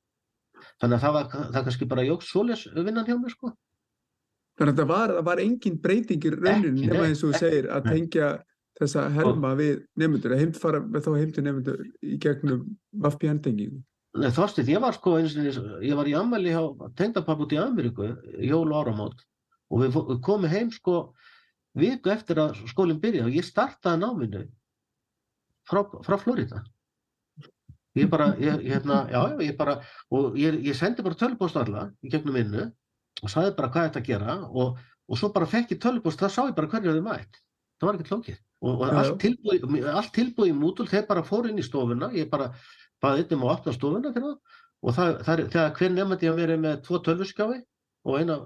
Þannig 0.80 0.96
að 0.96 1.04
það 1.04 1.18
var 1.18 1.28
það 1.34 1.68
kannski 1.68 1.90
bara 1.92 2.08
jóks 2.08 2.32
svoleiðs 2.32 2.64
vinnan 2.78 3.10
hjá 3.10 3.18
mér 3.18 3.36
sko. 3.36 3.52
Þannig 4.62 4.74
að 4.74 4.82
það 4.82 4.90
var, 4.94 5.14
var 5.26 5.42
engin 5.42 5.78
breytingir 5.84 6.40
raunin 6.40 6.80
nema 6.80 7.10
eins 7.10 7.24
og 7.26 7.34
þú 7.34 7.42
segir 7.42 7.70
að 7.74 7.92
tengja 7.92 8.32
þessa 8.80 9.06
herma 9.14 9.54
við 9.60 9.82
nefndur, 10.00 10.36
að 10.36 10.44
heimt 10.46 10.60
fara 10.60 10.82
með 10.84 11.06
þá 11.06 11.12
heimtu 11.18 11.44
nefndur 11.46 11.82
í 12.02 12.18
gegnum 12.22 12.64
VPN-tengingu. 13.04 13.82
Nei, 14.12 14.28
Þorsteinn, 14.36 14.68
ég 14.74 14.82
var 14.84 14.96
sko 14.96 15.14
eins 15.22 15.36
og 15.40 15.84
ég 15.88 15.96
var 15.96 16.08
í 16.10 16.16
ammæli 16.20 16.52
hjá 16.52 16.90
tengdapapp 17.00 17.46
út 17.46 17.54
í 17.56 17.60
Ameríku, 17.62 18.10
jól 18.44 18.66
og 18.68 18.82
áramót 18.82 19.22
og 19.72 19.86
við, 19.86 19.96
við 20.10 20.20
komum 20.26 20.52
heim 20.52 20.72
sko 20.76 20.96
viku 21.80 22.12
eftir 22.12 22.42
að 22.44 22.60
skólinn 22.68 23.00
byrja 23.00 23.24
og 23.30 23.38
ég 23.38 23.48
startaði 23.48 24.02
náminu 24.02 24.42
frá, 25.70 25.86
frá 26.04 26.18
Florida. 26.20 26.60
Ég 27.96 28.12
bara, 28.12 28.34
ég, 28.40 28.60
hérna, 28.68 29.06
já, 29.12 29.22
ég 29.44 29.56
bara, 29.60 29.78
og 30.12 30.36
ég, 30.40 30.60
ég 30.64 30.76
sendi 30.76 31.04
bara 31.04 31.20
tölupóst 31.20 31.60
alla 31.60 31.88
í 32.04 32.12
gegnum 32.12 32.36
vinnu 32.36 32.68
og 33.22 33.32
sagði 33.32 33.56
bara 33.58 33.72
hvað 33.72 33.88
þetta 33.90 34.04
að 34.04 34.12
gera 34.12 34.38
og, 34.48 34.78
og 35.08 35.20
svo 35.20 35.32
bara 35.32 35.48
fekk 35.48 35.76
ég 35.76 35.82
tölupóst, 35.84 36.20
það 36.20 36.36
sá 36.36 36.42
ég 36.50 36.56
bara 36.60 36.72
hverju 36.72 36.98
þau 36.98 37.08
mætt. 37.08 37.42
Það 37.80 37.88
var 37.88 37.98
ekki 37.98 38.12
klókið. 38.12 38.40
Og, 38.62 38.78
og 38.78 39.00
allt 39.02 40.12
tilbúið, 40.14 40.52
í 40.52 40.56
mútul, 40.56 40.86
þeir 40.88 41.08
bara 41.10 41.24
fóru 41.26 41.50
inn 41.50 41.60
í 41.60 41.66
stofuna, 41.66 42.12
ég 42.14 42.28
bara 42.30 42.52
baði 43.02 43.26
einnum 43.26 43.46
að 43.48 43.54
opna 43.56 43.76
stofuna 43.76 44.14
fyrir 44.14 44.28
það 44.28 44.58
og 44.82 44.96
það, 44.98 45.12
það 45.26 45.44
þegar 45.54 45.76
hver 45.78 45.94
nefndi 45.96 46.32
að 46.32 46.42
vera 46.42 46.58
með 46.62 46.80
tvo 46.88 47.02
tölvuskjáfi 47.06 47.60
og 48.02 48.18
eina 48.18 48.38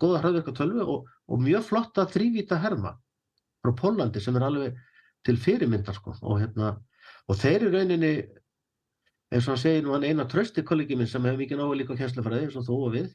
góða 0.00 0.22
hraðverka 0.22 0.54
tölvu 0.56 0.86
og, 0.86 1.10
og 1.30 1.42
mjög 1.42 1.68
flotta 1.68 2.06
þrývíta 2.10 2.58
herma 2.62 2.96
frá 3.62 3.74
Pólandi 3.78 4.22
sem 4.22 4.36
er 4.38 4.46
alveg 4.46 4.80
til 5.26 5.38
fyrirmyndar 5.42 5.94
sko. 5.96 6.14
Og 6.22 6.40
hérna 6.42 6.74
og 7.26 7.38
þeir 7.38 7.66
eru 7.66 7.72
rauninni 7.74 8.12
eins 9.34 9.46
og 9.46 9.54
hann 9.54 9.62
segir 9.62 9.84
nú 9.84 9.94
hann 9.94 10.06
eina 10.06 10.26
trösti 10.30 10.64
kollegi 10.66 10.98
minn 10.98 11.10
sem 11.10 11.24
hefur 11.26 11.40
mikið 11.40 11.60
náðu 11.60 11.78
líka 11.80 11.98
kjænslefræði 11.98 12.46
eins 12.46 12.58
og 12.58 12.66
þú 12.68 12.78
og 12.86 12.94
við 12.94 13.08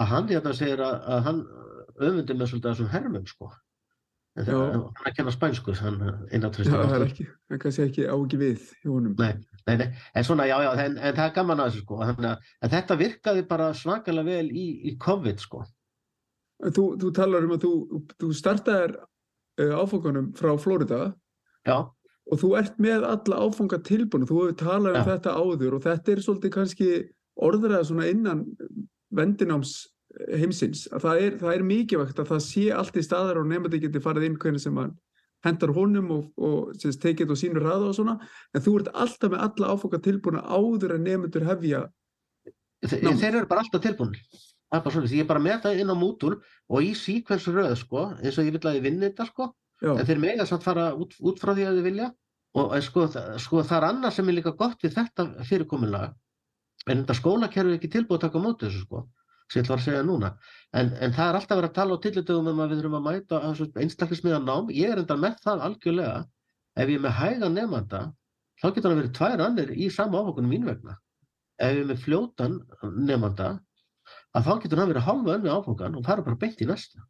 að 0.00 0.12
hann 0.12 0.30
hérna 0.30 0.54
segir 0.56 0.82
að, 0.84 0.96
að 1.14 1.26
hann 1.28 1.42
öfundi 2.00 2.36
með 2.36 2.52
svolítið 2.52 2.70
þessum 2.70 2.90
hermum 2.94 3.26
sko. 3.28 3.50
En 4.38 4.46
Já. 4.46 4.52
það, 4.52 4.60
hann 4.72 4.84
er 5.04 5.10
að 5.10 5.16
kenna 5.16 5.34
spænsku 5.34 5.76
hann 5.80 6.02
eina 6.30 6.48
Já, 6.48 6.52
trösti 6.56 6.74
það 6.76 6.96
er 6.96 7.06
ekki, 7.08 7.26
er 7.50 7.62
kannski 7.64 7.86
ekki 7.88 8.06
á 8.08 8.16
ekki 8.16 8.40
við 8.40 8.68
hjá 8.82 8.92
honum. 8.92 9.16
Nei, 9.20 9.32
nei, 9.78 9.86
en 10.16 10.26
svona, 10.26 10.46
já, 10.48 10.56
já, 10.64 10.70
en, 10.84 10.96
en 10.98 11.14
það 11.16 11.24
er 11.26 11.36
gaman 11.36 11.62
að 11.62 11.70
þessu, 11.70 11.84
sko, 11.84 12.00
að, 12.06 12.26
en 12.62 12.72
þetta 12.74 12.98
virkaði 13.00 13.46
bara 13.50 13.70
svakalega 13.76 14.26
vel 14.26 14.50
í, 14.50 14.66
í 14.90 14.96
COVID, 15.02 15.44
sko. 15.44 15.62
Þú, 16.60 16.84
þú 17.00 17.12
talar 17.16 17.46
um 17.46 17.54
að 17.56 17.64
þú, 17.64 17.72
þú 18.20 18.34
startaðir 18.36 18.98
uh, 19.00 19.76
áfangunum 19.80 20.32
frá 20.36 20.52
Florida 20.60 20.98
Já, 21.64 21.88
og 22.30 22.40
þú 22.40 22.50
ert 22.60 22.76
með 22.82 23.06
alla 23.08 23.38
áfanga 23.44 23.80
tilbúinu, 23.86 24.28
þú 24.28 24.42
hefur 24.42 24.58
talað 24.60 24.92
um 24.92 25.00
Já. 25.00 25.06
þetta 25.08 25.36
áður 25.36 25.76
og 25.76 25.86
þetta 25.86 26.12
er 26.12 26.22
svolítið 26.24 26.52
kannski 26.56 26.90
orðræða 27.40 27.86
svona 27.88 28.10
innan 28.10 28.44
vendináms 29.16 29.74
heimsins, 30.38 30.86
að 30.90 31.06
það 31.06 31.24
er, 31.24 31.36
það 31.40 31.54
er 31.54 31.64
mikilvægt 31.66 32.20
að 32.20 32.32
það 32.32 32.42
sé 32.46 32.64
allt 32.74 32.98
í 32.98 33.04
staðar 33.06 33.40
og 33.40 33.48
nefndi 33.50 33.80
geti 33.82 34.02
farið 34.02 34.26
inn 34.26 34.38
hvernig 34.42 34.62
sem 34.62 34.78
hann 34.78 34.94
hendar 35.46 35.72
honum 35.76 36.10
og, 36.16 36.26
og 36.36 36.74
sem 36.76 36.92
sagt, 36.92 37.02
tekið 37.06 37.26
þetta 37.26 37.38
á 37.38 37.42
sínu 37.42 37.64
ræða 37.64 37.88
og 37.90 37.96
svona, 37.96 38.16
en 38.54 38.64
þú 38.64 38.76
ert 38.80 38.92
alltaf 38.92 39.32
með 39.32 39.44
alla 39.46 39.74
áfanga 39.74 40.02
tilbúinu 40.04 40.42
áður 40.44 40.96
en 40.96 41.06
nefndur 41.08 41.48
hefja 41.48 41.86
Þe, 42.80 42.96
þeir 43.20 43.34
eru 43.34 43.48
bara 43.48 43.60
alltaf 44.70 44.94
svona, 44.94 45.10
ég 45.10 45.24
er 45.24 45.28
bara 45.28 45.42
með 45.42 45.64
það 45.66 45.82
inn 45.82 45.92
á 45.92 45.96
mútul 45.98 46.32
og 46.70 46.86
í 46.86 46.94
síkvensu 46.96 47.52
röð, 47.52 47.74
sko, 47.80 48.06
eins 48.22 48.38
og 48.38 48.46
ég 48.46 48.54
vil 48.54 48.62
að 48.62 48.78
ég 48.78 48.84
vinni 48.86 49.08
þetta, 49.08 49.26
sko, 49.28 49.50
já, 49.82 49.92
en 49.96 50.08
þeir 50.08 50.22
mega 50.22 50.46
samt 50.48 50.64
fara 50.64 50.90
út, 50.94 51.16
út 51.20 51.42
frá 51.42 51.52
því 51.52 51.66
að 51.66 51.80
þið 51.80 51.88
vilja. 51.90 52.10
Og 52.60 52.72
sko, 52.82 53.04
sko, 53.38 53.60
það 53.62 53.76
er 53.76 53.86
annað 53.86 54.14
sem 54.16 54.30
er 54.30 54.36
líka 54.38 54.52
gott 54.58 54.80
við 54.82 54.96
þetta 54.96 55.26
fyrirkomulega, 55.46 56.14
en 56.88 57.02
þetta 57.02 57.18
skólakerfi 57.18 57.74
er 57.74 57.78
ekki 57.78 57.92
tilbúið 57.92 58.18
að 58.18 58.24
taka 58.24 58.42
móti 58.42 58.66
þessu, 58.66 58.86
sko, 58.86 59.02
sem 59.50 59.60
ég 59.60 59.66
ætla 59.66 59.76
að 59.76 59.84
segja 59.84 60.02
núna. 60.06 60.30
En, 60.70 60.92
en 61.02 61.14
það 61.14 61.28
er 61.28 61.38
alltaf 61.38 61.58
verið 61.58 61.70
að 61.70 61.78
tala 61.78 61.96
á 61.98 62.02
tillitugum 62.04 62.50
um 62.52 62.62
að 62.62 62.72
við 62.72 62.80
þurfum 62.80 62.98
að 62.98 63.06
mæta 63.08 63.40
einstaklismiðan 63.82 64.46
nám. 64.46 64.70
Ég 64.74 64.94
er 64.94 65.02
enda 65.02 65.16
með 65.18 65.40
það 65.44 65.64
algjörlega. 65.66 66.20
Ef 66.78 66.92
ég 66.92 67.00
er 67.00 67.04
með 67.04 67.16
hægan 67.18 67.56
nefnda, 67.58 68.02
þá 68.62 68.66
getur 68.68 68.92
hann 68.92 69.00
verið 69.00 69.16
tvær 69.18 69.42
annir 69.46 69.72
í 69.74 69.88
sama 69.90 70.20
áfangunum 70.22 70.54
mín 70.54 70.68
vegna. 70.68 70.94
Ef 71.58 71.74
ég 71.74 71.82
er 71.82 71.90
með 71.90 72.04
fljótan 72.04 72.60
nefnda, 73.10 73.48
að 74.38 74.46
þá 74.46 74.52
getur 74.62 74.82
hann 74.82 74.92
verið 74.92 75.08
hálfa 75.08 75.34
önnu 75.34 75.50
áfangan 75.56 75.98
og 75.98 76.06
fara 76.06 76.24
bara 76.26 76.38
beint 76.38 76.62
í 76.62 76.68
næsta. 76.70 77.02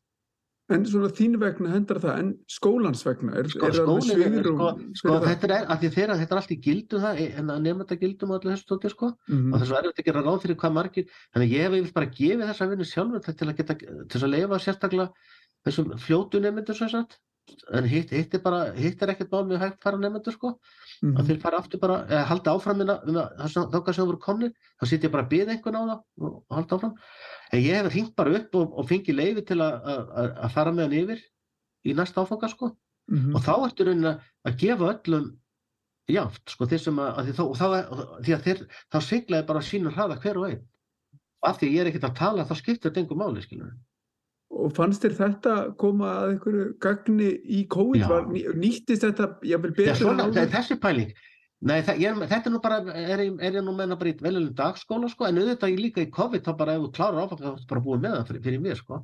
En 0.71 0.85
svona 0.87 1.09
þín 1.17 1.37
vegna 1.41 1.73
hendar 1.75 1.99
það, 2.03 2.19
en 2.23 2.29
skólans 2.49 3.03
vegna 3.07 3.35
er, 3.41 3.49
Sko, 3.53 3.67
er 3.67 3.77
skólinn 3.79 4.23
er- 4.39 4.49
sko, 4.49 4.69
sko, 5.01 5.17
þetta 5.25 5.49
er, 5.51 5.67
að 5.67 5.81
því 5.85 5.91
þeirra, 5.97 6.17
þetta 6.21 6.37
er 6.37 6.41
allt 6.43 6.55
í 6.55 6.59
gildum 6.67 7.05
það, 7.05 7.23
en 7.41 7.51
að 7.55 7.63
nefnda 7.67 7.99
gildum 8.01 8.31
og 8.31 8.39
allir 8.41 8.55
þessu 8.57 8.69
tóti, 8.71 8.91
sko. 8.95 9.11
Mhm. 9.29 9.53
og 9.55 9.61
þess 9.61 9.71
að 9.75 9.81
erfitt 9.85 10.03
að 10.05 10.09
gera 10.11 10.23
ráð 10.29 10.41
fyrir 10.45 10.57
hvað 10.63 10.77
margir 10.79 11.05
þannig 11.35 11.49
að 11.49 11.55
ég 11.57 11.63
hef 11.67 11.79
yfir 11.81 11.93
bara 11.99 12.13
gefið 12.21 12.47
þessa 12.51 12.71
vinnu 12.71 12.87
sjálfur 12.93 13.21
til 13.27 13.49
að 13.49 13.57
geta, 13.57 13.75
til 14.11 14.21
að 14.21 14.33
leifa 14.37 14.59
sérstaklega 14.67 15.11
þessum 15.67 15.91
fljótu 16.01 16.41
nefndur 16.41 16.75
svo 16.79 16.89
sagt 16.89 17.19
en 17.77 17.87
hitt, 17.89 18.13
hitt 18.15 18.35
er 18.35 18.43
bara, 18.45 18.61
hitt 18.77 19.03
er 19.03 19.13
ekkert 19.13 19.33
mál 19.33 19.47
með 19.49 19.63
hægt 19.65 19.83
fara 19.85 19.99
nefndur 20.01 20.35
sko. 20.35 20.53
Mhm. 21.01 21.17
að 21.17 21.31
þeir 21.31 21.41
fara 21.41 21.59
aftur 21.63 21.81
bara, 21.81 21.97
eða 22.07 22.25
halda 22.29 22.55
áfram 22.55 22.81
minna 22.81 22.97
um 23.09 23.17
að 23.17 23.31
þess 23.41 23.57
að 23.57 23.75
þáka 23.75 23.95
sem 23.97 24.09
voru 24.11 24.21
komnir 24.21 24.53
þá 24.53 24.87
sitt 24.91 25.05
ég 25.07 25.13
bara 25.15 25.25
að 25.25 25.31
byða 25.33 25.55
einhvern 25.55 25.79
á 25.81 25.83
það 25.83 26.29
og, 26.29 26.35
halda 26.51 26.77
áfram. 26.77 26.95
En 27.53 27.63
ég 27.65 27.79
hef 27.79 27.93
hringt 27.93 28.17
bara 28.17 28.35
upp 28.39 28.55
og, 28.61 28.79
og 28.79 28.89
fengið 28.91 29.17
leifi 29.17 29.45
til 29.49 29.61
að, 29.65 30.51
fara 30.53 30.73
með 30.73 30.85
hann 30.85 30.99
yfir 31.01 31.23
í 31.85 31.95
næsta 31.97 32.25
áfanga 32.25 32.51
sko. 32.53 32.75
Mhm. 33.11 33.35
og 33.35 33.43
þá 33.43 33.55
ertu 33.67 33.87
raunin 33.87 34.11
að, 34.13 34.57
gefa 34.57 34.91
öllum 34.95 35.31
jáft, 36.11 36.45
sko, 36.51 36.67
þeir 36.67 36.83
sem 36.85 36.99
að, 36.99 37.11
að 37.19 37.27
því, 37.27 37.33
þá, 37.39 37.45
þá, 37.59 37.67
að 38.35 38.45
þeir, 38.45 38.61
þá 38.93 38.99
siglaði 39.07 39.47
bara 39.47 39.63
sínu 39.63 39.95
hraða 39.95 40.19
hver 40.23 40.39
og 40.39 40.49
einn. 40.51 40.65
Og 41.41 41.49
af 41.49 41.59
því 41.61 41.71
ég 41.73 41.81
er 41.81 41.91
ekkert 41.91 42.11
að 42.11 42.19
tala 42.21 42.45
þá 42.45 42.55
skiptir 42.59 42.91
þetta 42.91 43.01
engu 43.01 43.17
máli, 43.17 43.43
skilur 43.43 43.73
Og 44.51 44.73
fannst 44.75 45.05
þér 45.05 45.13
þetta 45.15 45.53
koma 45.79 46.09
að 46.25 46.31
einhverju 46.35 46.65
gagni 46.83 47.29
í 47.47 47.61
COVID? 47.71 48.01
Já. 48.03 48.09
Var, 48.11 48.25
ný- 48.35 48.55
nýttist 48.59 49.05
þetta 49.07 49.29
jafnvel 49.47 49.71
Já, 49.71 49.77
betur 49.77 50.01
svona, 50.01 50.25
en 50.27 50.33
það 50.35 50.43
er 50.43 50.55
þessi 50.57 50.77
pæling 50.83 51.13
Nei, 51.63 51.83
það, 51.85 51.99
ég, 52.01 52.19
þetta 52.31 52.47
er 52.49 52.53
nú 52.55 52.61
bara, 52.65 52.77
er, 52.97 53.19
ég- 53.21 53.41
er 53.45 53.63
nú 53.63 53.75
meina 53.77 53.97
bara 54.01 54.09
í 54.11 54.17
veljulegum 54.17 54.55
dagskóla, 54.57 55.11
sko, 55.13 55.27
en 55.29 55.37
auðvitað 55.43 55.71
ég 55.75 55.81
líka 55.85 56.01
í 56.01 56.11
COVID, 56.11 56.41
þá 56.47 56.57
bara 56.57 56.73
ef 56.79 56.81
þú 56.87 56.93
klárar 56.97 57.27
áfang, 57.27 57.39
þá 57.43 57.49
ertu 57.53 57.67
bara 57.69 57.81
búin 57.85 58.01
með 58.01 58.15
það 58.17 58.29
fyrir, 58.31 58.43
fyrir 58.47 58.61
mér, 58.65 58.79
sko. 58.81 59.01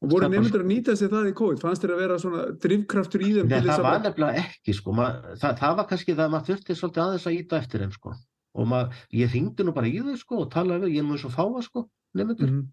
Og 0.00 0.08
voru 0.14 0.28
nefndur 0.32 0.62
að 0.64 0.70
nýta 0.72 0.94
sér 0.96 1.10
það 1.12 1.28
í 1.28 1.34
COVID? 1.36 1.60
Fannst 1.60 1.82
þér 1.84 1.92
að 1.92 2.00
vera 2.00 2.16
svona 2.22 2.42
drivkraftur 2.64 3.20
í 3.26 3.30
þeim 3.36 3.48
Nei, 3.52 3.60
það 3.60 3.74
að 3.76 3.82
var 3.84 4.00
nefnilega 4.08 4.40
ekki, 4.46 4.74
sko, 4.80 4.92
Ma, 4.96 5.08
það, 5.36 5.58
það 5.60 5.76
var 5.82 5.86
kannski 5.92 6.14
það 6.16 6.24
að 6.24 6.32
maður 6.32 6.48
þurfti 6.48 6.78
svolítið 6.80 7.04
aðeins 7.04 7.26
að 7.28 7.36
íta 7.42 7.60
eftir 7.60 7.84
þeim, 7.84 7.92
sko, 7.92 8.14
og 8.56 8.66
maður, 8.72 9.04
ég 9.20 9.28
hringdi 9.36 9.64
nú 9.68 9.74
bara 9.76 9.86
í 9.92 10.00
þau, 10.00 10.16
sko, 10.24 10.40
og 10.46 10.50
talaði 10.56 10.80
við, 10.88 10.94
ég 10.96 11.04
er 11.04 11.08
nú 11.10 11.12
eins 11.18 11.28
og 11.28 11.36
fáa, 11.36 11.62
sko, 11.68 11.84
nefndur, 12.16 12.48
Mhm. 12.48 12.64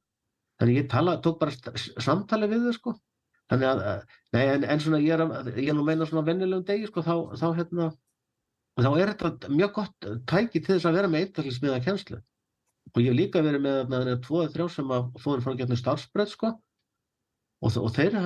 Þannig 0.61 0.79
ég 0.81 0.89
tala, 0.91 1.17
tók 1.23 1.39
bara 1.41 1.75
samtali 2.03 2.49
við 2.51 2.67
þau, 2.67 2.75
sko, 2.77 2.95
þannig 3.51 3.69
að, 3.71 3.83
að- 3.91 4.17
nei, 4.35 4.43
en, 4.53 4.67
en 4.75 4.83
svona, 4.83 5.01
ég 5.03 5.15
er, 5.17 5.25
að, 5.25 5.51
ég 5.55 5.71
er 5.71 5.77
nú 5.77 5.85
meina 5.87 6.07
svona 6.09 6.25
vennilegum 6.27 6.65
degi, 6.67 6.89
sko, 6.91 7.03
þá, 7.05 7.15
þá, 7.39 7.47
hérna, 7.59 7.89
þá 8.79 8.89
er 8.93 9.13
þetta 9.15 9.51
mjög 9.51 9.73
gott 9.79 10.09
tæki 10.31 10.61
til 10.61 10.75
þess 10.75 10.89
að 10.89 10.97
vera 10.99 11.11
með 11.11 11.25
einstaklismiða 11.25 11.83
kennslu. 11.85 12.21
Og 12.93 13.01
ég 13.01 13.09
hef 13.11 13.17
líka 13.17 13.41
verið 13.41 13.63
með 13.63 13.77
þarna 13.91 14.17
tvo 14.23 14.41
eða 14.43 14.53
þrjá 14.53 14.65
sem 14.75 14.91
að 14.93 15.05
fóðin 15.23 15.43
frá 15.45 15.53
getnum 15.57 15.79
starfsbreyð 15.79 16.31
sko. 16.31 16.51
Og, 17.65 17.77
og 17.81 17.93
þeir 17.95 18.17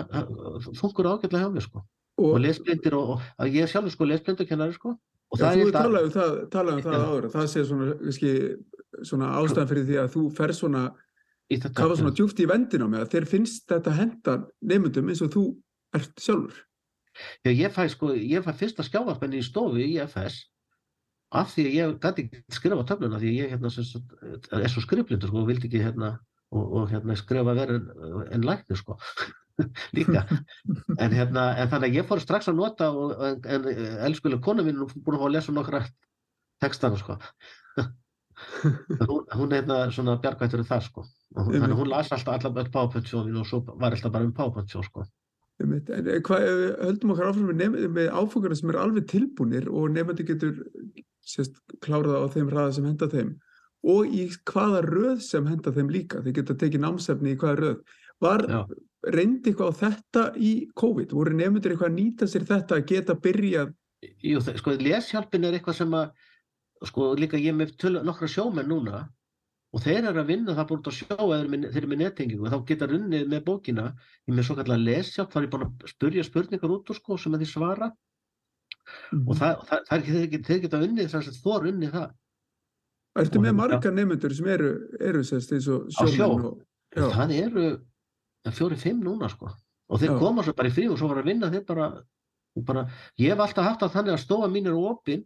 funkur 0.82 1.08
ágætlega 1.14 1.46
hjá 1.46 1.54
mér 1.54 1.64
sko. 1.64 1.84
Og, 2.20 2.26
og, 2.34 2.40
lesblindir 2.44 2.98
og, 2.98 3.14
og 3.16 3.40
að 3.40 3.54
ég 3.56 3.64
er 3.64 3.72
sjálfur 3.72 3.94
sko 3.94 4.08
lesblindukennari 4.10 4.76
sko. 4.76 4.96
Og 5.30 5.40
það 5.40 5.62
þú 5.62 5.70
er 5.70 6.00
um 6.02 6.12
það, 6.12 6.36
talað 6.52 6.74
um 6.80 6.84
það 6.84 6.98
Já. 6.98 7.06
áður, 7.06 7.28
að 7.30 7.36
það 7.38 7.48
sé 7.54 7.64
svona, 7.70 7.96
svona 9.06 9.30
ástæðan 9.40 9.70
fyrir 9.70 9.88
því 9.88 10.00
að 10.02 10.12
þú 10.16 10.24
fer 10.40 10.54
svona, 10.58 10.84
í 11.50 11.58
þetta 11.58 11.74
kafa 11.78 11.98
svona 11.98 12.14
djúpt 12.16 12.40
í 12.44 12.48
vendina 12.50 12.88
með 12.90 13.06
að 13.06 13.14
þeir 13.16 13.28
finnst 13.34 13.66
þetta 13.72 13.96
henda 13.98 14.36
nefndum 14.72 15.10
eins 15.10 15.24
og 15.26 15.34
þú 15.34 15.46
ert 15.98 16.22
sjálfur. 16.22 16.62
Já, 17.44 17.52
ég 17.52 17.74
fæ 17.74 17.84
sko, 17.92 18.14
ég 18.14 18.46
fæ 18.46 18.54
fyrsta 18.56 18.86
skjávarpenni 18.86 19.42
í 19.42 19.46
stofu 19.46 19.82
í 19.82 19.98
FS 20.06 20.44
af 21.36 21.52
því 21.54 21.66
að 21.66 21.76
ég 21.76 21.98
gæti 22.02 22.26
ekki 22.26 22.42
skrifa 22.56 22.86
á 22.86 22.90
töfluna 22.90 23.20
því 23.22 23.34
ég 23.36 23.54
hérna 23.54 23.72
sem 23.74 23.86
sagt, 23.86 24.16
er 24.56 24.72
svo 24.72 24.82
skriflindur 24.86 25.30
sko 25.30 25.44
og 25.44 25.50
vildi 25.50 25.70
ekki 25.70 25.82
hérna 25.84 26.16
og, 26.50 26.64
og 26.64 26.88
hérna 26.94 27.18
skrifa 27.18 27.54
verið 27.58 27.82
en, 27.82 28.24
en 28.38 28.48
læknir 28.48 28.80
sko 28.80 28.98
líka. 29.98 30.26
En 31.04 31.14
hérna, 31.14 31.50
en 31.60 31.70
þannig 31.72 31.90
að 31.90 31.98
ég 32.00 32.10
fór 32.10 32.22
strax 32.24 32.50
að 32.50 32.60
nota 32.62 32.90
og, 32.94 33.14
en, 33.26 33.42
en 33.46 33.70
elskulega 34.08 34.42
kona 34.46 34.66
mín 34.66 34.86
búin 34.86 35.18
að 35.18 35.24
fá 35.24 35.28
að 35.28 35.36
lesa 35.36 35.56
nokkra 35.56 35.82
textana 36.64 37.00
sko. 37.00 37.18
Hún, 39.10 39.26
hún 39.36 39.52
er 39.52 39.60
hérna 39.60 39.90
svona 39.92 40.14
bjargvættur 40.24 40.62
það 40.64 40.86
sko 40.86 41.02
hún, 41.38 41.62
að 41.62 41.78
hún 41.78 41.92
las 41.92 42.12
alltaf 42.12 42.40
allar 42.40 42.64
öll 42.64 42.72
PowerPoint-sjóðin 42.74 43.40
og 43.40 43.48
svo 43.48 43.62
var 43.70 43.94
alltaf 43.94 44.14
bara 44.14 44.26
um 44.28 44.34
PowerPoint-sjóð 44.36 44.88
sko. 44.88 45.06
En 45.60 45.76
eh, 45.76 46.20
hvað, 46.26 46.46
við 46.48 46.74
höldum 46.88 47.14
okkar 47.14 47.30
áfram 47.32 47.52
með, 47.52 47.78
með 47.92 48.10
áfokana 48.16 48.58
sem 48.58 48.72
eru 48.72 48.82
alveg 48.82 49.08
tilbúnir 49.12 49.68
og 49.70 49.92
nefndi 49.94 50.26
getur 50.28 50.56
sérst, 51.26 51.60
klárað 51.84 52.24
á 52.24 52.28
þeim 52.34 52.52
hraða 52.52 52.76
sem 52.78 52.88
henda 52.88 53.10
þeim 53.12 53.34
og 53.90 54.12
í 54.12 54.26
hvaða 54.50 54.82
röð 54.88 55.20
sem 55.24 55.46
henda 55.48 55.72
þeim 55.76 55.92
líka, 55.94 56.24
þeir 56.24 56.36
geta 56.40 56.56
tekið 56.60 56.82
námsefni 56.84 57.36
í 57.36 57.40
hvaða 57.40 57.60
röð. 57.60 57.78
Var, 58.20 58.42
Já. 58.52 58.62
reyndi 59.16 59.54
eitthvað 59.54 59.70
á 59.72 59.80
þetta 59.84 60.24
í 60.36 60.50
COVID? 60.82 61.14
Voru 61.16 61.36
nefndir 61.36 61.76
eitthvað 61.76 61.92
að 61.92 61.96
nýta 61.96 62.28
sér 62.28 62.48
þetta 62.50 62.76
að 62.76 62.90
geta 62.90 63.16
byrjað? 63.24 63.72
Jú, 64.26 64.42
sko, 64.44 64.76
leshjálpin 64.80 65.48
er 65.48 65.56
eitthvað 65.56 65.78
sem 65.80 65.96
að, 65.96 66.12
sko, 66.92 67.14
líka 67.20 67.40
ég 67.40 67.54
er 67.54 67.60
með 67.62 68.04
nokkra 68.04 68.32
sjómenn 68.32 68.68
núna 68.72 69.06
og 69.74 69.82
þeir 69.86 70.08
eru 70.10 70.22
að 70.24 70.30
vinna 70.32 70.56
það 70.58 70.68
búin 70.72 70.84
að 70.90 70.96
sjá 70.98 71.16
eða 71.16 71.40
þeir 71.46 71.78
eru 71.84 71.88
með- 71.92 72.00
nettengingu. 72.04 72.46
Og 72.46 72.52
þá 72.54 72.60
geta 72.72 72.88
runnið 72.90 73.28
með 73.30 73.44
bókina 73.46 73.84
ég 74.28 74.34
með 74.34 74.44
svo 74.48 74.56
kallar 74.58 74.80
leshjálp, 74.82 75.30
þá 75.32 75.38
er 75.38 75.46
ég 75.46 75.52
búin 75.54 75.66
að 75.68 75.92
spurja 75.92 76.24
spurningar 76.26 76.74
út 76.74 76.90
úr 76.90 76.96
sko 76.98 77.18
sem 77.18 77.34
að 77.38 77.44
því 77.44 77.50
svara. 77.52 77.92
Og 79.28 79.36
það, 79.38 79.62
það, 79.70 79.84
það 79.90 79.94
er 79.94 80.26
ekki, 80.26 80.40
þeir, 80.48 80.62
geta- 80.66 80.82
unnið 80.88 81.12
þess 81.14 81.30
að 81.30 81.42
þor 81.44 81.68
unnið 81.70 81.92
það. 81.94 82.10
Ertu 83.20 83.40
með 83.40 83.50
hérna- 83.52 83.60
marga 83.62 83.92
nefndur 83.92 84.34
sem 84.36 84.48
eru, 84.48 84.72
eru 85.00 85.22
sérst 85.24 85.52
eins 85.54 85.68
og 85.70 85.86
Á 85.90 86.04
sjó? 86.10 86.30
það 86.96 87.34
eru 87.38 87.66
fjóri-fimm 88.50 89.04
núna 89.04 89.30
sko. 89.30 89.52
Og 89.90 90.00
þeir 90.00 90.14
Já. 90.16 90.20
koma 90.20 90.44
svo 90.44 90.54
bara 90.54 90.70
í 90.70 90.74
frí 90.74 90.90
og 90.90 90.98
svo 90.98 91.08
var 91.10 91.22
að 91.22 91.26
vinna 91.30 91.50
þeir 91.52 91.66
bara, 91.66 92.04
bara 92.66 92.84
ég 93.18 93.30
hef 93.34 93.40
alltaf 93.40 93.66
haft 93.66 93.82
það 93.82 93.94
þannig 93.94 94.14
að 94.14 94.24
stofa 94.26 94.48
mín 94.50 94.68
er 94.68 94.74
opin 94.78 95.24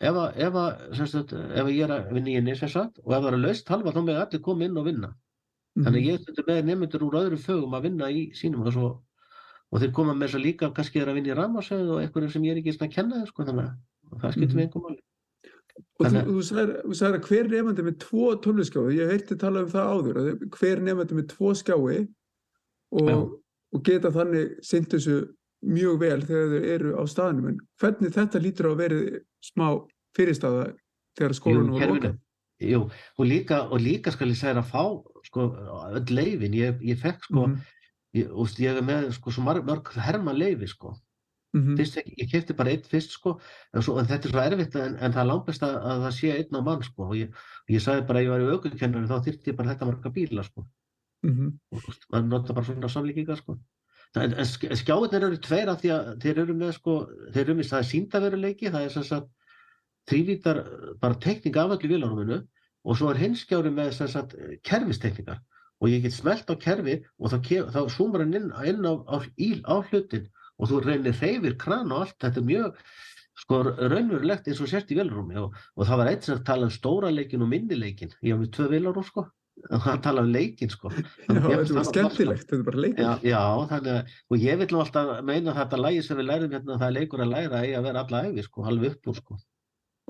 ef, 0.00 0.16
að, 0.16 0.38
ef, 0.46 0.56
að, 0.56 0.84
sagt, 1.00 1.34
ef 1.34 1.66
að 1.66 1.74
ég 1.74 1.84
er 1.86 1.94
að 1.96 2.12
vinna 2.16 2.32
í 2.32 2.38
henni 2.38 2.54
og 2.56 3.12
ef 3.12 3.20
það 3.20 3.28
er 3.30 3.38
laust 3.44 3.68
halva 3.72 3.92
þá 3.94 4.00
með 4.06 4.22
allir 4.22 4.42
koma 4.46 4.66
inn 4.66 4.80
og 4.80 4.88
vinna. 4.88 5.12
Þannig 5.78 6.00
að 6.00 6.08
ég 6.08 6.22
stundur 6.24 6.48
með 6.48 6.64
nefndur 6.66 7.04
úr 7.06 7.18
öðrum 7.20 7.42
fögum 7.44 7.76
að 7.78 7.84
vinna 7.86 8.08
í 8.10 8.22
sínum 8.36 8.64
og, 8.66 8.72
svo, 8.74 8.88
og 9.70 9.82
þeir 9.82 9.92
koma 9.96 10.16
með 10.16 10.26
þess 10.26 10.38
að 10.40 10.46
líka 10.46 10.70
kannski 10.76 11.00
er 11.00 11.10
að 11.12 11.20
vinna 11.20 11.30
í 11.30 11.36
rammarsöðu 11.38 11.94
og 11.94 12.02
einhverjum 12.02 12.32
sem 12.34 12.46
ég 12.48 12.56
er 12.56 12.62
ekki 12.62 12.74
að 12.80 12.94
kenna 12.96 13.20
sko 13.28 13.46
þannig 13.46 13.68
að 13.68 14.20
það 14.24 14.34
skiptir 14.34 14.50
Mhm. 14.50 14.58
með 14.58 14.66
einhver 14.66 14.84
máli. 14.86 15.02
Og 16.00 16.06
þú, 16.06 16.20
þú, 16.26 16.94
sagðir 16.98 17.18
að 17.20 17.26
hver 17.28 17.48
nefandi 17.48 17.84
með 17.86 17.98
tvo 18.02 18.24
tölvuskjái, 18.44 18.96
ég 18.96 19.12
heyrti 19.14 19.36
tala 19.38 19.62
um 19.62 19.70
það 19.70 19.92
áður, 19.94 20.18
að 20.20 20.30
hver 20.58 20.82
nefandi 20.84 21.16
með 21.16 21.28
tvo 21.30 21.52
skjái 21.54 22.08
og, 22.90 23.40
og 23.72 23.84
geta 23.86 24.10
þannig 24.10 24.58
þessu 24.64 25.16
mjög 25.66 25.98
vel 26.00 26.20
þegar 26.24 26.52
þau 26.54 26.64
eru 26.74 26.92
á 26.96 27.02
staðnum. 27.10 27.48
En 27.52 27.58
hvernig 27.80 28.14
þetta 28.14 28.40
lítur 28.42 28.68
á 28.68 28.72
að 28.72 28.80
verið 28.84 29.20
smá 29.44 29.66
fyrirstaða 30.16 30.64
þegar 31.18 31.34
skólanum 31.36 31.74
var 31.78 31.92
lokað? 31.94 32.18
Jú, 32.60 32.80
og 33.18 33.24
líka, 33.24 33.62
og 33.72 33.80
líka 33.80 34.12
skal 34.12 34.28
ég 34.28 34.36
segja 34.36 34.60
að 34.60 34.68
fá 34.68 34.82
sko, 35.24 35.46
öll 35.96 36.10
leifin, 36.12 36.52
ég, 36.56 36.80
ég 36.84 36.98
fekk 37.00 37.24
sko, 37.24 37.46
Mhm, 37.48 37.60
ég, 38.14 38.26
úst, 38.36 38.58
ég 38.60 38.76
er 38.76 38.82
með 38.84 39.12
sko, 39.16 39.30
mörg, 39.40 39.64
mörg 39.64 39.88
herma 39.96 40.32
leifi 40.36 40.68
sko. 40.68 40.92
mhm, 41.56 41.76
fyrst, 41.76 41.96
ekki- 41.98 42.14
ég 42.20 42.28
kefti 42.30 42.54
bara 42.56 42.70
einn 42.70 42.82
fyrst 42.84 43.10
sko, 43.16 43.40
en, 43.74 43.80
svo, 43.82 43.98
en 43.98 44.06
þetta 44.06 44.26
er 44.28 44.30
svo 44.30 44.40
erfitt 44.44 44.76
en, 44.76 44.96
en 45.00 45.12
það 45.12 45.20
er 45.24 45.26
langbest 45.32 45.62
að, 45.62 45.74
að 45.82 46.02
það 46.04 46.12
sé 46.18 46.28
einn 46.36 46.54
á 46.54 46.60
mann 46.62 46.82
sko. 46.82 47.02
og 47.08 47.14
ég, 47.16 47.32
ég 47.70 47.80
sagði 47.80 48.06
bara 48.06 48.18
að 48.20 48.24
ég 48.24 48.30
var 48.30 48.40
í 48.40 48.52
aukukennari 48.54 49.08
þá 49.08 49.24
þyrfti 49.24 49.50
ég 49.50 49.56
bara 49.56 49.74
þetta 49.74 49.86
marga 49.88 50.10
bíla 50.14 50.44
sko. 50.44 50.66
mhm, 51.24 51.58
og 51.72 51.78
úst, 51.88 52.04
maður 52.12 52.28
nota 52.28 52.52
bara 52.52 52.66
svona 52.66 52.88
samlíkingar 52.92 53.36
sko. 53.40 53.58
Það- 54.14 54.24
en, 54.26 54.32
en 54.42 54.48
sk- 54.48 54.72
skjáirnir 54.80 55.26
eru 55.28 55.36
tveir 55.38 55.68
af 55.70 55.82
því 55.82 55.90
að 55.94 56.08
þeir 56.24 56.38
eru 56.44 56.54
með 56.58 56.72
sko, 56.78 56.94
þeir 57.34 57.44
eru 57.44 57.54
með 57.60 57.68
það 57.70 57.82
er 57.82 57.88
síndaveruleiki, 57.90 58.72
það 58.74 58.86
er 58.86 58.94
sem 58.96 59.04
sagt 59.06 59.28
þrývítar 60.10 60.58
bara 61.02 61.18
tekning 61.22 61.56
af 61.60 61.76
öllu 61.76 61.90
vélarúminu 61.92 62.40
og 62.84 62.96
svo 62.98 63.10
er 63.12 63.20
hinn 63.20 63.36
skjári 63.38 63.70
með 63.70 63.92
sem 63.98 64.08
sagt 64.10 64.34
kerfistekningar. 64.66 65.38
Og 65.80 65.88
ég 65.88 66.02
get 66.04 66.12
smelt 66.12 66.50
á 66.50 66.54
kerfi 66.60 66.98
og 67.20 67.30
þá, 67.32 67.38
þá 67.72 67.80
zoomar 67.94 68.24
hann 68.24 68.34
inn, 68.36 68.50
inn 68.68 68.82
á, 68.84 68.92
á, 69.06 69.16
í, 69.38 69.60
á 69.64 69.78
hlutin 69.80 70.26
og 70.60 70.68
þú 70.68 70.80
reynir 70.84 71.14
hreyfir 71.16 71.54
kran 71.56 71.92
og 71.94 72.02
allt, 72.04 72.18
þetta 72.20 72.42
er 72.42 72.48
mjög 72.50 72.82
sko 73.40 73.60
raunverulegt 73.78 74.50
eins 74.50 74.60
og 74.60 74.68
sért 74.68 74.90
í 74.92 74.98
vélarúmi 74.98 75.38
og, 75.40 75.54
og 75.78 75.86
það 75.88 76.00
var 76.02 76.10
eitt 76.10 76.26
sem 76.26 76.42
talaði 76.44 76.68
um 76.68 76.74
stóra 76.74 77.12
leikin 77.14 77.46
og 77.46 77.48
minni 77.48 77.78
leikin, 77.78 78.10
ég 78.20 78.34
haf 78.34 78.42
með 78.42 78.50
tvö 78.58 78.66
vélarúm 78.74 79.06
sko 79.06 79.24
hann 79.84 80.00
talaði 80.04 80.26
um 80.26 80.32
leikin 80.34 80.70
sko 80.72 80.90
Já, 80.94 81.04
þetta 81.28 81.52
fannst 81.52 81.74
það 81.76 81.88
skemmtilegt, 81.90 82.46
þetta 82.48 82.58
er 82.58 82.66
bara 82.70 82.82
leikur. 82.86 83.04
Já, 83.04 83.12
já, 83.30 83.42
þannig 83.74 83.92
að, 83.98 84.16
og 84.30 84.44
ég 84.46 84.58
vil 84.62 84.68
nú 84.72 84.80
alltaf 84.84 85.12
meina 85.30 85.54
þetta 85.56 85.80
lægi 85.84 86.02
sem 86.06 86.18
við 86.20 86.28
lærum 86.30 86.54
hérna, 86.56 86.78
það 86.80 86.88
er 86.88 86.96
leikur 86.98 87.24
að 87.24 87.32
læra 87.34 87.62
í 87.68 87.72
að 87.78 87.86
vera 87.90 88.04
alla 88.06 88.22
æfi, 88.30 88.44
sko, 88.48 88.66
alveg 88.70 88.94
upp 88.96 89.10
úr, 89.12 89.20
sko. 89.20 89.38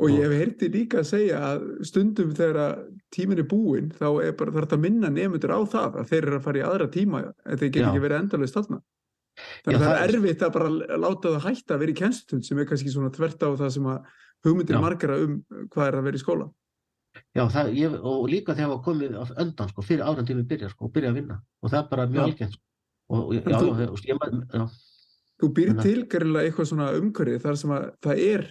Og 0.01 0.09
ég 0.15 0.23
hef 0.25 0.33
heyrti 0.41 0.69
líka 0.73 1.01
að 1.03 1.09
segja 1.11 1.41
að 1.45 1.65
stundum 1.85 2.31
þegar 2.33 2.59
að 2.63 2.79
tíminn 3.13 3.43
er 3.43 3.49
búinn 3.51 3.91
þá 3.99 4.07
er 4.25 4.33
bara 4.39 4.55
þarf 4.55 4.65
þetta 4.71 4.79
að 4.79 4.85
minna 4.87 5.11
nefndur 5.13 5.53
á 5.53 5.61
það 5.75 5.99
að 6.01 6.09
þeir 6.13 6.23
eru 6.25 6.39
að 6.39 6.47
fara 6.47 6.61
í 6.61 6.65
aðra 6.65 6.87
tíma 6.95 7.21
en 7.29 7.61
þeir 7.61 7.69
get 7.75 7.83
Já. 7.83 7.89
ekki 7.91 8.03
verið 8.07 8.21
endalaust 8.23 8.57
þarna. 8.57 8.79
Þannig 9.67 9.77
að 9.77 9.85
það 9.85 9.99
er 9.99 10.03
er- 10.07 10.15
erfitt 10.17 10.43
að 10.47 10.55
bara 10.57 10.71
láta 11.05 11.35
það 11.35 11.45
hætta 11.51 11.75
að 11.77 11.83
vera 11.85 11.93
í 11.93 11.99
kennstund 12.01 12.47
sem 12.49 12.59
er 12.63 12.71
kannski 12.71 12.95
svona 12.95 13.13
þvert 13.13 13.45
á 13.45 13.49
það 13.61 13.71
sem 13.77 13.91
að 13.93 14.09
hugmyndir 14.47 14.81
margara 14.81 15.21
um 15.21 15.37
hvað 15.69 15.87
er 15.91 15.99
að 16.01 16.09
vera 16.09 16.17
í 16.17 16.25
skóla. 16.25 16.49
Já, 17.37 17.45
það, 17.47 17.69
ég, 17.79 17.93
og 18.03 18.25
líka 18.29 18.55
þegar 18.59 18.73
var 18.73 18.81
komið 18.83 19.12
öndan, 19.38 19.69
sko, 19.71 19.83
fyrir 19.87 20.03
áran 20.03 20.27
tími 20.27 20.43
byrja, 20.51 20.71
sko, 20.73 20.88
og 20.88 20.93
byrja 20.97 21.12
að 21.12 21.19
vinna. 21.21 21.37
Og 21.62 21.71
það 21.71 21.79
er 21.85 21.90
bara 21.93 22.07
mjög 22.11 22.25
algengt, 22.25 22.57
sko. 22.57 22.64
Og, 23.11 23.21
og- 23.21 23.35
já, 23.35 23.61
þú- 23.61 23.77
já, 23.79 24.14
ég, 24.14 24.40
já, 24.55 24.64
Þú 25.40 25.49
býr 25.57 25.71
til 25.81 26.01
gerðilega 26.05 26.49
eitthvað 26.51 26.66
svona 26.69 26.88
umhverfið 26.99 27.40
þar 27.40 27.57
sem 27.57 27.71
að 27.73 27.85
það 28.05 28.19
er 28.27 28.43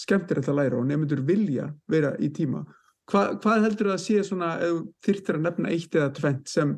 skemmtilegt 0.00 0.48
að 0.48 0.56
læra 0.56 0.78
og 0.78 0.86
nefndur 0.88 1.20
vilja 1.28 1.66
vera 1.92 2.12
í 2.16 2.30
tíma. 2.32 2.62
Hva, 3.10 3.34
hvað 3.42 3.62
heldur 3.66 3.90
það 3.90 3.98
að 3.98 4.04
sé 4.06 4.22
svona 4.24 4.48
þyrftir 5.04 5.36
að 5.36 5.42
nefna 5.44 5.68
eitt 5.74 5.92
eða 5.98 6.14
tvent 6.16 6.48
sem 6.48 6.72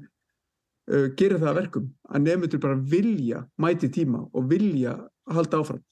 uh, 0.90 1.06
gerir 1.14 1.38
það 1.38 1.50
að 1.52 1.58
verkum 1.60 1.86
að 2.10 2.24
nefndur 2.26 2.60
bara 2.64 2.74
vilja 2.82 3.44
mæti 3.62 3.88
tíma 3.94 4.24
og 4.34 4.48
vilja 4.50 4.96
halda 5.30 5.60
áfram? 5.62 5.84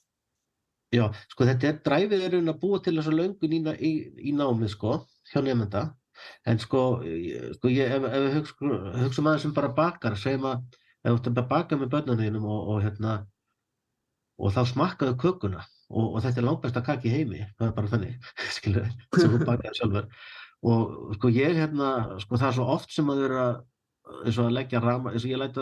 Já, 0.92 1.06
sko, 1.32 1.46
þetta 1.48 1.68
er 1.68 1.80
dræfið 1.86 2.26
er 2.28 2.38
að 2.40 2.60
búa 2.60 2.80
til 2.84 2.94
þessa 2.98 3.14
löngun 3.14 3.56
í, 3.56 3.60
í, 3.88 3.92
í 4.30 4.36
námi, 4.36 4.68
sko, 4.70 5.02
hjá 5.32 5.40
nefnda. 5.44 5.88
En 6.46 6.60
sko, 6.62 6.82
sko, 7.56 7.70
ég, 7.72 7.90
ef, 7.96 8.06
ef 8.06 8.24
við 8.26 8.36
hugsa, 8.38 8.80
hugsa 9.00 9.24
maður 9.24 9.44
sem 9.44 9.54
bara 9.56 9.72
bakar, 9.76 10.16
segjum 10.20 10.50
að, 10.52 10.78
ef 11.02 11.08
þú 11.08 11.16
ert 11.18 11.30
að 11.32 11.48
baka 11.50 11.78
með 11.78 11.94
börnunum 11.96 12.46
og, 12.46 12.68
og 12.74 12.84
hérna, 12.84 13.16
og 14.38 14.54
þá 14.54 14.62
smakkaðu 14.70 15.16
kökuna 15.22 15.64
og, 15.90 16.06
og 16.06 16.22
þetta 16.24 16.40
er 16.40 16.46
langbæsta 16.46 16.84
kaki 16.86 17.10
í 17.10 17.16
heimi, 17.16 17.42
það 17.58 17.68
er 17.68 17.74
bara 17.78 17.92
þannig, 17.96 18.30
skilur, 18.58 18.88
sem 19.16 19.34
þú 19.34 19.42
bakaði 19.48 19.74
sjálfur. 19.80 20.08
Og 20.62 21.14
sko 21.18 21.30
ég 21.34 21.56
hérna, 21.58 21.92
sko 22.22 22.38
það 22.38 22.48
er 22.48 22.56
svo 22.60 22.68
oft 22.76 22.92
sem 22.94 23.08
að 23.10 23.24
vera 23.24 23.46
eins 24.22 24.38
og 24.38 24.48
að 24.48 24.56
leggja 24.58 24.82
rama, 24.82 25.12
eins 25.12 25.24
og 25.24 25.32
ég 25.32 25.42
að, 25.42 25.58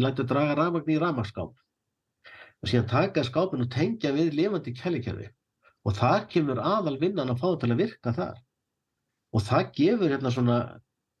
læti 0.00 0.24
að 0.24 0.30
draga 0.32 0.56
ramagn 0.58 0.90
í 0.90 0.98
ramaskáp 0.98 1.54
og 2.60 2.68
síðan 2.70 2.88
taka 2.90 3.24
skápin 3.24 3.64
og 3.64 3.70
tengja 3.72 4.12
við 4.16 4.34
lifandi 4.36 4.74
kælikerfi. 4.76 5.28
Og 5.88 5.96
þar 5.96 6.26
kemur 6.28 6.60
aðal 6.60 6.98
vinnan 7.00 7.32
að 7.32 7.40
fá 7.40 7.46
það 7.48 7.58
til 7.62 7.70
að 7.72 7.80
virka 7.80 8.12
þar. 8.18 8.38
Og 9.32 9.44
það 9.46 9.70
gefur 9.78 10.12
hérna 10.12 10.32
svona 10.34 10.56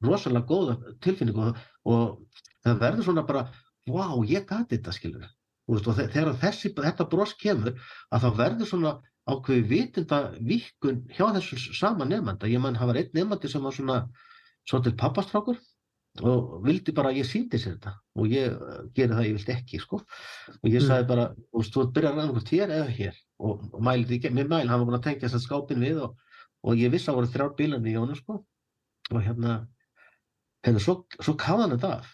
rosalega 0.04 0.46
góða 0.48 0.94
tilfinningu 1.04 1.46
og, 1.50 1.60
og 1.84 2.40
það 2.64 2.80
verður 2.84 3.06
svona 3.08 3.24
bara 3.28 3.44
wow, 3.88 4.20
ég 4.28 4.46
gati 4.48 4.76
þetta 4.76 4.92
skilur 4.96 5.28
og 5.70 5.78
þe- 5.86 6.08
þegar 6.10 6.34
þessi, 6.40 6.70
þetta 6.74 7.04
bros 7.06 7.32
kemur 7.38 7.76
að 8.10 8.24
það 8.24 8.38
verður 8.40 8.68
svona 8.70 8.92
ákveði 9.30 9.62
vitinda 9.70 10.18
vikun 10.42 11.04
hjá 11.14 11.28
þessu 11.36 11.58
sama 11.78 12.06
nefnda 12.08 12.48
ég 12.50 12.58
mann, 12.62 12.74
það 12.74 12.90
var 12.90 12.98
einn 12.98 13.12
nefndi 13.14 13.50
sem 13.52 13.62
var 13.62 13.76
svona 13.76 13.98
svo 14.66 14.80
til 14.82 14.96
pappastrákur 14.98 15.60
og 16.20 16.60
vildi 16.66 16.92
bara 16.96 17.10
að 17.12 17.20
ég 17.20 17.28
síndi 17.28 17.58
sér 17.60 17.76
þetta 17.78 17.92
og 18.20 18.26
ég 18.32 18.52
uh, 18.52 18.80
geri 18.96 19.14
það, 19.14 19.26
ég 19.28 19.36
vildi 19.38 19.54
ekki 19.54 19.80
sko. 19.80 20.00
og 20.60 20.66
ég 20.68 20.80
Mm. 20.80 20.86
sagði 20.88 21.06
bara, 21.08 21.24
þú 21.52 21.62
veist, 21.62 21.74
þú 21.76 21.84
byrjar 21.96 22.12
að 22.16 22.22
annað 22.24 22.52
hér 22.54 22.74
eða 22.76 22.90
hér 22.98 23.16
og, 23.38 23.64
og 23.72 23.80
mælið 23.88 24.14
ekki, 24.18 24.32
með 24.36 24.48
mæl, 24.52 24.68
hann 24.68 24.80
var 24.80 24.86
búin 24.90 24.98
að 25.00 25.06
tengja 25.08 25.28
þess 25.28 25.38
að 25.40 25.46
skápin 25.46 25.80
við 25.84 26.02
og, 26.04 26.16
og 26.62 26.76
ég 26.76 26.92
vissi 26.92 27.08
að 27.08 27.12
það 27.14 27.18
voru 27.20 27.32
þrjár 27.34 27.54
bílarni 27.60 27.92
í 27.94 27.98
honum 27.98 28.18
sko 28.18 28.38
og 29.10 29.20
hérna, 29.24 29.56
hérna 30.66 30.80
svo, 30.84 30.94
svo 31.20 31.34
kafa 31.40 31.64
hann 31.66 31.74
þetta 31.76 31.92
af 32.00 32.12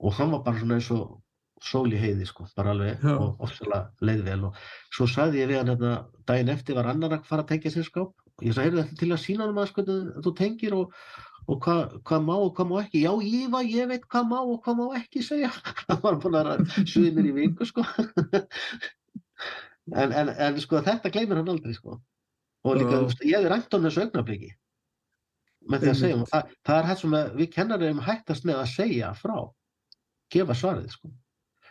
og 0.00 0.12
hann 0.18 0.32
var 0.34 0.42
bara 0.44 0.60
svona 0.60 0.78
eins 0.80 0.90
og 0.92 1.22
sól 1.64 1.88
í 1.92 1.96
heiði 2.00 2.26
sko, 2.28 2.44
bara 2.56 2.74
alveg 2.74 3.00
Já. 3.00 3.14
og 3.16 3.40
ofsalega 3.40 3.90
leið 4.04 4.24
vel 4.26 4.42
og 4.50 4.58
svo 4.92 5.06
sagði 5.08 5.40
ég 5.44 5.48
við 5.52 5.60
hann 5.62 5.70
hérna, 5.72 5.92
daginn 6.28 6.52
eftir 6.52 6.76
var 6.76 6.90
annar 6.92 7.14
að 7.16 7.24
fara 7.28 7.44
að 7.46 7.52
tengja 7.54 7.72
sér 7.72 7.86
skáp 7.88 8.12
ég 8.44 8.56
sagði, 8.56 8.82
þetta 8.82 9.00
til 9.00 9.12
að 9.14 9.22
sína 9.22 9.46
hann 9.46 9.60
að 9.62 10.02
þú 10.24 10.32
tengir 10.36 10.76
og, 10.76 10.96
og 11.46 11.60
hvað 11.64 11.96
hva 12.08 12.18
má 12.24 12.34
og 12.36 12.50
hvað 12.56 12.68
má 12.70 12.76
ekki. 12.82 13.04
Já, 13.06 13.12
ég, 13.24 13.46
var, 13.54 13.68
ég 13.70 13.88
veit 13.92 14.04
hvað 14.12 14.28
má 14.32 14.38
og 14.42 14.58
hvað 14.64 14.80
má 14.80 14.86
ekki 15.00 15.22
segja. 15.24 15.52
Hann 15.88 16.02
var 16.02 16.18
búin 16.20 16.38
að 16.40 16.66
suði 16.82 17.14
mér 17.16 17.30
í 17.30 17.34
viku 17.42 17.68
sko. 17.68 17.86
En, 19.94 20.10
en, 20.10 20.32
en 20.42 20.56
sko 20.58 20.80
þetta 20.82 21.12
gleymir 21.14 21.38
hann 21.38 21.50
aldrei 21.52 21.70
sko. 21.76 22.00
Og 22.66 22.78
líka, 22.80 22.96
veist, 23.04 23.20
ég 23.22 23.38
er 23.38 23.52
rænt 23.52 23.70
á 23.70 23.78
þessu 23.78 24.02
augnabliki 24.02 24.48
með 25.70 25.84
því 25.84 25.90
að 25.90 25.98
segja, 26.00 26.16
Einmitt. 26.16 26.32
það, 26.32 26.56
það 26.66 26.80
er 26.80 26.88
hægt 26.88 27.02
sem 27.02 27.14
við 27.36 27.48
kennarum 27.54 28.00
hættast 28.02 28.48
með 28.48 28.58
að 28.62 28.72
segja 28.72 29.12
frá 29.18 29.36
gefa 30.34 30.56
svarið 30.58 30.88
sko. 30.90 31.12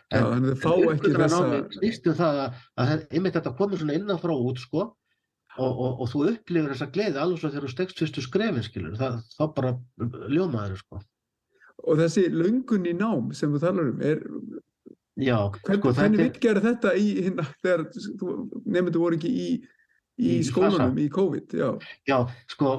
Já, 0.06 0.22
þannig 0.22 0.62
þau 0.62 0.72
fá 0.72 0.94
ekki 0.94 1.12
þessa 1.16 1.42
snýst 1.76 2.08
um 2.08 2.16
það 2.22 2.40
að, 2.46 2.58
að 2.76 2.90
það- 2.92 3.06
einmitt 3.18 3.36
þetta 3.36 3.54
komið 3.60 3.82
svona 3.82 3.98
innan 4.00 4.22
frá 4.22 4.34
út 4.36 4.62
sko 4.62 4.86
og, 5.58 5.72
og, 5.80 6.00
og 6.04 6.08
þú 6.12 6.22
upplifir 6.32 6.72
þessa 6.72 6.88
gleði 6.94 7.20
alveg 7.22 7.40
svo 7.42 7.50
þegar 7.52 7.66
þú 7.66 7.72
stekst 7.72 8.00
fyrstu 8.02 8.24
skrefin 8.24 8.66
skilur 8.66 8.96
það, 9.00 9.20
þá 9.36 9.44
bara 9.56 9.72
ljómaður 10.32 10.80
sko. 10.82 11.00
Og 11.86 12.00
þessi 12.00 12.26
löngun 12.32 12.88
í 12.88 12.94
nám 12.96 13.32
sem 13.36 13.52
þú 13.54 13.62
talar 13.62 13.90
um 13.92 14.02
er, 14.04 14.22
já, 15.20 15.38
hvern, 15.62 15.80
sko 15.80 15.94
hvernig 15.96 16.22
þetta 16.24 16.44
gera 16.46 16.64
þetta 16.64 16.94
í 16.98 17.06
hérna, 17.22 17.48
þegar 17.64 17.84
nefndu 18.76 19.02
voru 19.02 19.18
ekki 19.18 19.32
í, 19.32 19.48
í, 20.16 20.38
skólanum 20.48 20.96
í 21.00 21.08
COVID 21.12 21.56
já, 21.56 21.68
já, 22.08 22.16
sko, 22.52 22.72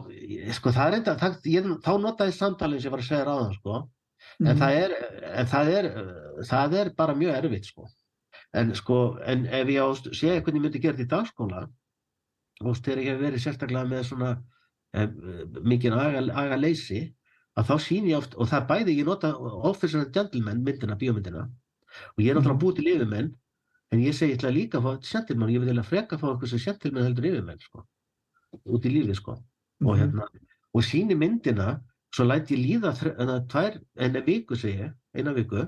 sko 0.58 0.74
það 0.76 0.98
er 0.98 1.38
ég, 1.54 1.70
þá 1.86 1.94
notaði 2.02 2.36
samtalið 2.38 2.82
sem 2.82 2.90
ég 2.90 2.98
var 2.98 3.06
að 3.06 3.10
segja 3.12 3.28
ráðan 3.30 3.56
sko. 3.60 3.84
En, 4.42 4.48
Mhm. 4.48 4.58
það 4.60 4.76
er, 4.84 4.94
en 5.40 5.48
það 5.50 5.70
er 5.78 5.86
það 6.46 6.74
er 6.82 6.90
bara 6.98 7.14
mjög 7.16 7.36
erfitt 7.38 7.66
sko. 7.70 7.86
En 8.54 8.74
sko, 8.76 9.18
en 9.26 9.46
ef 9.46 9.68
ég 9.68 9.82
á 9.82 9.88
að 9.88 10.14
segja 10.14 10.42
hvernig 10.42 10.60
ég 10.60 10.66
myndi 10.66 10.82
gera 10.82 10.98
þetta 10.98 11.06
í 11.06 11.14
dagskóla 11.14 11.62
og 12.66 12.78
þegar 12.82 13.02
ég 13.04 13.10
hef 13.14 13.22
verið 13.22 13.44
sérstaklega 13.44 13.90
með 13.90 14.04
svona 14.10 14.32
eh, 14.94 15.08
mikið 15.68 15.98
aga, 15.98 16.58
leysi 16.58 17.02
að 17.58 17.68
þá 17.72 17.76
sín 17.82 18.08
ég 18.10 18.18
oft, 18.18 18.36
og 18.38 18.48
það 18.50 18.68
bæði 18.70 18.96
ég 19.00 19.06
nota 19.10 19.34
Officer 19.38 20.00
and 20.06 20.14
Gentleman 20.14 20.64
myndina, 20.66 20.98
bíómyndina 20.98 21.44
og 21.48 22.20
ég 22.24 22.30
er 22.32 22.36
náttúrulega 22.38 22.54
Mhm. 22.58 22.62
búið 22.64 22.76
til 22.76 22.88
yfirmenn 22.94 23.30
en 23.92 24.00
ég 24.00 24.14
segi 24.14 24.34
ég 24.34 24.38
ætla 24.40 24.52
líka 24.54 24.78
að 24.80 24.84
fá 24.84 25.02
gentleman, 25.12 25.50
ég 25.50 25.60
vil 25.60 25.70
eiginlega 25.70 25.86
freka 25.90 26.16
að 26.16 26.20
fá 26.22 26.28
eitthvað 26.34 26.50
sem 26.50 26.60
gentleman 26.66 27.04
heldur 27.08 27.26
yfirmenn 27.32 27.60
sko, 27.60 27.86
út 28.66 28.86
í 28.86 28.90
lífi 28.94 29.16
sko 29.16 29.32
og 29.86 29.96
Mhm. 29.96 30.00
hérna, 30.00 30.28
og 30.74 30.82
síni 30.84 31.16
myndina 31.16 31.82
svo 32.14 32.26
læt 32.26 32.48
ég 32.52 32.60
líða 32.66 32.94
eða 33.18 33.48
tvær, 33.48 33.82
eina 33.98 34.22
viku 34.22 34.56
segi 34.56 34.80
ég, 34.80 34.94
eina 35.16 35.34
viku 35.34 35.68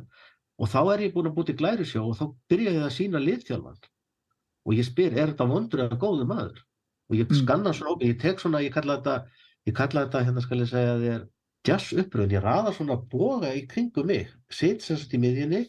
og 0.60 0.68
þá 0.68 0.94
er 0.94 1.00
ég 1.10 1.14
búin 1.14 1.28
að 1.32 1.36
búti 1.36 1.54
glæri 1.56 1.86
sjó 1.86 2.10
og 2.10 2.18
þá 2.18 2.36
byrja 2.50 2.72
ég 2.72 2.84
að 2.84 2.96
sína 2.98 3.20
liðþjálfan 3.20 3.78
og 4.66 4.74
ég 4.74 4.86
spyr, 4.86 5.14
er 5.18 5.28
þetta 5.34 5.48
vondur 5.48 5.80
eða 5.88 5.98
góður 5.98 6.28
maður 6.28 6.60
og 7.10 7.16
ég 7.18 7.28
Mm. 7.30 7.36
skanna 7.42 7.74
svona 7.74 7.96
ópið, 7.96 8.08
ég 8.14 8.20
tek 8.22 8.40
svona, 8.40 8.62
ég 8.62 8.72
kalla 8.74 8.98
þetta 9.00 9.26
ég 9.68 9.74
kalla 9.76 10.06
þetta, 10.06 10.24
hérna 10.26 10.42
skal 10.42 10.58
ég 10.60 10.68
segja 10.70 10.94
að 10.96 11.04
er 11.14 11.28
jazz 11.68 11.92
uppröðin, 11.94 12.32
ég 12.38 12.44
raða 12.44 12.74
svona 12.74 12.96
boga 13.10 13.54
í 13.54 13.68
kringum 13.68 14.06
mig, 14.08 14.28
sitt 14.50 14.82
sem 14.82 14.98
sagt 14.98 15.14
í 15.14 15.20
miðjunni 15.20 15.66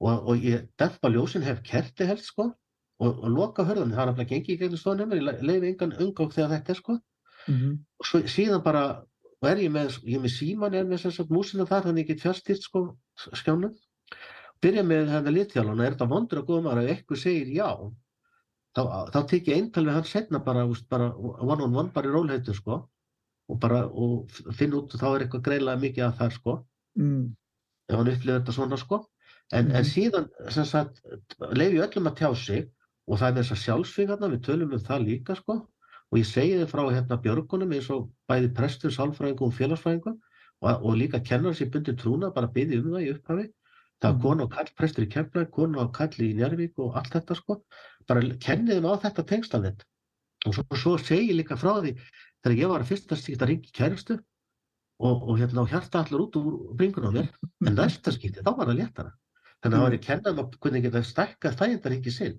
og, 0.00 0.28
og 0.28 0.36
ég 0.42 0.68
dempa 0.78 1.08
ljósin, 1.08 1.42
hef 1.42 1.62
kerti 1.62 2.04
helst 2.06 2.26
sko 2.32 2.48
og, 3.00 3.24
og 3.24 3.28
loka 3.30 3.64
hörðunni, 3.64 3.94
það 3.94 4.02
er 4.02 4.12
nefnilega 4.12 4.30
gengið 4.34 4.54
í 4.54 4.58
gegnum 4.58 4.80
stóðan 4.80 5.12
ég 5.14 5.22
le- 5.22 5.38
leyfi 5.42 5.68
engan 5.72 5.92
umgang 6.00 6.32
þegar 6.32 6.50
þetta 6.58 6.70
er 6.70 6.74
sko 6.82 6.98
Mhm. 7.46 7.78
og 8.00 8.06
svo, 8.06 8.18
síðan 8.24 8.62
bara 8.64 9.04
er 9.44 9.56
ég 9.60 9.70
með, 9.70 9.98
ég 10.08 10.20
með 10.20 10.32
síman 10.32 10.74
er 10.74 10.84
með 10.88 11.00
sem 11.00 11.10
sagt 11.12 11.28
músina 11.30 11.66
þar, 11.68 11.82
þannig 11.84 12.06
ég 12.06 12.08
get 12.08 12.20
fjárstýrt 12.24 12.62
sko 12.64 12.96
skjánum 13.36 13.74
byrja 14.62 14.82
með 14.82 15.10
hérna 15.12 15.30
litþjálfana, 15.34 15.84
er 15.84 15.92
þetta 15.92 16.08
vondur 16.08 16.38
að 16.40 16.46
góða 16.48 16.62
maður 16.64 16.88
ef 16.88 16.96
eitthvað 17.04 17.20
segir 17.20 17.50
já 17.52 17.68
þá, 18.74 18.82
þá 19.14 19.18
tek 19.30 19.48
ég 19.48 19.56
eintal 19.60 19.84
við 19.86 19.94
hann 19.98 20.04
setna 20.08 20.40
bara, 20.44 20.64
úst, 20.66 20.88
bara 20.90 21.10
one 21.16 21.62
on 21.62 21.76
one, 21.76 21.90
bara 21.94 22.08
í 22.08 22.12
rólheitu 22.14 22.54
sko 22.54 22.80
og 23.48 23.58
bara, 23.60 23.84
og 23.86 24.30
finn 24.56 24.72
út 24.74 24.94
þá 24.96 25.06
er 25.14 25.24
eitthvað 25.26 25.42
greiðlega 25.48 25.82
mikið 25.86 26.06
að 26.08 26.16
það 26.22 26.32
sko 26.38 26.54
Mm. 26.96 27.34
ef 27.90 27.96
hann 27.98 28.08
upplifir 28.08 28.38
þetta 28.40 28.52
svona 28.54 28.76
sko 28.78 29.00
en, 29.52 29.66
en 29.70 29.82
Mhm. 29.82 29.88
síðan 29.90 30.28
sem 30.50 30.64
sagt 30.64 31.00
leiði 31.40 31.80
öllum 31.82 32.06
að 32.06 32.16
tjá 32.20 32.28
sig 32.36 32.70
og 33.08 33.18
það 33.18 33.28
er 33.28 33.42
þess 33.42 33.52
að 33.52 33.62
sjálfsvíkarna, 33.64 34.30
við 34.30 34.40
tölum 34.46 34.72
um 34.72 34.78
það 34.78 35.04
líka 35.08 35.34
sko 35.36 35.56
og 36.12 36.14
ég 36.18 36.24
segi 36.24 36.54
þið 36.60 36.70
frá 36.70 36.84
hérna 36.94 37.18
björgunum 37.20 37.72
eins 37.74 37.90
og 37.90 38.10
bæði 38.30 38.54
prestur, 38.54 38.90
sálfræðingum 38.94 39.50
og 39.50 39.54
félagsfræðingum 39.58 40.20
og, 40.62 40.84
og 40.86 40.94
líka 40.96 41.18
kennar 41.20 41.52
sér 41.58 41.70
bundi 41.74 41.92
trúna 41.98 42.30
bara 42.32 42.46
byggði 42.46 42.78
um 42.78 42.92
það 42.94 43.02
í 43.02 43.12
upphafi 43.18 43.46
það 44.00 44.12
var 44.12 44.14
Mhm. 44.14 44.22
kona 44.22 44.42
og 44.44 44.50
kall, 44.50 44.70
prestur 44.78 45.04
í 45.04 45.10
Keflæk, 45.10 45.50
kona 45.50 45.78
og 45.82 45.92
kall 45.92 46.08
í 46.22 46.34
Njárvík 46.34 46.78
og 46.78 46.94
allt 46.96 47.10
þetta 47.10 47.34
sko 47.36 47.62
bara 48.10 48.36
kennið 48.44 48.78
þeim 48.78 48.88
á 48.88 48.94
þetta 49.04 49.24
tengslanet. 49.30 49.84
Og 50.44 50.56
svo, 50.56 50.64
svo 50.76 50.94
segi 51.00 51.30
ég 51.30 51.38
líka 51.40 51.58
frá 51.60 51.72
því 51.80 51.94
þegar 52.44 52.56
ég 52.60 52.72
var 52.72 52.84
að 52.84 52.90
fyrsta 52.92 53.18
stíkt 53.18 53.44
að 53.44 53.52
ringi 53.52 53.74
kærustu 53.74 54.16
og, 54.18 55.22
og 55.28 55.38
hérna 55.40 55.64
og 55.64 55.70
hjarta 55.72 56.02
allar 56.02 56.24
út 56.26 56.38
úr 56.40 56.56
bringun 56.76 57.08
á 57.08 57.12
mér 57.14 57.30
en 57.68 57.78
næsta 57.78 58.12
skipti 58.14 58.44
þá 58.44 58.52
var 58.52 58.70
það 58.70 58.80
léttara. 58.82 59.14
Þannig 59.64 59.76
að 59.76 59.80
það 59.80 59.86
var 59.86 59.96
ég 59.96 60.06
kennað 60.08 60.32
um 60.34 60.42
að 60.42 60.58
hvernig 60.60 60.84
geta 60.84 61.04
stækkað 61.08 61.58
þægindaringi 61.62 62.12
sinn. 62.12 62.38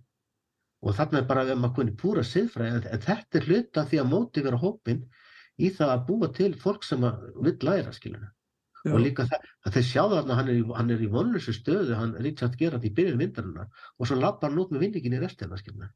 Og 0.85 0.93
þarna 0.93 1.21
er 1.21 1.29
bara 1.29 1.45
ef 1.49 1.57
maður 1.57 1.75
kunni 1.79 1.97
púra 1.97 2.23
siðfræði 2.25 2.77
en, 2.77 2.89
en 2.93 3.05
þetta 3.07 3.39
er 3.39 3.47
hluta 3.49 3.85
því 3.89 4.01
að 4.01 4.11
mótivera 4.11 4.61
hópin 4.61 5.05
í 5.57 5.71
það 5.73 5.93
að 5.95 6.07
búa 6.09 6.29
til 6.35 6.51
fólk 6.61 6.85
sem 6.85 7.05
að 7.07 7.29
vill 7.47 7.57
læra 7.65 7.93
skiluna 7.95 8.29
Já. 8.85 8.93
og 8.93 8.99
líka 9.01 9.25
það 9.25 9.45
að 9.65 9.73
þeir 9.75 9.85
sjá 9.89 10.01
þarna 10.13 10.35
hann 10.39 10.49
er, 10.51 10.57
í- 10.61 10.75
hann 10.77 10.91
er 10.93 10.99
í 11.01 11.07
vonlösu 11.09 11.53
stöðu 11.57 11.95
hann 11.97 12.15
Richard 12.21 12.55
Gerard 12.59 12.83
í 12.85 12.91
byrjun 12.93 13.17
myndarinnar 13.17 13.67
og 13.99 14.07
svo 14.07 14.15
lappar 14.19 14.51
hann 14.51 14.59
út 14.61 14.71
með 14.75 14.83
vinningin 14.85 15.15
í 15.17 15.21
restina 15.23 15.57
skiluna 15.57 15.89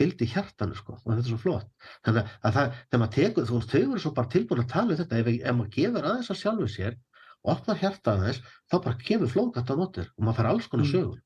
fylgdi 0.00 0.26
hjartanu 0.26 0.74
sko 0.74 0.96
og 0.96 1.04
þetta 1.12 1.20
er 1.22 1.28
svo 1.30 1.38
flott. 1.38 1.68
Þannig 2.02 2.30
að 2.42 2.54
það, 2.56 2.70
þegar 2.90 3.00
maður 3.02 3.14
tekur 3.14 3.44
þú 3.46 3.58
veist, 3.60 3.70
þau 3.70 3.80
eru 3.92 4.00
svo 4.02 4.12
bara 4.16 4.28
tilbúin 4.32 4.62
að 4.64 4.70
tala 4.72 4.94
um 4.96 4.98
þetta 5.02 5.18
ef, 5.20 5.26
ef 5.28 5.54
maður 5.58 5.74
gefur 5.76 6.06
aðeins 6.08 6.30
að 6.32 6.40
sjálfu 6.42 6.68
sér 6.72 6.96
og 7.44 7.52
opnar 7.52 7.78
hjarta 7.82 8.14
aðeins 8.16 8.40
þá 8.72 8.76
bara 8.86 8.96
kemur 9.06 9.30
flóðgatt 9.30 9.70
á 9.70 9.74
notur 9.76 10.08
og 10.16 10.24
maður 10.24 10.38
fær 10.40 10.48
alls 10.54 10.66
konar 10.72 10.86
Mm. 10.88 10.92
sögur. 10.96 11.20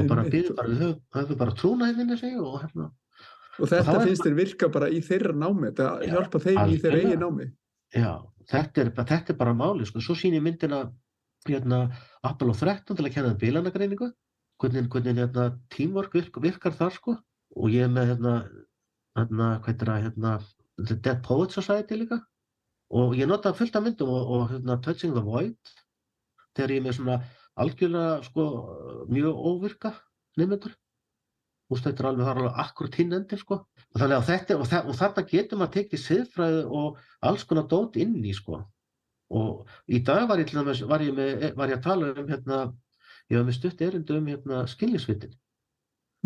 Og 0.00 0.08
bara 0.08 0.24
byrjum 0.24 0.56
bara, 0.56 0.68
við 0.68 0.82
höfum, 1.12 1.36
bara 1.38 1.54
trúna 1.60 1.90
hérna 1.92 2.16
sig 2.18 2.36
og 2.40 2.60
hérna. 2.62 2.90
Og 3.60 3.68
þetta 3.68 3.94
er 4.00 4.06
finnst 4.06 4.24
þér 4.24 4.36
virka 4.38 4.68
bara 4.72 4.88
í 4.88 5.00
þeirra 5.04 5.34
námi 5.36 5.68
þetta 5.70 5.88
Já, 6.06 6.12
hjálpa 6.14 6.40
þeim 6.40 6.60
í 6.72 6.78
þeirra 6.80 7.00
eigin 7.04 7.20
námi. 7.20 7.46
Já, 7.94 8.12
þetta 8.48 8.84
er, 8.84 8.90
þetta 8.96 9.34
er 9.34 9.38
bara 9.38 9.54
máli, 9.56 9.86
sko. 9.88 10.02
Svo 10.04 10.16
sýn 10.18 10.36
ég 10.38 10.44
myndina 10.44 10.84
hérna, 11.48 11.84
Apollo 12.26 12.54
13 12.56 12.96
til 12.96 13.06
að 13.06 13.14
kenna 13.14 13.36
bílanagreiningu, 13.40 14.10
hvernig, 14.60 14.88
hvernig 14.92 15.20
hérna, 15.20 15.46
teamwork 15.72 16.16
virk, 16.16 16.40
virkar 16.42 16.76
þar, 16.76 16.96
sko. 16.96 17.16
Og 17.56 17.72
ég 17.74 17.86
er 17.86 17.92
með, 17.92 18.12
hérna, 18.14 18.34
hérna, 19.18 19.50
hérna, 20.06 20.34
Dead 20.90 21.22
Poets 21.26 21.58
Society 21.58 21.98
líka. 21.98 22.20
Og 22.90 23.14
ég 23.18 23.28
nota 23.30 23.52
fullt 23.54 23.76
af 23.76 23.84
myndum 23.84 24.10
og, 24.10 24.30
og 24.34 24.44
hérna, 24.54 24.78
Touching 24.82 25.14
the 25.14 25.22
Void, 25.24 25.74
þegar 26.56 26.74
ég 26.74 26.80
er 26.80 26.86
með 26.86 26.96
svona 26.98 27.18
algjörlega, 27.60 28.20
sko, 28.26 28.46
mjög 29.10 29.44
óvirka 29.50 29.94
nefnendur. 30.38 30.74
Veist, 31.70 31.86
þetta 31.86 32.02
er 32.02 32.08
alveg, 32.08 32.26
það 32.26 32.32
er 32.32 32.40
alveg 32.40 32.60
akkurat 32.64 32.96
hinn 32.98 33.14
endir, 33.14 33.40
sko. 33.40 33.56
Og 33.90 34.00
þannig 34.02 34.16
að 34.16 34.28
þetta, 34.30 34.56
og, 34.58 34.68
þa 34.70 34.80
og 34.90 34.96
þarna 34.98 35.22
getur 35.30 35.60
maður 35.60 35.74
tekið 35.76 36.02
siðfræði 36.04 36.64
og 36.80 36.98
alls 37.30 37.44
konar 37.46 37.68
dót 37.70 37.98
inn 38.02 38.16
í, 38.26 38.32
sko. 38.34 38.58
Og 39.38 39.70
í 39.86 40.00
dag 40.06 40.26
var 40.26 40.42
ég, 40.42 40.50
dæmis, 40.50 40.82
var 40.90 41.04
ég, 41.04 41.14
með, 41.14 41.46
var 41.58 41.70
ég 41.70 41.78
að 41.78 41.86
tala 41.86 42.10
um, 42.10 42.26
hérna, 42.32 42.58
ég 43.30 43.38
var 43.38 43.46
með 43.46 43.58
stutt 43.60 43.86
erindu 43.86 44.18
um, 44.18 44.28
hérna, 44.32 44.64
skilningsvitin. 44.70 45.38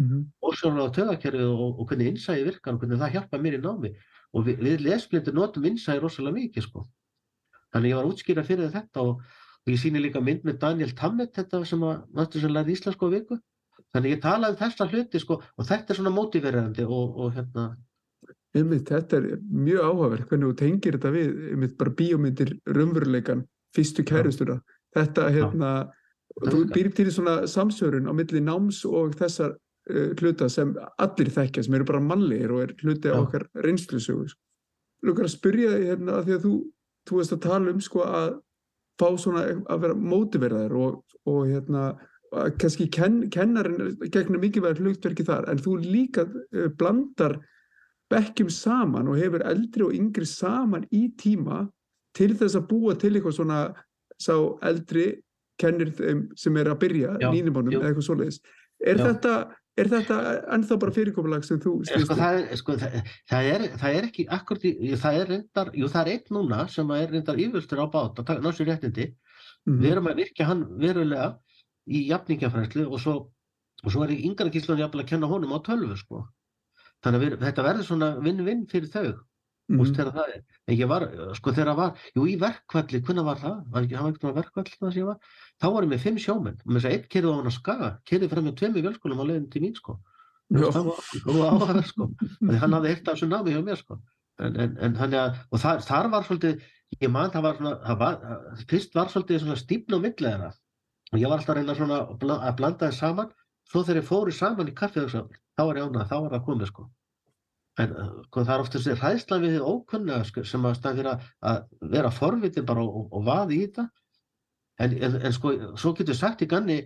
Mhm. 0.01 0.25
Ósjónulega 0.43 0.97
tögakerfið 0.97 1.53
og, 1.53 1.79
og 1.79 1.89
hvernig 1.91 2.15
innsæði 2.15 2.49
virkar 2.49 2.75
og 2.75 2.83
hvernig 2.83 3.03
það 3.05 3.17
hjálpa 3.19 3.41
mér 3.45 3.59
í 3.59 3.63
námi. 3.63 3.95
Og 4.35 4.49
við, 4.49 4.65
við 4.65 4.87
lesblindur 4.89 5.37
notum 5.37 5.69
innsæði 5.69 6.03
rosalega 6.03 6.41
mikið, 6.41 6.71
sko. 6.71 6.87
Þannig 7.75 7.93
ég 7.93 7.99
var 7.99 8.09
að 8.09 8.15
útskýra 8.15 8.47
fyrir 8.49 8.73
þetta 8.73 9.05
og, 9.05 9.21
og 9.61 9.71
ég 9.71 9.83
sýni 9.83 10.01
líka 10.01 10.25
mynd 10.25 10.49
með 10.49 10.63
Daniel 10.65 10.97
Tammet, 10.97 11.35
þetta 11.37 11.61
sem 11.69 11.85
að, 11.85 12.01
náttúrulega 12.17 12.73
íslensku 12.73 13.13
á 13.13 13.15
viku. 13.15 13.39
Þannig 13.95 14.17
ég 14.17 14.23
talaði 14.23 14.59
þessa 14.59 14.87
hluti, 14.91 15.21
sko, 15.23 15.41
og 15.41 15.67
þetta 15.69 15.93
er 15.93 15.99
svona 16.01 16.15
mótiverandi 16.15 16.87
og, 16.87 17.19
og 17.19 17.35
hérna, 17.37 17.73
Einmitt, 18.55 18.87
þetta 18.87 19.19
er 19.19 19.25
mjög 19.51 19.83
áhugaverð 19.83 20.29
hvernig 20.31 20.51
þú 20.51 20.57
tengir 20.61 20.95
þetta 20.95 21.11
við 21.11 21.31
einmitt 21.51 21.73
bara 21.79 21.93
bíómyndir 21.99 22.53
raunveruleikan, 22.71 23.41
fyrstu 23.75 24.05
kærustuna 24.07 24.61
þetta 24.95 25.27
hérna 25.35 25.71
þú 26.39 26.61
Elskar. 26.61 26.71
býr 26.77 26.91
til 26.95 27.11
svona 27.13 27.35
samsörun 27.51 28.07
á 28.11 28.13
milli 28.15 28.43
náms 28.43 28.85
og 28.87 29.17
þessar 29.19 29.55
uh, 29.55 30.15
hluta 30.21 30.49
sem 30.51 30.75
allir 31.03 31.31
þekkja, 31.35 31.67
sem 31.67 31.77
eru 31.79 31.89
bara 31.89 32.03
mannlegir 32.03 32.55
og 32.55 32.65
er 32.67 32.75
hluti 32.83 33.11
á 33.11 33.19
Já. 33.19 33.21
okkar 33.25 33.47
reynslusögu 33.67 34.29
sko. 34.31 34.41
Lukar 35.05 35.29
að 35.29 35.35
spyrja 35.35 35.75
þig 35.75 35.87
hérna 35.91 36.19
að 36.19 36.27
því 36.29 36.37
að 36.37 36.47
þú 36.47 36.55
þú 37.05 37.21
veist 37.21 37.37
að 37.37 37.45
tala 37.45 37.75
um 37.75 37.81
sko 37.85 38.05
að 38.07 38.29
fá 39.01 39.09
svona 39.19 39.45
að 39.67 39.83
vera 39.83 39.99
mótiveraður 39.99 40.77
og, 40.81 41.17
og 41.29 41.41
hérna 41.51 41.89
kannski 42.61 42.87
ken, 42.93 43.21
kennarinn 43.31 43.97
gegnir 44.13 44.41
mikilvægur 44.43 44.83
hlutverki 44.85 45.25
þar 45.27 45.49
en 45.53 45.59
þú 45.65 45.77
líka 45.85 46.25
uh, 46.29 46.69
blandar 46.79 47.39
bekkjum 48.13 48.51
saman 48.53 49.09
og 49.09 49.19
hefur 49.19 49.45
eldri 49.49 49.87
og 49.87 49.95
yngri 49.97 50.27
saman 50.29 50.85
í 50.95 51.07
tíma 51.21 51.65
til 52.15 52.33
þess 52.39 52.59
að 52.61 52.69
búa 52.71 52.95
til 53.01 53.15
eitthvað 53.17 53.39
svona 53.41 53.61
sá 54.21 54.35
eldri 54.69 55.07
kennir 55.59 55.91
þeim 55.97 56.25
sem 56.39 56.57
er 56.61 56.71
að 56.73 56.81
byrja 56.85 57.17
nýnumónum 57.23 57.75
eða 57.79 57.91
eitthvað 57.93 58.07
svoleiðis 58.09 58.41
er 58.85 58.99
Já. 59.01 59.05
þetta, 59.09 59.33
er 59.81 59.91
þetta 59.91 60.17
ennþá 60.55 60.79
bara 60.83 60.95
fyrirkomulag 60.95 61.45
sem 61.47 61.59
þú 61.63 61.73
Eh, 61.81 61.87
Sko, 61.87 61.99
stýrst 62.05 62.21
það, 62.21 62.39
er, 62.43 62.57
sko, 62.61 62.77
það, 62.83 62.97
það, 63.31 63.49
er, 63.55 63.65
það 63.83 63.99
er 63.99 64.09
ekki 64.11 64.27
akkurat, 64.37 64.67
í, 64.69 64.95
það 65.01 65.19
er 65.23 65.31
reyndar, 65.33 65.71
jú 65.79 65.89
það 65.95 66.03
er 66.03 66.13
einn 66.19 66.37
núna 66.39 66.61
sem 66.71 66.91
er 66.99 67.13
reyndar 67.15 67.41
yfirstur 67.47 67.83
á 67.83 67.87
bát 67.91 68.19
að 68.21 68.29
taka 68.31 68.45
ná 68.45 68.51
sér 68.55 68.71
réttindi, 68.73 69.09
Mhm. 69.65 69.79
við 69.81 69.91
erum 69.95 70.09
að 70.11 70.19
virkja 70.21 70.45
hann 70.45 70.63
verulega 70.77 71.29
í 71.89 72.07
jafningjafræðslu 72.09 72.87
og 72.89 73.03
svo, 73.03 73.15
og 73.85 73.93
svo 73.93 74.07
er 74.07 74.15
yngra 74.17 74.51
gíslun 74.53 74.81
jafnvel 74.81 75.05
að 75.05 75.13
kenna 75.13 75.31
honum 75.31 75.55
á 75.57 75.59
tölvu 75.67 75.97
sko. 76.01 76.25
Þannig 77.05 77.21
að 77.21 77.25
við, 77.25 77.39
þetta 77.45 77.67
verður 77.69 77.89
svona 77.89 78.11
vinn-vinn 78.25 78.65
fyrir 78.71 78.91
þau, 78.93 79.11
mm. 79.73 79.85
Það 79.99 80.23
er. 80.25 80.41
En 80.69 80.79
ég 80.79 80.89
var, 80.89 81.07
sko 81.37 81.53
þegar 81.53 81.71
það 81.73 81.81
var, 81.83 82.09
jú 82.17 82.27
í 82.29 82.39
verkvalli, 82.41 83.03
hvernig 83.05 83.29
var 83.29 83.43
það? 83.43 83.61
Var 83.75 83.87
ekki, 83.87 83.99
hann 83.99 84.07
var 84.07 84.15
eitthvað 84.15 84.39
verkvall 84.41 84.67
það 84.71 84.95
sem 84.95 85.03
ég 85.03 85.11
var? 85.11 85.37
Þá 85.61 85.69
vorum 85.77 85.95
við 85.95 86.03
fimm 86.07 86.19
sjómenn, 86.25 86.59
og 86.65 86.73
með 86.73 86.81
þess 86.81 86.91
að 86.91 86.97
einn 86.97 87.07
kerði 87.15 87.33
á 87.33 87.37
hann 87.37 87.53
að 87.53 87.57
skaga, 87.59 87.93
kerði 88.09 88.31
fram 88.33 88.49
með 88.49 88.59
tveimur 88.61 88.87
vélskólum 88.89 89.21
á 89.21 89.29
leiðin 89.29 89.51
til 89.53 89.65
mín 89.65 89.77
sko. 89.77 89.99
Það 90.55 90.85
var, 90.87 90.99
það 91.25 91.39
var 91.39 91.55
áhugaverð 91.55 91.87
sko 91.89 92.07
Þannig 92.21 92.59
hann 92.61 92.75
hafði 92.77 92.91
eitt 92.93 93.07
af 93.09 93.15
þessu 93.15 93.29
námi 93.31 93.55
hjá 93.55 93.63
mér 93.65 93.79
sko 93.81 93.97
en, 94.43 94.57
en, 94.57 94.75
en 94.83 94.97
þannig 94.99 95.21
að, 95.21 95.39
og 95.51 95.63
þar, 95.63 95.83
þar 95.87 96.11
var 96.13 96.27
svolítið 96.27 96.65
ég 97.01 97.13
man 97.13 97.33
það 97.35 97.47
var 97.47 97.59
svona, 97.59 97.75
það 97.85 98.01
var, 98.03 98.19
fyrst 98.71 98.99
var 98.99 99.11
svolítið 99.13 99.43
svona 99.43 99.59
stífn 99.61 99.97
á 99.97 99.99
milli 99.99 100.29
þeirra 100.29 100.51
og 101.15 101.21
ég 101.23 101.31
var 101.31 101.39
alltaf 101.39 101.55
að 101.55 101.61
reyna 101.61 101.79
svona 101.79 102.01
að 102.03 102.19
bla- 102.25 102.41
að 102.51 102.57
blanda 102.59 102.89
þeir 102.91 102.99
saman. 102.99 103.33
Svo 103.71 103.81
þegar 103.87 104.01
ég 104.03 104.09
fóru 104.11 104.33
saman 104.35 104.69
í 104.69 104.75
kaffið 104.77 105.09
þá 105.15 105.63
var 105.69 105.79
ég 105.79 105.87
ánað, 105.89 106.09
þá 106.11 106.17
var 106.25 106.33
það 106.35 106.43
komið 106.49 106.71
sko. 106.73 106.89
En 107.79 107.93
uh, 107.99 108.11
sko, 108.27 108.43
það 108.45 108.53
er 108.55 108.63
oft 108.65 108.75
þessi 108.77 108.97
hræðsla 109.01 109.39
við 109.43 109.55
þið 109.57 109.69
ókunna 109.71 110.19
sko, 110.29 110.43
sem 110.47 110.67
að 110.69 110.77
staði 110.79 111.01
fyrir 111.01 111.25
að, 111.51 111.63
vera 111.95 112.11
forvitin 112.15 112.67
bara 112.69 112.85
og, 112.85 113.09
og 113.15 113.25
vaði 113.27 113.57
í 113.57 113.65
þetta. 113.65 113.87
En, 114.85 114.95
en, 115.07 115.17
en 115.27 115.35
sko, 115.35 115.55
svo 115.79 115.95
getur 115.99 116.19
sagt 116.19 116.43
í 116.43 116.49
ganni 116.51 116.77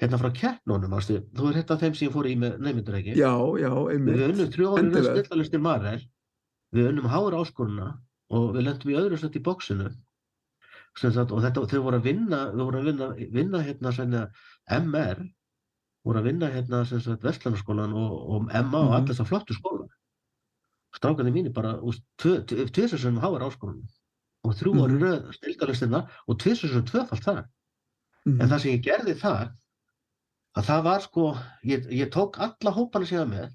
hérna 0.00 0.16
frá 0.20 0.30
keppnunum, 0.32 0.94
ástu, 0.96 1.18
þú 1.36 1.50
er 1.50 1.58
hérna 1.60 1.76
þeim 1.82 1.96
sem 1.96 2.06
ég 2.08 2.14
fór 2.14 2.28
í 2.30 2.36
með 2.40 2.54
nefndur 2.64 2.96
ekki 3.00 3.16
já, 3.18 3.32
já, 3.60 3.68
Við 3.72 3.90
einmitt 3.96 4.22
unnum 4.30 4.52
þrjú 4.54 4.68
árið 4.70 4.80
Endilega. 4.84 5.14
snillalistir 5.24 5.60
Marel, 5.64 6.04
við 6.76 6.88
unnum 6.92 7.08
hára 7.12 7.40
áskoruna 7.44 7.88
og 8.32 8.46
við 8.56 8.64
lendum 8.68 8.92
í 8.92 8.96
öðru 9.00 9.18
sett 9.20 9.36
í 9.36 9.42
bóksinu. 9.44 9.90
Sagt, 10.98 11.30
og 11.32 11.40
þetta, 11.44 11.62
þau 11.70 11.82
voru 11.84 11.98
að 12.00 12.06
vinna, 12.08 12.38
voru 12.58 12.80
að 12.80 12.88
vinna, 12.90 13.06
vinna 13.36 13.60
hérna 13.62 13.92
senna 13.94 14.24
MR, 14.74 15.20
voru 16.04 16.18
að 16.20 16.26
vinna 16.26 16.48
hérna 16.50 16.82
Vestlandarskólan 17.22 17.94
og, 17.94 18.12
og 18.34 18.42
MA 18.50 18.78
og 18.80 18.90
Mhm. 18.90 18.96
allir 18.98 19.14
þessar 19.14 19.28
flottu 19.30 19.54
skóla. 19.54 19.86
Strákarnir 20.96 21.32
mínir 21.32 21.52
bara, 21.54 21.76
tvisar 22.18 22.98
sem 22.98 23.16
hára 23.22 23.46
áskoruna 23.46 23.86
og 24.44 24.54
þrjú 24.56 24.72
Mhm. 24.74 24.82
árið 24.82 24.98
mm. 24.98 25.02
röð 25.04 25.32
snillalistina 25.38 26.00
og 26.26 26.38
tvisar 26.38 26.68
sem 26.72 26.84
tvöfalt 26.84 27.24
þar. 27.24 27.44
Mhm. 28.26 28.40
En 28.40 28.48
það 28.48 28.58
sem 28.60 28.72
ég 28.72 28.82
gerði 28.84 29.14
þar, 29.20 29.52
að 30.56 30.64
það 30.64 30.82
var 30.84 31.00
sko, 31.00 31.36
ég, 31.64 31.86
ég 31.90 32.10
tók 32.10 32.38
alla 32.38 32.72
hópana 32.74 33.06
síðan 33.06 33.30
með 33.30 33.52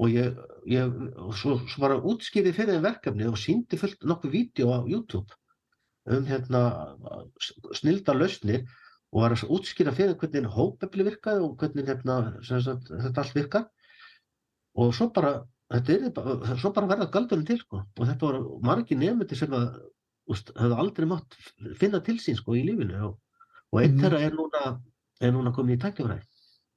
og 0.00 0.08
ég, 0.08 0.38
ég 0.66 1.18
og 1.18 1.34
svo, 1.34 1.58
svo 1.68 1.80
bara 1.80 2.00
útskýrði 2.00 2.54
fyrir 2.56 2.80
þeim 2.80 2.82
verkefni 2.88 3.28
og 3.28 3.36
síndi 3.36 3.76
fullt 3.76 4.00
nokkuð 4.00 4.30
vídeo 4.32 4.72
á 4.72 4.80
YouTube 4.88 5.28
um 6.08 6.24
hérna 6.26 6.62
snilda 7.76 8.14
lausnir 8.16 8.64
og 9.10 9.24
var 9.24 9.34
að 9.34 9.50
útskýra 9.52 9.92
fyrir 9.94 10.16
hvernig 10.16 10.48
hópefli 10.54 11.04
virkaði 11.06 11.42
og 11.44 11.56
hvernig 11.60 11.88
hérna, 11.90 12.18
sagt, 12.46 12.88
þetta 12.88 13.24
allt 13.24 13.34
virkar 13.36 13.66
og 14.78 14.92
svo 14.94 15.10
bara, 15.12 15.32
þetta 15.74 15.96
er 15.96 16.12
bara, 16.14 16.56
svo 16.56 16.70
bara 16.72 16.90
verða 16.92 17.10
galdurinn 17.12 17.46
til 17.48 17.58
sko 17.60 17.82
og 17.82 18.04
þetta 18.06 18.26
voru 18.26 18.60
margir 18.64 19.00
nefndi 19.00 19.36
sem 19.38 19.52
að 19.56 19.80
úst, 20.30 20.52
hefðu 20.56 20.78
aldrei 20.78 21.08
mátt 21.10 21.34
finna 21.80 22.00
til 22.06 22.16
sín 22.22 22.38
sko 22.38 22.54
í 22.54 22.62
lífinu 22.68 23.00
og, 23.08 23.18
og 23.72 23.82
einn 23.82 23.96
Mhm. 23.96 24.04
þeirra 24.04 24.20
er 24.28 24.36
núna, 24.38 24.80
er 25.20 25.32
núna 25.34 25.52
komin 25.54 25.76
í 25.76 25.80
tækifræði. 25.82 26.22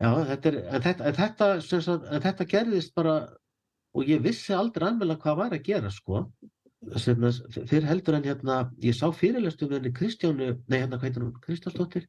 Já, 0.02 0.10
þetta 0.26 0.50
er, 0.50 0.58
en 0.76 0.82
þetta, 0.82 1.06
en 1.06 1.14
þetta, 1.14 1.48
sagt, 1.62 2.08
en 2.12 2.22
þetta 2.22 2.46
gerðist 2.50 2.96
bara, 2.96 3.14
og 3.94 4.10
ég 4.10 4.24
vissi 4.26 4.54
aldrei 4.58 4.90
alveg 4.90 5.22
hvað 5.22 5.38
var 5.38 5.54
að 5.54 5.64
gera, 5.64 5.92
sko, 5.94 6.18
að 6.18 6.50
fyrir 6.92 7.86
heldur 7.88 8.18
en 8.18 8.26
hérna, 8.28 8.58
ég 8.84 8.96
sá 8.98 9.08
fyrirlestu 9.16 9.68
með 9.70 9.80
henni 9.80 9.94
Kristjánu, 9.96 10.50
nei 10.68 10.80
hérna, 10.80 10.98
hvað 10.98 11.08
heitir 11.10 11.24
hún, 11.24 11.34
Kristjánsdóttir, 11.44 12.08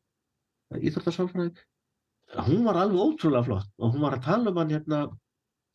Íþróttasálfræðing, 0.74 1.58
hún 2.48 2.64
var 2.66 2.80
alveg 2.80 2.98
ótrúlega 3.04 3.44
flott 3.46 3.70
og 3.78 3.92
hún 3.94 4.02
var 4.02 4.16
að 4.16 4.24
tala 4.24 4.50
um 4.50 4.58
hann 4.58 4.72
hérna, 4.74 5.02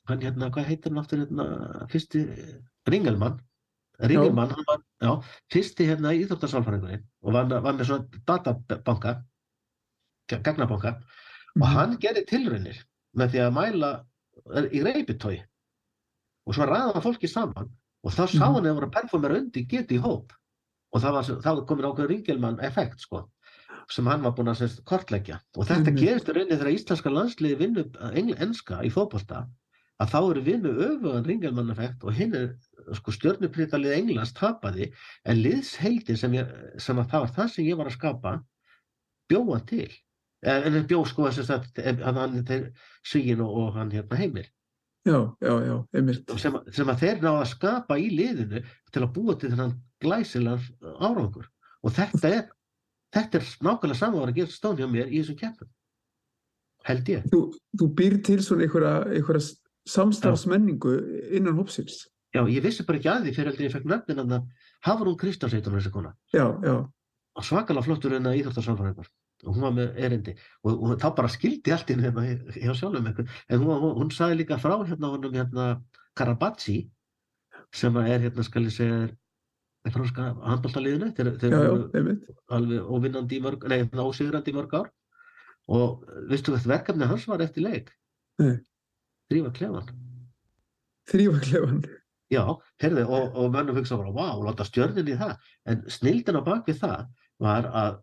hann 0.09 0.25
hérna, 0.25 0.49
hvað 0.51 0.67
heitir 0.71 0.91
hann 0.91 1.01
aftur 1.03 1.23
hérna, 1.23 1.45
fyrsti, 1.93 2.25
Ringelmann, 2.89 3.39
Ringelmann, 3.99 4.51
hann 4.55 4.67
var, 4.67 4.83
já, 5.03 5.11
fyrsti 5.53 5.87
hérna 5.87 6.13
íþróttasálfræðingurinn 6.19 7.05
og 7.23 7.35
var, 7.37 7.47
var 7.49 7.77
með 7.77 7.91
svona 7.91 8.23
databanka, 8.27 9.19
gagnabanka, 10.29 10.97
og 11.55 11.65
Mhm. 11.65 11.73
hann 11.75 11.97
gerði 11.97 12.25
tilraunir 12.27 12.83
með 13.17 13.31
því 13.31 13.39
að 13.45 13.53
mæla 13.55 13.91
í 14.71 14.81
reypitói 14.85 15.39
og 16.45 16.55
svo 16.55 16.65
ræða 16.65 17.01
fólki 17.01 17.27
saman 17.27 17.71
og 18.03 18.11
þá 18.15 18.23
sá 18.27 18.33
Mhm. 18.33 18.41
hann 18.53 18.63
að 18.63 18.69
það 18.69 18.75
voru 18.79 18.87
að 18.89 18.95
performera 18.97 19.37
undir 19.41 19.65
geti 19.67 19.95
í 19.97 20.01
hóp 20.03 20.31
og 20.93 21.01
það 21.03 21.11
var, 21.13 21.23
þá 21.23 21.49
var 21.55 21.65
komin 21.65 21.85
ákveður 21.89 22.09
ringelmann 22.13 22.59
effekt 22.65 22.99
sko 23.05 23.25
sem 23.89 24.05
hann 24.05 24.21
var 24.21 24.31
búinn 24.37 24.49
að 24.51 24.57
semst 24.61 24.83
kortleggja 24.85 25.39
og 25.57 25.65
þetta 25.65 25.89
Einmitt. 25.89 26.03
gerist 26.03 26.29
í 26.29 26.33
rauninni 26.33 26.57
þegar 26.59 26.73
íslenska 26.75 27.09
landsliði 27.09 27.57
vinnu 27.57 27.83
engl, 28.13 28.35
enska 28.41 28.81
í 28.85 28.89
fótbolta 28.93 29.47
að 29.99 30.11
þá 30.13 30.19
eru 30.31 30.41
vinnu 30.45 30.69
öfugan 30.87 31.25
ringelmann 31.25 31.71
effekt 31.73 32.03
og 32.03 32.13
hinn 32.13 32.35
er 32.35 32.55
sko 32.95 33.11
stjörnupritalið 33.11 33.91
Englands 33.97 34.33
tapaði 34.33 34.91
en 35.25 35.41
liðsheildin 35.43 36.17
sem, 36.17 36.31
ég, 36.33 36.47
sem 36.79 36.97
að 36.97 37.09
það 37.11 37.19
var 37.25 37.33
það 37.35 37.49
sem 37.55 37.65
ég 37.65 37.77
var 37.77 37.89
að 37.89 37.97
skapa 37.97 38.35
bjóða 39.29 39.59
til 39.67 39.89
en 40.43 40.73
en 40.79 40.87
bjó 40.87 41.01
sko 41.05 41.27
þess 41.27 41.49
að 41.51 41.67
hann, 41.83 42.15
hann 42.15 42.45
þeir 42.47 42.69
Svíin 43.03 43.41
og, 43.43 43.51
og 43.57 43.73
hann 43.75 43.91
hérna 43.91 44.15
heimir 44.21 44.47
já, 45.09 45.19
já, 45.47 45.53
já, 45.67 45.75
einmitt. 45.99 46.31
Sem, 46.41 46.53
að- 46.59 46.69
sem 46.77 46.91
að 46.93 47.01
þeir 47.03 47.19
náða 47.25 47.41
að 47.43 47.49
skapa 47.55 47.97
í 47.99 48.07
liðinu 48.13 48.61
til 48.93 49.01
að 49.05 49.11
búa 49.17 49.35
til 49.41 49.49
þennan 49.53 49.73
glæsilegan 50.03 50.95
árangur. 51.09 51.49
Og 51.83 51.93
þetta 51.95 52.31
er 52.37 52.45
þetta 53.15 53.39
er 53.39 53.45
nákvæmlega 53.65 53.97
saman 53.99 54.19
var 54.21 54.29
að 54.31 54.39
gera 54.41 54.53
stón 54.53 54.77
hjá 54.77 54.85
mér 54.91 55.09
í 55.09 55.19
þessum 55.23 55.37
keppnum. 55.39 55.69
Held 56.85 57.09
ég. 57.11 57.23
Þú, 57.31 57.39
þú 57.79 57.87
býr 57.97 58.15
til 58.23 58.37
svona 58.45 58.67
einhverja, 58.67 59.41
samstarfsmenningu 59.89 60.93
innan 61.35 61.57
hópsins. 61.59 62.05
Já, 62.35 62.43
ég 62.45 62.61
vissi 62.63 62.85
bara 62.85 62.99
ekki 62.99 63.09
að 63.09 63.23
því 63.25 63.31
fyrir 63.35 63.49
heldur 63.49 63.65
ég 63.65 63.73
fekk 63.73 63.87
nöfnin 63.89 64.21
að 64.21 64.43
Hafrún 64.85 65.17
Kristjánsveitur 65.19 65.73
þessi 65.75 65.91
kona. 65.91 66.11
Já, 66.33 66.45
já, 66.61 66.75
og 66.85 67.43
svakalega 67.47 67.87
flottur 67.87 68.13
en 68.19 68.29
að 68.29 68.37
íþróttarsáfræðingur 68.43 69.09
og 69.45 69.55
hún 69.55 69.63
var 69.63 69.73
með 69.77 69.97
erindi 70.05 70.33
og, 70.63 70.73
og 70.73 70.95
þá 70.99 71.07
bara 71.17 71.31
skildi 71.31 71.71
allt 71.75 71.89
inn 71.93 72.03
hérna 72.03 72.25
hjá- 72.27 72.75
sjálfum 72.75 73.07
einhvern. 73.09 73.29
En 73.49 73.61
hún, 73.63 73.79
hún, 73.83 73.93
hún 74.01 74.11
sagði 74.15 74.41
líka 74.41 74.57
frá 74.61 74.75
hérna 74.83 75.11
honum 75.13 75.35
hérna 75.37 75.67
Karabatsi 76.19 76.77
sem 77.75 77.95
er 78.03 78.25
hérna 78.25 78.43
skal 78.43 78.65
ég 78.67 78.75
segja 78.75 78.99
er 79.87 79.93
franska 79.95 80.33
handbóltaliðinu 80.43 81.13
þeir, 81.15 81.31
þeir 81.39 81.53
já, 81.53 81.59
já, 81.63 81.69
voru 81.71 81.85
einmitt. 81.95 82.25
alveg 82.51 82.89
óvinnandi 82.97 83.37
í 83.37 83.43
mörg 83.45 83.63
nei, 83.71 83.77
hérna 83.85 84.07
ósigrandi 84.09 84.51
í 84.51 84.57
mörg 84.57 84.73
ár. 84.75 84.89
Og 85.69 86.03
veistu 86.27 86.51
hvað 86.51 86.67
verkefni 86.73 87.07
hans 87.07 87.27
var 87.29 87.43
eftir 87.45 87.63
leik? 87.63 87.91
Nei. 88.41 88.57
þrýfa 89.29 89.53
klefan 89.55 89.89
þrývaklefan 91.09 91.81
Já, 92.29 92.43
heyrðu, 92.83 93.03
og, 93.09 93.37
og 93.41 93.47
mönnum 93.55 93.77
hugsa 93.79 93.97
bara, 93.97 94.11
vá, 94.13 94.27
láta 94.45 94.65
stjörnin 94.67 95.07
í 95.09 95.15
það. 95.17 95.31
En 95.65 95.79
snildin 95.89 96.37
á 96.37 96.45
bak 96.45 96.67
við 96.69 96.77
það 96.83 97.07
var 97.41 97.65
að 97.73 97.95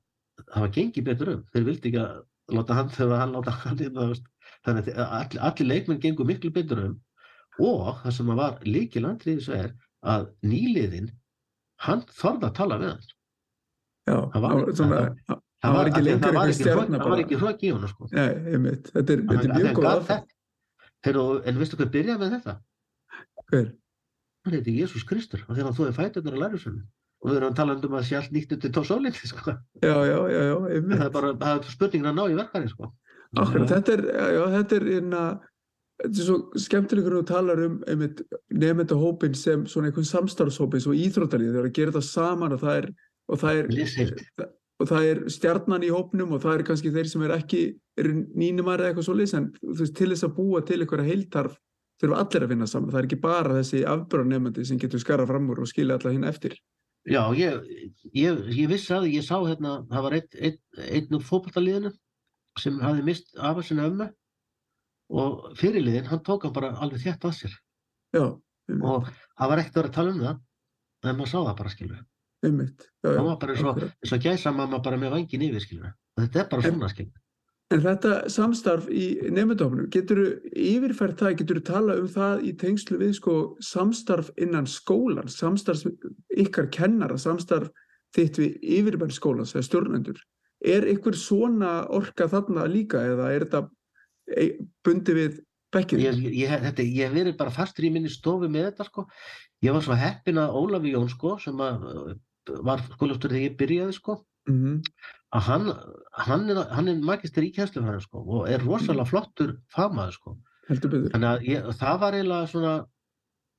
var 0.57 0.73
gengið 0.75 1.05
betur 1.07 1.29
um. 1.35 1.43
Þeir 1.53 1.65
vildi 1.71 1.91
ekki 1.91 2.01
að 2.03 2.57
láta 2.57 2.77
hann 2.79 2.91
þegar 2.95 3.23
hann 3.23 3.33
láta 3.37 3.55
hann 3.65 3.79
veist. 3.81 4.27
Þannig 4.67 4.89
að 4.95 5.15
allir, 5.21 5.41
allir 5.49 5.69
leikmenn 5.71 6.01
gengur 6.03 6.27
miklu 6.29 6.51
betur 6.55 6.83
um. 6.85 6.95
Og 7.63 7.97
það 8.03 8.13
sem 8.19 8.31
að 8.35 8.41
var 8.43 8.59
líkilandrið 8.67 9.39
þessu 9.41 9.55
er 9.57 9.71
að 10.07 10.27
nýliðin, 10.45 11.11
hann 11.87 12.03
þorði 12.13 12.49
að 12.51 12.55
tala 12.59 12.79
við 12.83 12.91
hann. 12.93 13.07
já, 14.07 14.17
Það 14.33 14.43
var- 14.43 14.73
svona 14.77 14.99
það- 15.27 15.41
það 15.65 15.73
var 15.77 15.87
ekki 15.91 15.99
að 16.01 16.05
lengur 16.07 16.29
einhver 16.37 16.53
stjarna 16.55 16.99
Það 17.01 17.11
var 17.11 17.23
ekki 17.25 17.39
hrók 17.41 17.63
í 17.67 17.73
honum, 17.73 17.89
sko. 17.89 18.09
nei, 18.13 18.29
einmitt, 18.53 18.91
þetta 18.93 19.13
er, 19.17 19.23
þetta 19.27 19.45
er 19.45 19.51
að 19.51 19.57
mjög 19.57 19.75
góð 19.77 21.47
en 21.47 21.59
veistu 21.59 21.77
hvað 21.77 21.91
byrjaði 21.97 22.19
með 22.21 22.31
þetta? 22.37 22.55
hver, 23.51 23.67
hann 24.45 24.55
heiti 24.55 24.77
Jésús 24.81 25.05
Kristur 25.07 25.43
og 25.49 25.57
þegar 25.57 25.65
hann 25.71 25.79
þóði 25.79 25.97
fæturnar 25.97 26.35
á 26.37 26.43
lærusunum 26.45 26.87
og 27.23 27.31
við 27.31 27.39
erum 27.41 27.53
að 27.53 27.59
tala 27.59 27.77
um 27.89 27.99
að 27.99 28.07
sé 28.09 28.17
allt 28.19 28.33
nýtt 28.35 28.55
undir 28.57 28.73
tósólindi 28.77 29.29
sko. 29.31 29.57
já, 29.83 29.97
já, 30.11 30.19
já, 30.31 30.41
já, 30.51 30.57
En 30.77 30.89
það 30.93 31.05
er 31.07 31.13
bara 31.17 31.35
það 31.43 31.53
er 31.59 31.75
spurningin 31.75 32.11
að 32.11 32.19
ná 32.19 32.25
í 32.27 32.39
verkari 32.39 32.73
sko. 32.73 32.91
Akkurat, 33.37 33.71
þetta 33.73 33.95
er, 33.97 34.03
já, 34.37 34.43
þetta 34.57 34.77
er 34.77 34.87
einna, 34.97 35.23
þetta 36.03 36.21
er 36.23 36.29
svo 36.29 36.37
skemmtilegur 36.67 37.17
að 37.17 37.23
þú 37.23 37.31
talar 37.33 37.65
um 37.67 37.81
einmitt 37.91 38.23
nefnda 38.53 39.01
hópin 39.01 39.35
sem 39.37 39.65
svona 39.71 39.91
einhvern 39.91 40.09
samstarfshópin 40.09 40.85
svo 40.85 40.95
íþróttalið, 40.97 41.51
þeir 41.51 41.63
eru 41.65 41.73
að 41.73 41.81
gera 41.81 41.97
þetta 41.97 42.13
saman 42.13 42.57
og 42.57 42.63
það 42.63 42.79
er, 42.83 42.93
og 43.27 43.43
það 43.43 43.61
er 43.63 44.49
og 44.77 44.91
það 44.91 45.11
er 45.11 45.21
stjarnan 45.33 45.85
í 45.87 45.93
hópnum 45.93 46.35
og 46.37 46.43
það 46.45 46.59
er 46.59 46.65
kannski 46.69 46.93
þeir 46.93 47.09
sem 47.09 47.23
er 47.25 47.35
ekki 47.39 47.61
eru 47.97 48.13
nýnumar 48.37 48.83
eða 48.83 48.93
eitthvað 48.93 49.07
svoleiðis 49.09 49.37
en 49.39 49.47
þú 49.63 49.77
veist, 49.81 49.95
til 49.97 50.11
þess 50.13 50.27
að 50.27 50.35
búa 50.37 50.63
til 50.69 50.81
einhverja 50.83 51.09
heiltarf 51.09 51.55
þurfa 52.03 52.19
allir 52.21 52.45
að 52.45 52.51
vinna 52.53 52.69
saman, 52.69 52.93
það 52.93 53.01
er 53.01 53.09
ekki 53.09 53.21
bara 53.23 53.57
þessi 53.57 53.83
afbjörnumandi 53.89 54.65
sem 54.69 54.81
getur 54.81 55.01
skara 55.01 55.27
fram 55.29 55.49
úr 55.53 55.63
og 55.65 55.71
skilja 55.71 55.97
alla 55.97 56.13
hinn 56.13 56.29
eftir. 56.29 56.59
Já, 57.07 57.23
ég, 57.39 57.67
ég, 58.19 58.41
ég 58.51 58.71
vissi 58.71 58.91
að 58.95 59.07
ég 59.13 59.23
sá 59.23 59.37
hérna, 59.39 59.77
það 59.91 60.07
var 60.07 60.17
einn 60.19 60.41
ein, 60.49 60.57
ein 60.97 61.15
úr 61.15 61.27
fókbaltaliðinu 61.27 61.93
sem 62.59 62.81
hafði 62.83 63.05
mist 63.07 63.37
af 63.37 63.61
sinna 63.67 63.87
ömmu 63.87 64.09
og 65.15 65.45
fyrirliðin, 65.61 66.09
hann 66.11 66.25
tók 66.27 66.49
hann 66.49 66.55
bara 66.57 66.73
alveg 66.83 67.05
þétt 67.05 67.29
að 67.29 67.37
sér. 67.37 67.55
Já, 68.17 68.25
og 68.81 69.07
það 69.07 69.53
var 69.53 69.63
ekkert 69.63 69.77
að 69.77 69.83
vera 69.83 69.93
að 69.93 69.99
tala 69.99 70.15
um 70.15 70.25
það 70.25 71.11
en 71.11 71.21
maður 71.21 71.31
sá 71.31 71.39
það 71.39 71.55
bara, 71.61 71.75
skilur 71.77 72.03
einmitt. 72.47 72.89
Já, 73.05 73.09
það 73.13 73.23
var 73.29 73.39
bara 73.45 73.55
eins 73.55 73.69
og, 73.71 73.81
eins 73.87 74.17
og 74.17 74.27
gæsa 74.27 74.55
mamma 74.57 74.83
bara 74.83 74.99
með 75.01 75.15
vangin 75.15 75.47
yfir, 75.47 75.63
skilur 75.63 75.95
þetta 76.19 76.43
er 76.43 76.51
bara 76.51 76.67
svona, 76.67 76.91
skilur 76.91 77.23
En 77.75 77.81
þetta 77.83 78.29
samstarf 78.31 78.85
í 78.95 79.17
nefndofnum, 79.35 79.89
getur 79.91 80.21
þú 80.21 80.27
yfirfært 80.69 81.19
það, 81.19 81.33
getur 81.41 81.59
þú 81.59 81.63
tala 81.67 81.97
um 81.99 82.07
það 82.11 82.45
í 82.47 82.53
tengslu 82.61 82.99
við 83.01 83.17
sko 83.19 83.35
samstarf 83.65 84.29
innan 84.39 84.69
skólan, 84.71 85.27
samstarf 85.33 85.83
ykkar 86.31 86.69
kennara, 86.71 87.17
samstarf 87.19 87.73
þitt 88.15 88.39
við 88.39 88.69
yfirmenn 88.79 89.15
skólans 89.15 89.57
eða 89.57 89.67
stjórnendur. 89.67 90.21
Er 90.63 90.87
ykkur 90.93 91.19
svona 91.19 91.73
orka 91.91 92.29
þarna 92.31 92.69
líka 92.71 93.03
eða 93.03 93.33
er 93.35 93.49
þetta 93.49 93.65
e- 94.31 94.55
bundið 94.87 95.19
við 95.19 95.43
bekkið? 95.75 96.05
ég, 96.07 96.23
ég, 96.39 96.55
þetta, 96.69 96.87
ég 96.87 97.19
verið 97.19 97.37
bara 97.43 97.55
fastur 97.59 97.89
í 97.89 97.93
minni 97.97 98.15
stofu 98.15 98.47
með 98.47 98.71
þetta, 98.71 98.87
sko 98.93 99.09
ég 99.67 99.75
var 99.75 99.83
svo 99.83 99.99
heppin 99.99 100.39
að 100.39 100.55
Ólafi 100.63 100.95
Jón, 100.95 101.11
sko 101.11 101.35
sem 101.43 101.59
var 101.59 102.87
skólastur 102.95 103.35
þegar 103.35 103.49
ég 103.49 103.59
byrjaði, 103.59 103.99
sko 103.99 104.21
Mm 104.47 104.83
að 105.37 105.47
hann, 105.47 105.71
hann 106.27 106.51
er, 106.53 106.61
hann 106.73 106.91
er 106.91 107.01
magister 107.05 107.45
í 107.45 107.53
kennslufræðin, 107.55 108.05
sko 108.05 108.23
og 108.23 108.51
er 108.51 108.63
rosalega 108.65 109.09
flottur 109.09 109.57
fagmaður, 109.75 110.19
sko. 110.19 110.35
Þannig 111.13 111.29
að 111.31 111.47
ég, 111.47 111.71
það 111.81 111.99
var 112.03 112.17
eiginlega 112.17 112.51
svona, 112.53 112.75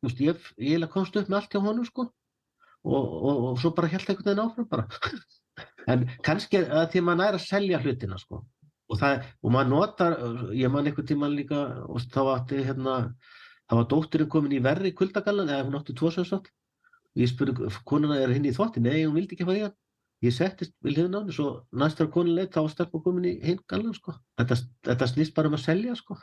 veist, 0.06 0.22
ég, 0.24 0.50
ég 0.64 0.88
komst 0.94 1.18
upp 1.20 1.30
með 1.30 1.40
allt 1.42 1.56
hjá 1.56 1.62
honum, 1.64 1.88
sko, 1.88 2.08
og, 2.88 2.98
og, 2.98 3.42
og 3.52 3.62
svo 3.62 3.74
bara 3.78 3.92
held 3.92 4.08
einhvern 4.08 4.30
veginn 4.32 4.44
áfram 4.46 4.70
bara. 4.72 4.88
en 5.92 6.06
kannski 6.26 6.64
að 6.64 6.92
því 6.94 7.02
að 7.02 7.10
maður 7.10 7.22
næra 7.24 7.42
að 7.42 7.48
selja 7.48 7.82
hlutina, 7.84 8.22
sko, 8.22 8.44
og 8.88 9.02
það, 9.02 9.26
og 9.44 9.56
maður 9.56 9.74
notar, 9.74 10.20
ég 10.58 10.74
man 10.74 10.88
einhvern 10.88 11.10
tíman 11.12 11.36
líka, 11.38 11.64
og 11.88 12.06
þá 12.08 12.22
átti, 12.38 12.62
hérna, 12.68 13.00
það 13.68 13.82
var 13.82 13.90
dótturinn 13.94 14.32
komin 14.32 14.56
í 14.56 14.64
verri 14.64 14.96
kuldagallan, 14.96 15.52
eða 15.52 15.68
hún 15.68 15.82
átti 15.82 15.96
tvo 15.98 16.14
sagt, 16.16 16.54
og 17.14 17.22
ég 17.24 17.32
spurði, 17.32 17.74
konuna 17.88 18.20
er 18.22 18.34
hinn 18.36 18.48
í 18.48 18.56
þvotti, 18.56 18.84
nei, 18.84 19.04
hún 19.04 19.16
vildi 19.18 19.36
ekki 19.36 19.48
fara 19.48 19.62
í 19.62 19.68
hann. 19.68 19.78
Ég 20.26 20.34
settist 20.34 20.74
við 20.82 20.96
hliðin 20.96 21.14
á 21.14 21.20
henni, 21.20 21.36
svo 21.36 21.50
næstar 21.78 22.10
konin 22.10 22.34
leitt, 22.38 22.56
þá 22.56 22.64
var 22.64 22.72
stelpa 22.74 23.02
komin 23.06 23.28
í 23.30 23.36
hinn 23.44 23.60
gallan, 23.70 23.94
sko. 23.94 24.16
Þetta, 24.40 24.58
þetta 24.90 25.10
snýst 25.12 25.36
bara 25.38 25.52
um 25.52 25.58
að 25.58 25.66
selja, 25.68 25.94
sko. 26.00 26.18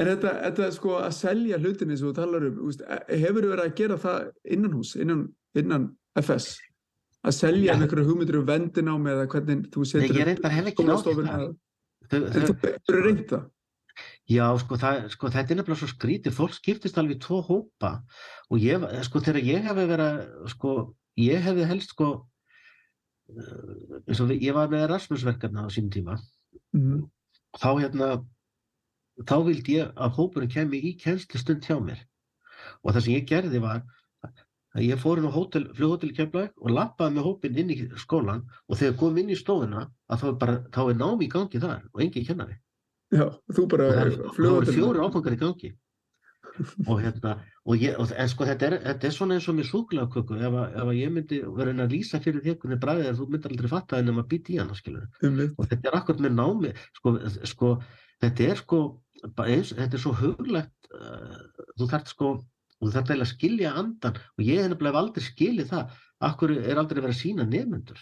En 0.00 0.08
þetta, 0.08 0.30
þetta 0.46 0.68
sko 0.72 0.94
að 1.02 1.14
selja 1.18 1.58
hlutinni 1.60 1.98
sem 2.00 2.08
þú 2.08 2.12
talar 2.16 2.46
um, 2.48 2.60
úst, 2.70 2.84
hefur 3.10 3.44
þú 3.44 3.50
verið 3.50 3.64
að 3.66 3.74
gera 3.82 3.98
það 4.00 4.30
innan 4.56 4.76
hús, 4.78 4.94
innan, 4.96 5.26
innan 5.60 5.90
FS? 6.22 6.54
Að 7.22 7.36
selja 7.36 7.76
einhverju 7.76 8.06
hugmyndir 8.08 8.40
um 8.40 8.46
vendinámi 8.48 9.12
eða 9.12 9.28
hvernig 9.34 9.66
þú 9.74 9.84
Nei, 9.84 9.90
setur 9.92 10.16
ég 10.16 10.30
reyndar 10.30 10.56
hef 10.56 10.70
ekki 10.72 10.86
nátt 10.88 11.04
það. 11.04 11.44
Þú 12.08 12.22
hefur 12.32 13.04
reynt 13.04 13.26
það? 13.34 13.44
Já, 14.32 14.46
sko, 14.62 14.78
það, 14.80 15.04
sko, 15.12 15.28
þetta 15.34 15.52
er 15.52 15.58
nefnilega 15.58 15.80
svo 15.82 15.90
skrítið, 15.90 16.34
fólk 16.38 16.56
skiptist 16.56 16.98
alveg 16.98 17.18
í 17.18 17.22
tvo 17.22 17.42
hópa 17.44 17.90
og 18.48 18.62
ég, 18.62 18.84
sko, 19.04 19.20
þegar 19.20 19.48
ég 19.50 19.66
hefði 19.68 19.86
verið, 19.90 20.20
sko, 20.54 20.74
ég 21.20 21.42
hefði 21.44 21.66
helst, 21.68 21.92
sko, 21.92 22.08
við, 24.28 24.42
ég 24.42 24.54
var 24.56 24.70
með 24.72 24.86
Erasmus-verkefna 24.88 25.66
á 25.66 25.68
sínum 25.72 25.90
tíma, 25.94 26.18
Mm 26.72 27.08
þá 27.60 27.68
hérna, 27.82 28.06
þá 29.28 29.34
vildi 29.44 29.74
ég 29.76 29.90
að 30.00 30.14
hópurinn 30.16 30.48
kemi 30.48 30.78
í 30.88 30.94
kennslustund 30.96 31.66
hjá 31.68 31.76
mér. 31.84 31.98
Og 32.80 32.94
það 32.94 33.04
sem 33.04 33.12
ég 33.12 33.26
gerði 33.28 33.60
var 33.60 33.82
að 34.72 34.86
ég 34.86 34.96
fór 35.02 35.20
inn 35.20 35.28
á 35.28 35.36
Keflavík 36.16 36.54
og 36.56 36.72
lappaði 36.72 37.14
með 37.18 37.26
hópinn 37.26 37.58
inn 37.60 37.70
í 37.74 37.76
skólan 38.00 38.46
og 38.68 38.78
þegar 38.80 38.96
kom 39.02 39.18
inn 39.20 39.28
í 39.28 39.36
stofuna 39.36 39.82
að 40.08 40.22
þá 40.22 40.26
er 40.30 40.38
bara, 40.40 40.56
þá 40.72 40.80
er 40.88 40.96
námi 40.96 41.26
í 41.26 41.28
gangi 41.28 41.60
þar 41.60 41.82
og 41.92 42.00
engin 42.00 42.24
kennari. 42.24 42.56
Já, 43.12 43.26
þú 43.52 43.66
bara 43.68 43.90
eru- 44.00 44.32
það 44.32 44.48
voru 44.56 44.72
fjóri 44.72 45.04
áfangar 45.04 45.36
í 45.36 45.40
gangi 45.44 45.72
og 46.90 47.00
hérna 47.00 47.34
og 47.62 47.78
ég, 47.78 47.96
og, 47.96 48.12
en 48.18 48.30
sko 48.30 48.46
þetta 48.48 48.68
er, 48.68 48.76
þetta 48.86 49.08
er 49.08 49.14
svona 49.16 49.36
eins 49.38 49.48
og 49.48 49.56
með 49.58 49.68
súkulegaköku 49.70 50.38
ef, 50.38 50.56
ef 50.66 50.84
að 50.84 50.98
ég 50.98 51.12
myndi 51.14 51.40
vera 51.56 51.74
að 51.84 51.94
lýsa 51.96 52.20
fyrir 52.22 52.44
því 52.44 52.56
hvernig 52.62 52.82
bræðið 52.82 53.10
er 53.10 53.18
þú 53.18 53.28
myndir 53.30 53.54
aldrei 53.54 53.72
fatta 53.72 54.00
en 54.02 54.14
að 54.14 54.28
býta 54.32 54.52
í 54.52 54.60
hana 54.60 54.76
og 55.56 55.70
þetta 55.70 55.90
er 55.90 55.98
akkurat 55.98 56.24
með 56.26 56.36
námi 56.38 56.72
sko, 56.98 57.14
sko 57.48 57.74
þetta 58.24 58.48
er 58.48 58.62
sko 58.62 58.80
eins, 59.46 59.74
þetta 59.78 59.98
er 59.98 60.02
svo 60.02 60.14
huglegt 60.18 60.90
uh, 60.92 61.38
þú 61.78 61.88
þarft 61.92 62.12
sko 62.12 62.32
og 62.82 62.90
þú 62.90 62.98
eiginlega 62.98 63.22
að 63.22 63.30
skilja 63.30 63.72
andan 63.78 64.18
og 64.18 64.44
ég 64.44 64.64
hef 64.66 64.96
aldrei 64.98 65.24
skilið 65.24 65.70
það. 65.70 65.98
Akkur 66.22 66.52
er 66.54 66.78
aldrei 66.78 67.00
verið 67.00 67.14
að 67.14 67.20
sína 67.20 67.46
nefnendur 67.46 68.00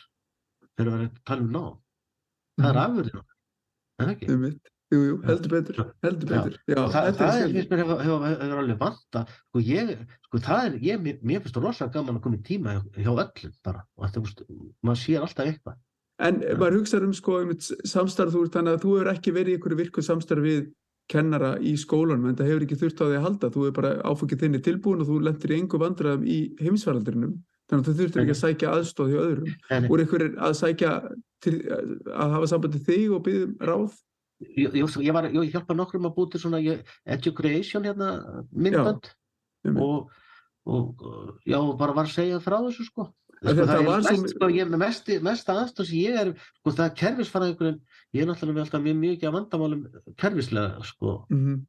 þegar 0.77 0.91
við 0.91 0.95
erum 0.95 1.07
að 1.07 1.23
tala 1.29 1.45
um 1.45 1.51
nám? 1.55 1.77
Það 2.61 2.71
er 2.71 2.81
afurðin 2.83 3.21
okkar, 3.21 3.37
er 4.01 4.09
það 4.09 4.15
ekki? 4.15 4.80
Jú, 4.91 4.99
jú, 5.07 5.18
heldur 5.22 5.53
betur, 5.55 5.76
heldur 6.03 6.32
Já. 6.32 6.32
betur. 6.34 6.55
Já, 6.66 6.78
og 6.82 6.88
það, 6.91 7.05
það 7.20 7.36
er 7.41 7.53
finnst 7.55 7.70
mér 7.70 7.80
hefur, 7.84 8.01
hefur, 8.03 8.24
hefur 8.26 8.62
alveg 8.62 8.78
vanta 8.80 9.20
sko 9.36 9.62
ég, 9.62 9.93
sko 10.26 10.41
það 10.43 10.64
er, 10.64 10.72
ég, 10.82 11.05
mér, 11.05 11.45
finnst 11.45 11.55
það 11.55 11.66
rosalega 11.68 11.95
gaman 11.95 12.18
að 12.18 12.24
koma 12.24 12.41
í 12.41 12.43
tíma 12.49 12.74
hjá, 12.74 13.12
öllum 13.12 13.55
bara, 13.68 13.84
og 13.95 14.09
þetta, 14.09 14.16
þú 14.16 14.24
veist, 14.26 14.43
maður 14.82 15.01
sér 15.05 15.26
alltaf 15.28 15.47
eitthvað. 15.53 15.78
En 16.26 16.43
maður 16.59 16.78
hugsaður 16.80 17.07
um 17.07 17.14
sko 17.20 17.38
um 17.45 17.55
samstarf, 17.93 18.34
þú 18.34 18.43
þannig 18.57 18.74
að 18.74 18.82
þú 18.82 18.97
hefur 18.97 19.12
ekki 19.14 19.36
verið 19.38 19.53
í 19.55 19.61
einhverju 19.61 19.80
virku 19.84 20.05
samstarf 20.05 20.45
við 20.49 20.66
kennara 21.11 21.55
í 21.62 21.76
skólanum, 21.78 22.26
en 22.26 22.43
það 22.43 22.51
hefur 22.51 22.66
ekki 22.66 22.82
þurft 22.82 23.01
á 23.01 23.05
því 23.07 23.14
að 23.20 23.24
halda, 23.28 23.55
þú 23.55 23.64
hefur 23.68 23.78
bara 23.78 23.95
áfengið 24.11 24.43
þinni 24.43 24.64
tilbúin 24.66 25.01
og 25.05 25.09
þú 25.09 25.22
lendir 25.26 25.55
í 25.55 25.62
engu 25.62 25.80
vandræðum 25.80 26.26
í 26.26 26.43
heimsvaraldrinum, 26.61 27.32
þannig 27.70 27.80
að 27.80 27.88
þú 27.88 27.97
þurftir 28.03 28.22
ekki 28.24 28.36
að 28.36 28.43
sækja 28.43 28.74
aðstóð 28.74 29.14
hjá 29.14 29.22
öðrum. 29.22 29.57
Voru 29.86 30.05
einhverjir 30.05 30.36
að 30.38 30.55
sækja 30.61 30.93
til, 31.43 31.57
að 32.11 32.36
hafa 32.36 32.51
sambandi 32.53 32.82
þig 32.86 33.16
og 33.16 33.24
byggðum 33.26 33.57
ráð? 33.70 33.99
Ég, 34.41 34.74
ég, 34.80 34.97
ég 35.07 35.14
var, 35.16 35.30
ég 35.30 35.55
hjálpa 35.55 35.76
nokkrum 35.76 36.09
að 36.09 36.16
búti 36.18 36.41
svona 36.41 36.61
education 37.05 37.86
hérna 37.88 38.11
einmitt. 38.51 39.14
og, 39.76 40.12
og, 40.66 41.09
já, 41.49 41.59
bara 41.80 41.97
var 41.97 42.09
að 42.09 42.14
segja 42.18 42.43
frá 42.45 42.61
þessu 42.66 42.86
sko. 42.88 43.11
Sko, 43.41 43.55
þetta 43.57 43.66
það 43.70 43.80
er 43.80 44.05
mest, 44.05 44.32
sko, 44.34 44.49
ég, 44.53 44.72
mest, 44.82 45.11
mesta 45.24 45.57
aðstóð 45.57 45.88
sem 45.88 46.01
ég 46.03 46.22
er, 46.22 46.32
sko, 46.61 46.74
það 46.74 46.86
er 46.86 46.97
kerfisfræðingurinn, 47.03 47.82
ég 48.16 48.24
er 48.24 48.28
náttúrulega 48.28 48.59
með 48.59 48.66
alltaf 48.66 48.82
mjög 48.84 48.99
mikið 49.05 49.30
af 49.30 49.36
vandamálum 49.38 49.84
kerfislega, 50.20 50.88
sko, 50.93 51.20
Mm 51.32 51.61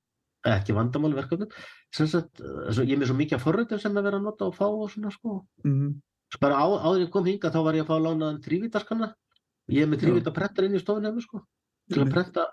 ekki 0.50 0.74
vandamálum 0.74 1.20
verkefnum, 1.20 1.52
sem 1.94 2.08
sagt, 2.10 2.42
ég 2.42 2.96
er 2.96 3.02
með 3.02 3.12
svo 3.12 3.18
mikið 3.20 3.38
af 3.38 3.44
forritum 3.46 3.82
sem 3.82 3.98
er 3.98 4.06
verið 4.06 4.22
að 4.22 4.26
nota 4.26 4.48
og 4.50 4.56
fá 4.58 4.66
og 4.68 4.90
svona, 4.90 5.12
sko, 5.14 5.46
-hmm. 5.64 6.00
Svo 6.32 6.40
bara 6.40 6.64
á, 6.64 6.66
áður 6.66 7.02
ég 7.04 7.12
kom 7.12 7.26
hinga 7.26 7.52
þá 7.52 7.60
var 7.64 7.76
ég 7.76 7.84
að 7.84 7.88
fá 7.88 7.96
að 7.98 8.06
lána 8.08 8.40
þrývítaskanna 8.40 9.14
ég 9.68 9.84
er 9.84 9.88
með 9.88 10.34
prentar 10.34 10.64
inn 10.64 10.76
í 10.76 10.80
stofunni 10.80 11.22
sko, 11.22 11.46
til 11.92 12.02
að 12.02 12.12
prenta 12.12 12.46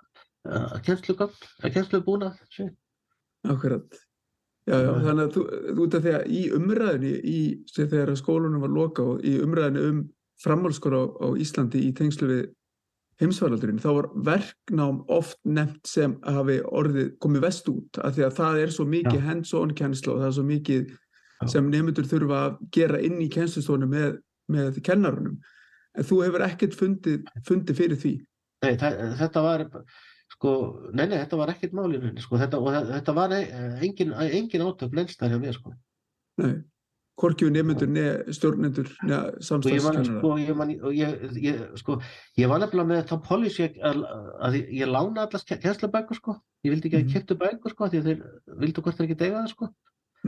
uh, 0.48 0.76
kennslugögn, 0.84 1.48
uh, 1.62 1.70
kennslubúna 1.72 2.34
sé. 2.52 2.70
Akkurat. 3.48 4.04
Já, 4.68 4.76
já, 4.84 4.90
þannig 5.00 5.24
að 5.24 5.34
þú, 5.34 5.42
ert 5.72 5.94
að 5.96 6.04
því 6.04 6.14
að 6.18 6.30
í 6.36 6.40
umræðinni, 6.58 7.10
í, 7.24 7.40
þegar 7.72 8.12
skólunum 8.20 8.64
var 8.66 8.72
loka 8.74 9.04
og 9.14 9.22
í 9.24 9.38
umræðinni 9.40 9.84
um 9.88 10.00
framhalskóla 10.42 11.00
á, 11.00 11.04
á 11.24 11.28
Íslandi 11.40 11.80
í 11.88 11.92
tengslu 11.96 12.28
við 12.28 12.42
heimsvaraldurinn, 13.18 13.80
þá 13.82 13.88
var 13.96 14.08
verknám 14.28 15.00
oft 15.10 15.38
nefnt 15.48 15.88
sem 15.90 16.14
hafi 16.22 16.60
orðið 16.62 17.14
komið 17.22 17.44
vest 17.48 17.70
út, 17.72 17.98
af 18.04 18.14
því 18.14 18.26
að 18.28 18.36
það 18.36 18.60
er 18.62 18.74
svo 18.74 18.86
mikið 18.92 19.24
hands-on 19.26 19.74
kennsla 19.78 20.14
og 20.14 20.20
það 20.20 20.28
er 20.28 20.36
svo 20.36 20.44
mikið 20.46 20.84
Já. 20.92 21.48
sem 21.54 21.70
nefndur 21.72 22.10
þurfa 22.12 22.42
að 22.44 22.60
gera 22.76 23.00
inn 23.08 23.18
í 23.24 23.30
kennslustónu 23.34 23.88
með, 23.90 24.20
með 24.52 24.78
kennarunum. 24.86 25.40
En 25.98 26.06
þú 26.06 26.20
hefur 26.26 26.44
ekkert 26.46 26.76
fundið, 26.78 27.26
fundið 27.48 27.80
fyrir 27.80 27.98
því. 27.98 28.14
Nei, 28.66 28.72
þetta 29.18 29.42
var 29.42 29.66
sko, 30.38 30.50
nei, 30.94 31.06
nei, 31.10 31.18
þetta 31.18 31.36
var 31.40 31.50
ekkert 31.52 31.72
málinu 31.74 32.14
sko, 32.22 32.38
þetta, 32.38 32.58
og 32.62 32.68
það- 32.70 32.90
þetta 32.94 33.14
var 33.14 33.32
e- 33.34 33.78
engin, 33.82 34.12
engin 34.14 34.62
átök 34.62 34.94
lenstar 34.94 35.30
hjá 35.32 35.38
mér 35.42 35.54
sko. 35.56 35.72
Nei, 36.38 36.52
hvorkjöfu 37.18 37.50
nefndur, 37.50 37.88
neð 37.90 38.28
stjórnendur, 38.36 38.86
neð 39.02 39.18
og 39.18 39.24
ég 39.26 39.32
man, 39.34 39.42
samstagskennara. 39.48 40.04
sko, 40.20 40.30
ég, 40.38 40.54
man, 40.56 40.70
ég, 40.70 41.26
ég, 41.42 41.76
sko, 41.82 41.98
ég 42.38 42.48
var 42.48 42.60
nefnilega 42.62 42.86
með 42.92 43.02
þá 43.10 43.16
policy 43.26 43.66
að, 43.66 43.74
að, 43.82 44.04
að 44.46 44.52
ég- 44.60 44.70
ég 44.78 44.86
lána 44.94 45.26
allas 45.26 45.44
kennslubækur 45.44 46.14
sko, 46.20 46.36
ég 46.64 46.70
vildi 46.70 46.86
ekki 46.88 47.00
að 47.02 47.04
Mhm. 47.04 47.12
kiptu 47.16 47.34
bækur 47.42 47.70
sko, 47.74 47.88
því 47.90 48.02
þeir 48.06 48.22
vildu 48.62 48.82
hvort 48.82 48.96
þeir 48.96 49.08
ekki 49.10 49.18
dega 49.18 49.42
það 49.42 49.48
sko 49.56 49.68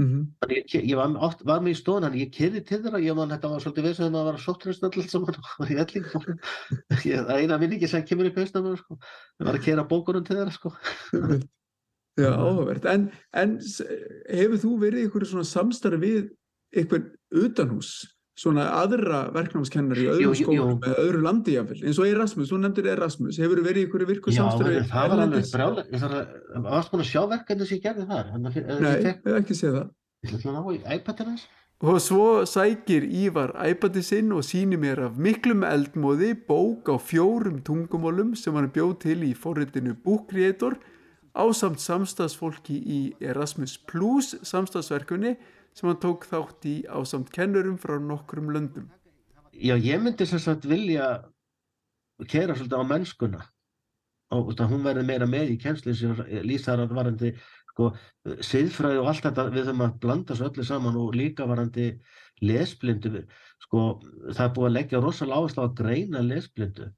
Mm 0.00 0.20
Þannig 0.40 0.74
ég, 0.74 0.84
ég 0.88 0.96
var, 0.96 1.12
oft, 1.28 1.42
var 1.44 1.60
með 1.60 1.74
í 1.74 1.78
stofun, 1.80 2.06
þannig 2.06 2.22
ég 2.24 2.30
kyrði 2.36 2.60
til 2.64 2.78
þeirra, 2.84 3.00
ég 3.04 3.16
man 3.18 3.32
þetta 3.34 3.50
var 3.52 3.62
svolítið 3.64 3.86
veist 3.88 4.00
þegar 4.00 4.12
maður 4.14 4.28
var 4.30 4.38
að 4.38 4.44
sótturist 4.46 4.86
allt 4.86 5.10
saman 5.12 5.40
og 5.60 5.72
í 5.74 5.78
elling. 5.84 6.06
Ég- 7.10 7.24
Það 7.26 7.32
er 7.34 7.42
eina 7.44 7.58
minningi 7.60 7.90
sem 7.90 8.04
kemur 8.08 8.30
upp 8.30 8.38
hausnum, 8.40 8.68
mér, 8.70 8.80
sko. 8.80 8.96
Það 9.36 9.50
var 9.50 9.58
að 9.58 9.66
kera 9.66 9.84
bókunum 9.90 10.24
til 10.24 10.38
þeirra, 10.38 10.54
sko. 10.56 10.72
Já, 12.20 12.30
áhugavert. 12.32 12.88
En, 12.90 13.04
en 13.42 13.52
hefur 13.60 14.62
þú 14.64 14.72
verið 14.82 15.02
í 15.02 15.04
einhverju 15.08 15.30
svona 15.30 15.46
samstarfi 15.50 16.00
við 16.02 16.30
einhvern 16.80 17.06
utanhús 17.44 17.92
svona 18.40 18.64
aðra 18.80 19.20
verknámskennari 19.34 20.06
í 20.06 20.10
öðrum 20.14 20.36
skólum 20.38 20.78
með 20.80 21.00
öðru 21.02 21.22
landi 21.26 21.56
jáfnvel, 21.58 21.78
eins 21.84 22.00
og 22.00 22.08
Erasmus, 22.08 22.48
þú 22.48 22.60
nefndir 22.62 22.90
Erasmus, 22.94 23.38
hefur 23.42 23.60
verið 23.66 23.82
í 23.82 23.86
ykkur 23.88 24.04
virku 24.08 24.32
Já, 24.32 24.40
samstöru 24.40 24.76
en 24.80 24.88
það 24.88 25.12
var 25.12 25.24
alveg 25.26 25.48
brjála, 25.52 25.86
ég 25.90 26.04
þarf 26.04 26.18
að, 26.20 26.68
varst 26.70 26.92
búin 26.94 27.04
að 27.04 27.10
sjá 27.10 27.22
verkefni 27.34 27.68
sem 27.68 27.76
ég 27.80 27.84
gerði 27.84 28.06
þar, 28.08 28.30
að 28.32 28.46
Nei, 28.80 28.92
ég 29.04 29.08
hef 29.10 29.40
ekki 29.42 29.58
séð 29.58 29.76
það. 29.76 29.90
ég 30.24 30.36
ætla 30.38 30.54
að 30.54 30.56
ná 30.56 30.70
í 30.72 30.80
iPad-ina 30.96 31.34
hans. 31.34 31.48
Og 31.80 31.96
svo 32.04 32.24
sækir 32.44 33.06
Ívar 33.08 33.54
æpandi 33.64 34.02
sinn 34.04 34.34
og 34.36 34.42
sýnir 34.44 34.76
mér 34.82 35.00
af 35.06 35.14
miklum 35.16 35.62
eldmóði 35.64 36.34
bók 36.48 36.90
á 36.92 37.00
fjórum 37.00 37.62
tungumólum 37.64 38.34
sem 38.36 38.52
hann 38.52 38.68
bjóð 38.68 38.98
til 39.00 39.22
í 39.24 39.30
forritinu 39.32 39.94
Book 40.04 40.26
Creator 40.28 40.76
á 41.32 41.44
samt 41.56 41.80
samstagsfólki 41.80 42.76
í 42.76 43.00
Erasmus 43.24 43.78
Plus 43.88 44.34
samstagsverkunni 44.44 45.38
sem 45.76 45.88
hann 45.88 46.00
tók 46.02 46.26
þátt 46.30 46.66
í 46.68 46.74
á 46.90 46.98
samt 47.08 47.30
kennurum 47.34 47.78
frá 47.80 47.96
nokkrum 48.02 48.50
löndum. 48.54 48.90
Já, 49.52 49.74
ég 49.76 50.02
myndi 50.02 50.26
sagt 50.26 50.68
vilja 50.68 51.08
kera 52.28 52.56
svolítið 52.56 52.80
á 52.80 52.90
mennskuna. 52.90 53.40
Og 54.30 54.52
hún 54.70 54.84
verði 54.86 55.02
meira 55.08 55.26
með 55.26 55.56
í 55.56 55.58
kennslu 55.58 55.94
sem 55.98 56.14
lýsar 56.46 56.78
að 56.84 56.94
varandi 56.94 57.32
sko, 57.72 57.90
siðfræði 58.46 59.00
og 59.02 59.08
allt 59.10 59.24
þetta. 59.26 59.48
Við 59.50 59.64
þurfum 59.64 59.86
að 59.86 59.96
blanda 60.04 60.36
svo 60.38 60.50
öllu 60.50 60.66
saman 60.66 61.00
og 61.00 61.16
líka 61.18 61.48
varandi 61.50 61.88
lesblindu. 62.46 63.24
Sko, 63.66 63.86
það 64.30 64.44
er 64.46 64.54
búið 64.56 64.68
að 64.68 64.76
leggja 64.76 65.02
rosalega 65.02 65.40
áherslu 65.40 65.64
á 65.64 65.66
að 65.66 65.76
greina 65.82 66.22
lesblindu 66.22 66.92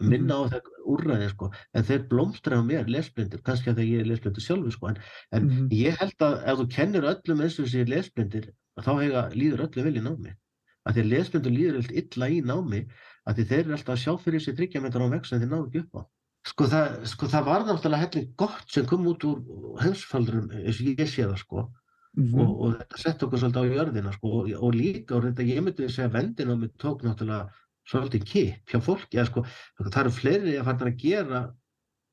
minna 0.00 0.34
á 0.40 0.42
það 0.52 0.68
úrræði 0.90 1.28
sko 1.32 1.50
en 1.74 1.84
þeir 1.84 2.04
blómstra 2.10 2.58
á 2.58 2.62
mér 2.64 2.88
lesblindir 2.88 3.42
kannski 3.44 3.70
að 3.70 3.80
þegar 3.80 3.90
ég 3.92 4.00
er 4.04 4.08
lesblindur 4.10 4.44
sjálfur 4.46 4.72
sko 4.76 4.88
en, 4.92 5.00
en 5.32 5.48
Mhm. 5.50 5.68
ég 5.72 5.96
held 6.00 6.16
að 6.26 6.36
ef 6.46 6.58
þú 6.60 6.66
kennir 6.76 7.08
öllum 7.12 7.40
eins 7.44 7.58
og 7.60 7.66
þessi 7.66 7.88
lesblindir 7.88 8.50
þá 8.80 8.90
hega, 9.02 9.22
líður 9.34 9.64
öllum 9.68 9.84
vel 9.84 9.96
í 10.00 10.04
námi 10.06 10.32
að 10.88 10.94
því 10.96 11.00
að 11.04 11.10
lesblindur 11.12 11.52
líður 11.52 11.76
allt 11.82 11.92
illa 11.92 12.28
í 12.30 12.40
námi 12.40 12.80
að 13.28 13.34
því 13.36 13.44
þeir 13.50 13.60
eru 13.66 13.72
alltaf 13.76 13.94
að 13.96 14.02
sjá 14.04 14.12
fyrir 14.24 14.40
sér 14.40 14.56
þryggjametar 14.56 15.04
á 15.04 15.08
veg 15.12 15.26
sem 15.28 15.40
þeir 15.42 15.50
náðu 15.52 15.66
ekki 15.68 15.82
upp 15.84 15.94
á 16.00 16.02
sko 16.50 16.64
það, 16.72 16.86
sko 17.04 17.26
það 17.28 17.44
var 17.44 17.66
náttúrulega 17.68 18.00
helling 18.06 18.30
gott 18.40 18.64
sem 18.72 18.86
kom 18.88 19.04
út 19.06 19.24
úr 19.28 19.42
heimsfaldurum 19.84 20.48
eins 20.56 20.80
og 20.80 20.86
ég 20.96 21.04
sé 21.08 21.26
það 21.28 21.36
sko 21.44 21.68
Mhm. 22.16 22.40
og, 22.42 22.48
og 22.60 22.72
þetta 22.80 22.98
sett 22.98 23.20
okkur 23.22 23.38
svolítið 23.38 23.62
á 23.62 23.70
jörðina 23.70 24.12
sko, 24.16 24.30
og, 24.40 24.48
og 24.66 24.72
líka 24.74 25.14
og 25.14 25.22
þetta 25.28 25.44
ég 25.46 25.60
myndi 25.62 25.86
segja 25.88 26.08
vendin 26.10 26.50
á 26.50 26.56
mig 26.58 26.72
tók 26.76 27.04
náttúrulega 27.06 27.50
svolítið 27.88 28.24
kipp 28.28 28.70
hjá 28.72 28.80
fólki 28.84 29.18
að 29.20 29.30
sko 29.30 29.44
það 29.80 30.00
eru 30.04 30.10
fleiri 30.14 30.56
að 30.60 30.64
fara 30.68 30.90
að 30.90 30.98
gera 31.00 31.40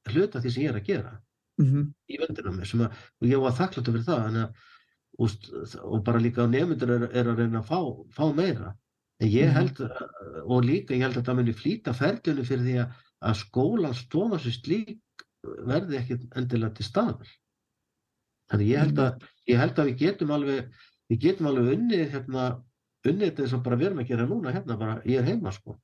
hluta 0.08 0.40
því 0.42 0.52
sem 0.54 0.64
ég 0.64 0.70
er 0.74 0.80
að 0.82 0.88
gera 0.88 1.16
Mhm. 1.58 1.94
í 2.14 2.18
vendinum 2.22 2.66
sem 2.66 2.82
að, 2.86 2.92
og 3.22 3.28
ég 3.28 3.40
var 3.42 3.52
þakkláttur 3.58 3.96
fyrir 3.96 4.06
það 4.06 4.36
að, 4.38 4.54
úst, 5.20 5.48
og 5.82 6.04
bara 6.06 6.20
líka 6.22 6.46
nefndur 6.48 6.92
er, 6.94 7.06
er 7.18 7.26
að 7.32 7.40
reyna 7.42 7.62
að 7.64 7.66
fá, 7.66 7.80
fá 8.14 8.36
meira 8.36 8.76
en 9.20 9.28
ég 9.28 9.48
Mhm. 9.50 9.54
held 9.58 9.78
að- 9.82 10.46
og 10.46 10.64
líka 10.64 10.94
ég 10.94 11.02
held 11.02 11.18
að 11.18 11.26
það 11.26 11.36
muni 11.36 11.54
flýta 11.54 11.94
ferlunum 11.98 12.46
fyrir 12.46 12.64
því 12.68 12.76
að, 12.84 12.94
að 13.24 13.36
skólan 13.42 13.94
stofa 13.98 14.38
sér 14.38 14.54
slík 14.62 15.00
verði 15.66 15.98
ekki 15.98 16.20
endilega 16.36 16.76
til 16.76 16.86
staðar 16.86 17.28
þannig 18.52 18.68
ég 18.70 18.80
held 18.80 19.00
að 19.00 19.22
ég 19.48 19.58
held 19.58 19.76
að 19.80 19.88
við 19.90 19.98
getum 19.98 20.32
alveg 20.32 20.70
við 21.10 21.20
getum 21.20 21.48
alveg 21.48 21.74
unnið 21.74 22.12
hérna 22.14 22.64
unnið 23.06 23.28
þetta 23.30 23.44
eins 23.46 23.54
og 23.58 23.64
bara 23.66 23.78
við 23.80 23.90
erum 23.92 24.02
að 24.04 24.10
gera 24.12 24.26
núna 24.30 24.54
hérna 24.56 24.78
bara 24.80 24.98
ég 25.06 25.22
er 25.22 25.28
heima 25.30 25.54
sko. 25.56 25.78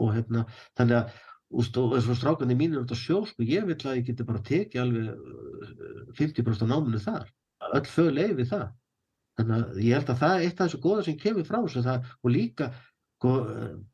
Og 0.00 0.14
hérna 0.14 0.46
þannig 0.78 1.00
að 1.00 1.18
og 1.50 1.96
eins 1.96 2.06
og 2.06 2.18
strákandi 2.18 2.54
mínir 2.54 2.84
út 2.84 2.92
á 2.94 2.98
sjó 2.98 3.24
sko 3.26 3.42
ég 3.42 3.64
vil 3.66 3.74
að 3.74 3.96
ég 3.98 4.04
geti 4.06 4.26
bara 4.26 4.42
tekið 4.46 4.82
alveg 4.84 5.08
uh, 5.10 6.12
50% 6.14 6.62
af 6.62 6.70
náminu 6.70 7.00
þar. 7.02 7.26
Öll 7.74 7.88
fög 7.90 8.12
leiði 8.14 8.46
það. 8.46 8.68
Þannig 9.40 9.56
að 9.56 9.80
ég 9.82 9.96
held 9.98 10.12
að 10.12 10.20
það 10.22 10.36
er 10.36 10.44
eitt 10.46 10.60
af 10.60 10.68
þessu 10.68 10.80
góða 10.84 11.04
sem 11.06 11.18
kemur 11.18 11.48
frá 11.48 11.58
það, 11.74 12.06
og 12.22 12.30
líka 12.34 12.70
sko, 13.18 13.32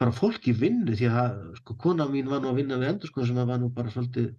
bara 0.01 0.12
fólk 0.14 0.49
í 0.51 0.55
vinnu 0.57 0.97
því 0.99 1.09
að 1.11 1.41
sko, 1.62 1.77
kona 1.81 2.07
mín 2.11 2.29
var 2.31 2.43
nú 2.43 2.53
að 2.53 2.61
vinna 2.61 2.79
við 2.81 2.93
endur 2.93 3.11
sko 3.11 3.27
sem 3.27 3.41
að 3.41 3.51
var 3.53 3.61
nú 3.62 3.70
bara 3.74 3.93
svolítið 3.95 4.31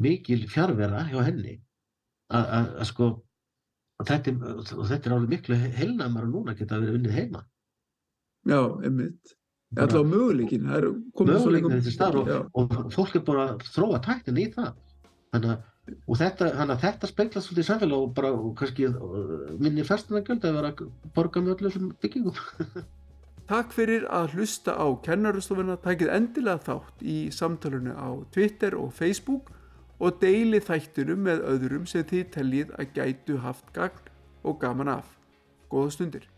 mikil 0.00 0.44
fjárvera 0.50 1.06
hjá 1.08 1.20
henni. 1.26 1.56
Að, 2.30 2.44
að, 2.58 2.68
að 2.82 2.90
sko 2.92 3.08
þetta, 4.04 4.34
er- 4.34 4.84
þetta 4.92 5.00
er 5.10 5.16
alveg 5.16 5.32
miklu 5.34 5.58
heilnæmara 5.80 6.28
núna 6.30 6.54
geta 6.58 6.78
verið 6.78 7.00
unnið 7.00 7.16
heima 7.16 7.42
Já, 8.48 8.60
einmitt. 8.80 9.34
Alltaf 9.78 10.06
möguleikin, 10.06 10.64
það 10.66 10.78
er 10.78 10.86
komið 11.14 11.36
svo 11.36 11.50
möguleikin 11.50 11.76
þessi 11.76 11.92
starf 11.94 12.26
Já. 12.26 12.38
og, 12.42 12.72
og 12.72 12.94
fólk 12.94 13.18
er 13.20 13.26
bara 13.26 13.44
að 13.52 13.66
þróa 13.70 14.00
tæknin 14.02 14.40
í 14.42 14.46
það 14.54 14.72
þannig 15.30 15.52
að 15.52 15.68
og 16.06 16.18
þetta, 16.20 16.48
þetta 16.78 17.08
speglast 17.10 17.48
svolítið 17.48 17.64
í 17.64 17.68
samfélag 17.68 18.04
og 18.04 18.14
bara 18.14 18.30
og 18.34 18.50
kannski 18.58 18.88
uh, 18.90 19.52
minni 19.62 19.84
festunargjöld 19.86 20.46
að 20.46 20.58
vera 20.58 20.72
að 20.72 21.12
borga 21.16 21.42
með 21.42 21.54
öllu 21.54 21.70
þessum 21.70 21.92
byggingum 22.02 22.40
Takk 23.50 23.72
fyrir 23.74 24.04
að 24.14 24.36
hlusta 24.36 24.76
á 24.78 24.86
kennarustofuna, 25.02 25.74
takið 25.82 26.12
endilega 26.14 26.62
þátt 26.68 27.00
í 27.02 27.16
samtalenu 27.34 27.96
á 27.98 28.22
Twitter 28.30 28.76
og 28.78 28.92
Facebook 28.94 29.50
og 29.98 30.20
deili 30.22 30.60
þættinum 30.62 31.26
með 31.26 31.42
öðrum 31.50 31.88
sem 31.90 32.06
þið 32.06 32.28
teljið 32.36 32.76
að 32.78 32.92
gætu 32.94 33.40
haft 33.42 33.72
gagn 33.74 34.06
og 34.46 34.60
gaman 34.62 34.92
af. 34.94 35.16
Góða 35.66 35.96
stundir. 35.96 36.28